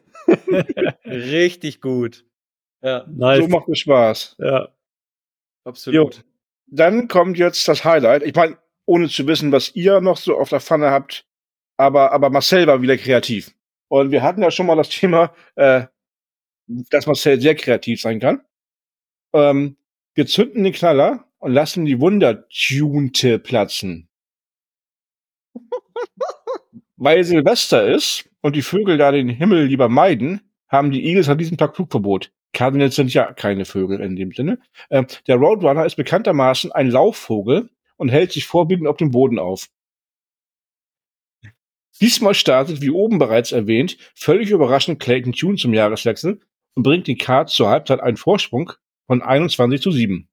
[1.04, 2.24] Richtig gut.
[2.82, 3.06] Ja.
[3.08, 3.40] Nice.
[3.40, 4.36] So macht es Spaß.
[4.38, 4.68] Ja.
[5.64, 6.14] Absolut.
[6.14, 6.22] Jo.
[6.68, 8.22] Dann kommt jetzt das Highlight.
[8.22, 11.26] Ich meine, ohne zu wissen, was ihr noch so auf der Pfanne habt,
[11.76, 13.54] aber, aber Marcel war wieder kreativ.
[13.88, 15.86] Und wir hatten ja schon mal das Thema, äh,
[16.66, 18.42] dass Marcel sehr kreativ sein kann.
[19.32, 19.76] Ähm,
[20.14, 24.08] wir zünden den Knaller und lassen die Wundertunte platzen.
[26.96, 31.38] Weil Silvester ist und die Vögel da den Himmel lieber meiden, haben die Eagles an
[31.38, 32.32] diesem Tag Flugverbot.
[32.52, 34.58] Cardinals sind ja keine Vögel in dem Sinne.
[34.88, 39.68] Äh, der Roadrunner ist bekanntermaßen ein Laufvogel und hält sich vorwiegend auf dem Boden auf.
[42.00, 46.40] Diesmal startet, wie oben bereits erwähnt, völlig überraschend Clayton Tune zum Jahreswechsel
[46.74, 48.72] und bringt den Cards zur Halbzeit einen Vorsprung
[49.06, 50.28] von 21 zu 7.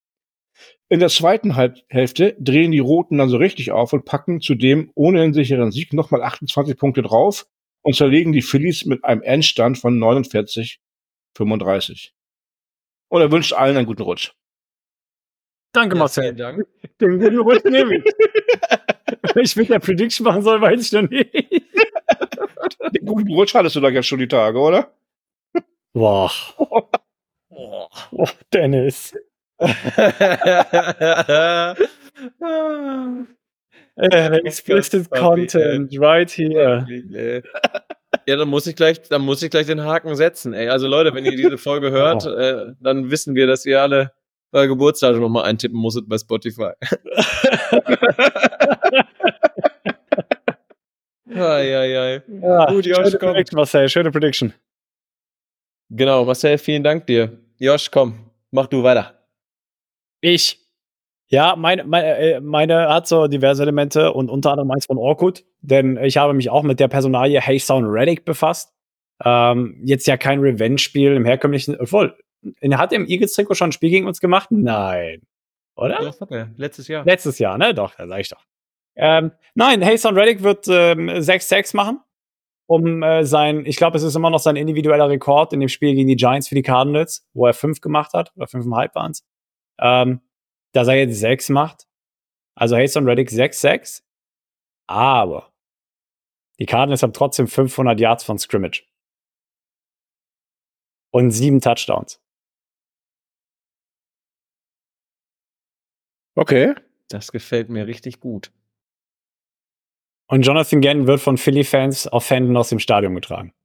[0.90, 5.22] In der zweiten Halbhälfte drehen die Roten dann so richtig auf und packen zudem ohne
[5.22, 7.48] einen sicheren Sieg nochmal 28 Punkte drauf
[7.84, 10.80] und zerlegen die Phillies mit einem Endstand von 49
[11.36, 12.14] 35.
[13.10, 14.34] Und er wünscht allen einen guten Rutsch.
[15.74, 16.24] Danke, Marcel.
[16.24, 16.68] Vielen Dank.
[17.00, 18.04] Den guten Rutsch nehme ich.
[19.36, 21.34] ich mit der Prediction machen soll, weiß ich noch nicht.
[22.94, 24.94] Den guten Rutsch hattest du da jetzt schon die Tage, oder?
[25.94, 26.32] Boah.
[27.50, 27.90] Boah.
[28.12, 29.16] Oh, Dennis.
[33.96, 37.44] explicit content right here.
[38.26, 40.54] Ja, dann muss ich gleich, dann muss ich gleich den Haken setzen.
[40.54, 42.30] Ey, also Leute, wenn ihr diese Folge hört, oh.
[42.30, 44.12] äh, dann wissen wir, dass ihr alle
[44.54, 46.72] euer Geburtsdatum nochmal eintippen musstet bei Spotify.
[51.34, 52.22] ai, ai, ai.
[52.42, 53.32] Ja, Gut, Josh, schöne komm.
[53.32, 54.54] Prediction, Marcel, schöne Prediction.
[55.90, 57.40] Genau, Marcel, vielen Dank dir.
[57.58, 59.28] Josh, komm, mach du weiter.
[60.22, 60.63] Ich.
[61.34, 65.44] Ja, meine, meine, äh, meine hat so diverse Elemente und unter anderem eins von Orkut,
[65.62, 68.72] denn ich habe mich auch mit der Personalie Hey Sound Reddick befasst.
[69.26, 72.16] Ähm, jetzt ja kein Revenge-Spiel im herkömmlichen, obwohl,
[72.74, 74.52] hat er im Eagles-Trikot schon ein Spiel gegen uns gemacht?
[74.52, 75.24] Nein.
[75.76, 76.02] Oder?
[76.04, 76.52] Doch, hat er.
[76.56, 77.04] Letztes Jahr.
[77.04, 77.74] Letztes Jahr, ne?
[77.74, 78.46] Doch, da sag ich doch.
[78.96, 82.00] Ähm, nein, Hayson Reddick wird ähm, 6-6 machen.
[82.68, 85.96] um äh, sein, ich glaube, es ist immer noch sein individueller Rekord in dem Spiel
[85.96, 89.26] gegen die Giants für die Cardinals, wo er fünf gemacht hat, oder fünfeinhalb waren es,
[89.80, 90.22] ähm,
[90.74, 91.88] dass er jetzt sechs macht.
[92.56, 94.04] Also Haston Reddick 6-6.
[94.88, 95.54] Aber
[96.60, 98.84] die Cardinals haben trotzdem 500 Yards von Scrimmage.
[101.12, 102.20] Und sieben Touchdowns.
[106.36, 106.74] Okay.
[107.10, 108.52] Das gefällt mir richtig gut.
[110.28, 113.54] Und Jonathan Gannon wird von Philly-Fans auf Fandom aus dem Stadion getragen.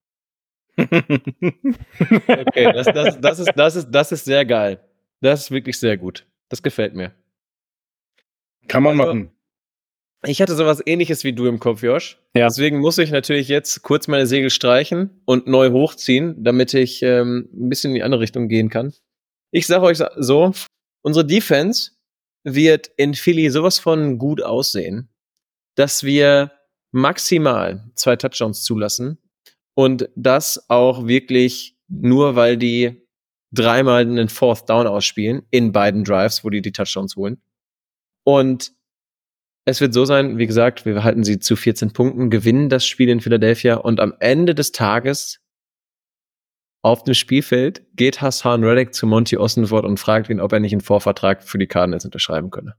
[0.79, 4.81] Okay, das, das, das, ist, das, ist, das ist sehr geil.
[5.21, 6.28] Das ist wirklich sehr gut.
[6.49, 7.15] Das gefällt mir.
[8.69, 9.31] Kann man Also- machen.
[10.25, 12.19] Ich hatte sowas ähnliches wie du im Kopf, Josh.
[12.35, 12.49] Ja.
[12.49, 17.49] Deswegen muss ich natürlich jetzt kurz meine Segel streichen und neu hochziehen, damit ich ähm,
[17.53, 18.93] ein bisschen in die andere Richtung gehen kann.
[19.53, 20.53] Ich sage euch so,
[21.05, 21.93] unsere Defense
[22.43, 25.09] wird in Philly sowas von gut aussehen,
[25.77, 26.51] dass wir
[26.91, 29.19] maximal zwei Touchdowns zulassen
[29.77, 33.07] und das auch wirklich nur, weil die
[33.53, 37.41] dreimal einen Fourth Down ausspielen in beiden Drives, wo die die Touchdowns holen.
[38.25, 38.73] Und
[39.65, 43.09] es wird so sein, wie gesagt, wir halten sie zu 14 Punkten, gewinnen das Spiel
[43.09, 45.41] in Philadelphia und am Ende des Tages
[46.83, 50.73] auf dem Spielfeld geht Hassan Reddick zu Monty Ossenford und fragt ihn, ob er nicht
[50.73, 52.77] einen Vorvertrag für die Cardinals unterschreiben könne.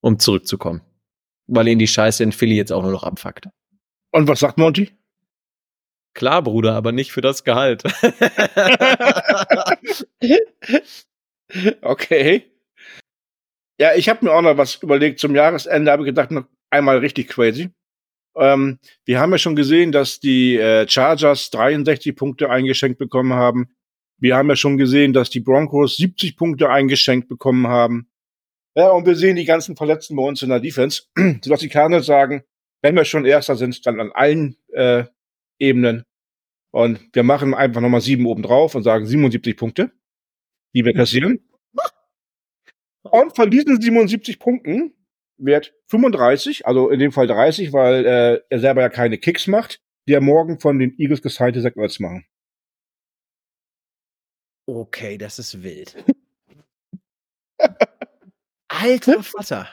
[0.00, 0.80] Um zurückzukommen.
[1.46, 3.48] Weil ihn die Scheiße in Philly jetzt auch nur noch abfuckt.
[4.12, 4.92] Und was sagt Monty?
[6.14, 7.82] Klar, Bruder, aber nicht für das Gehalt.
[11.82, 12.44] okay.
[13.78, 15.18] Ja, ich habe mir auch noch was überlegt.
[15.18, 17.70] Zum Jahresende habe ich gedacht, noch einmal richtig crazy.
[18.36, 23.74] Ähm, wir haben ja schon gesehen, dass die äh, Chargers 63 Punkte eingeschenkt bekommen haben.
[24.18, 28.08] Wir haben ja schon gesehen, dass die Broncos 70 Punkte eingeschenkt bekommen haben.
[28.76, 31.02] Ja, und wir sehen die ganzen Verletzten bei uns in der Defense,
[31.42, 32.44] sodass die Cardinals sagen,
[32.82, 35.04] wenn wir schon Erster sind, dann an allen äh,
[35.58, 36.04] Ebenen.
[36.70, 39.92] Und wir machen einfach nochmal sieben oben drauf und sagen 77 Punkte,
[40.74, 41.48] die wir kassieren.
[43.02, 44.94] Und von diesen 77 Punkten
[45.36, 49.80] wird 35, also in dem Fall 30, weil äh, er selber ja keine Kicks macht,
[50.08, 52.26] die er morgen von den Eagles gesignte Zach Ertz machen.
[54.66, 56.04] okay, das ist wild.
[58.68, 59.68] Alter Vater.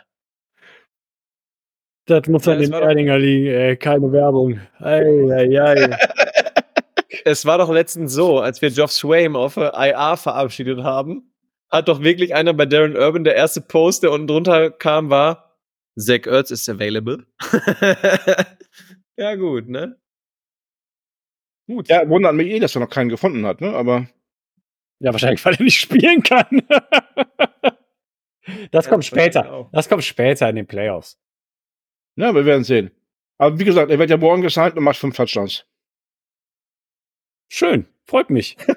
[2.12, 3.78] Das muss Ja, an den Erdinger liegen, ey.
[3.78, 4.60] Keine Werbung.
[4.80, 5.02] Ei,
[5.32, 5.98] ei, ei.
[7.24, 11.32] Es war doch letztens so, als wir Geoff Swaim auf IA verabschiedet haben,
[11.70, 15.56] hat doch wirklich einer bei Darren Urban der erste Post, der unten drunter kam, war
[15.96, 17.28] Zach Ertz is available.
[19.18, 19.98] ja, gut, ne?
[21.68, 21.90] Gut.
[21.90, 23.72] Ja, wundert mich eh, dass er noch keinen gefunden hat, ne?
[23.74, 24.08] Aber
[25.00, 26.48] Ja, wahrscheinlich, weil er nicht spielen kann.
[28.72, 29.70] das kommt das später.
[29.72, 31.20] Das kommt später in den Playoffs.
[32.16, 32.92] Ja, wir werden sehen.
[33.38, 35.66] Aber wie gesagt, er wird ja morgen gesigned und macht fünf Touchdowns.
[37.50, 37.88] Schön.
[38.06, 38.58] Freut mich.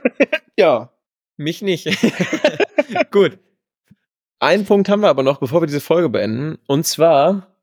[0.57, 0.93] Ja.
[1.37, 1.89] Mich nicht.
[3.11, 3.41] Gut.
[4.39, 6.59] Einen Punkt haben wir aber noch, bevor wir diese Folge beenden.
[6.69, 7.57] Und zwar,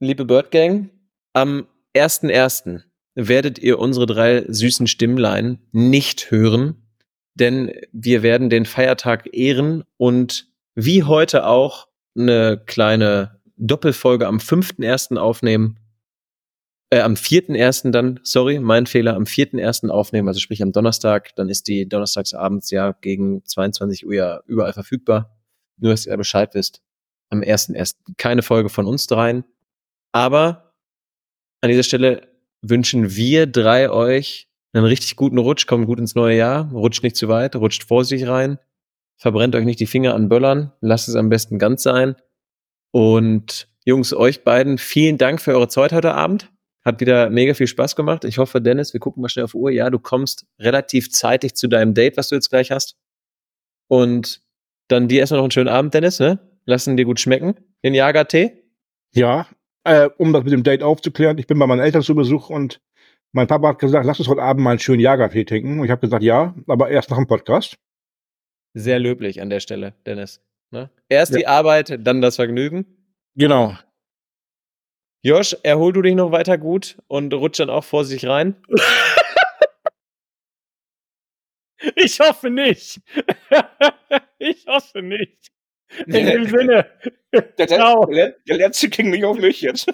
[0.00, 0.88] liebe Bird Gang,
[1.34, 2.82] am 1.1.
[3.14, 6.88] werdet ihr unsere drei süßen Stimmlein nicht hören,
[7.34, 15.16] denn wir werden den Feiertag ehren und wie heute auch eine kleine Doppelfolge am 5.1.
[15.16, 15.78] aufnehmen.
[16.90, 17.90] Äh, am 4.1.
[17.90, 19.88] dann, sorry, mein Fehler, am 4.1.
[19.88, 24.72] aufnehmen, also sprich am Donnerstag, dann ist die donnerstagsabends ja gegen 22 Uhr ja überall
[24.72, 25.36] verfügbar.
[25.76, 26.82] Nur, dass ihr Bescheid wisst.
[27.30, 27.96] Am 1.1.
[28.16, 29.44] keine Folge von uns dreien.
[30.12, 30.74] Aber
[31.60, 32.28] an dieser Stelle
[32.62, 37.16] wünschen wir drei euch einen richtig guten Rutsch, kommt gut ins neue Jahr, rutscht nicht
[37.16, 38.58] zu weit, rutscht vorsichtig rein,
[39.16, 42.16] verbrennt euch nicht die Finger an Böllern, lasst es am besten ganz sein.
[42.94, 46.52] Und Jungs, euch beiden, vielen Dank für eure Zeit heute Abend.
[46.84, 48.24] Hat wieder mega viel Spaß gemacht.
[48.24, 49.72] Ich hoffe, Dennis, wir gucken mal schnell auf die Uhr.
[49.72, 52.96] Ja, du kommst relativ zeitig zu deinem Date, was du jetzt gleich hast.
[53.88, 54.42] Und
[54.86, 56.38] dann dir erstmal noch einen schönen Abend, Dennis, ne?
[56.66, 57.56] Lassen dir gut schmecken.
[57.82, 58.62] Den Jagertee.
[59.12, 59.48] Ja.
[59.82, 62.80] Äh, um das mit dem Date aufzuklären, ich bin bei meinen Eltern zu Besuch und
[63.32, 65.80] mein Papa hat gesagt, lass uns heute Abend mal einen schönen Jagertee trinken.
[65.80, 67.76] Und ich habe gesagt, ja, aber erst nach dem Podcast.
[68.72, 70.40] Sehr löblich an der Stelle, Dennis.
[70.74, 70.90] Ne?
[71.08, 71.38] Erst Ja.
[71.38, 72.84] die Arbeit, dann das Vergnügen.
[73.36, 73.78] Genau.
[75.22, 78.56] Josh, erhol du dich noch weiter gut und rutsch dann auch vorsichtig rein.
[81.96, 83.00] Ich hoffe nicht.
[84.38, 85.50] ich hoffe nicht.
[86.06, 86.86] In dem Sinne.
[87.58, 88.06] Der, Ciao.
[88.06, 89.92] der, der letzte ging nicht auf mich jetzt.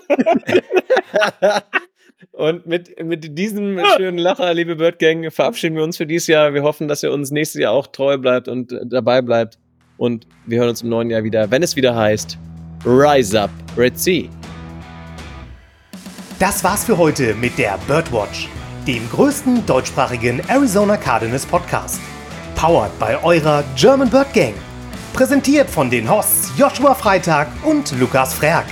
[2.33, 6.53] Und mit, mit diesem schönen Lacher, liebe Bird Gang, verabschieden wir uns für dieses Jahr.
[6.55, 9.59] Wir hoffen, dass ihr uns nächstes Jahr auch treu bleibt und äh, dabei bleibt.
[10.01, 12.39] Und wir hören uns im neuen Jahr wieder, wenn es wieder heißt
[12.87, 14.31] Rise Up, Red Sea.
[16.39, 18.49] Das war's für heute mit der Birdwatch,
[18.87, 22.01] dem größten deutschsprachigen Arizona Cardinals Podcast.
[22.57, 24.55] Powered bei eurer German Bird Gang.
[25.13, 28.65] Präsentiert von den Hosts Joshua Freitag und Lukas Frerk.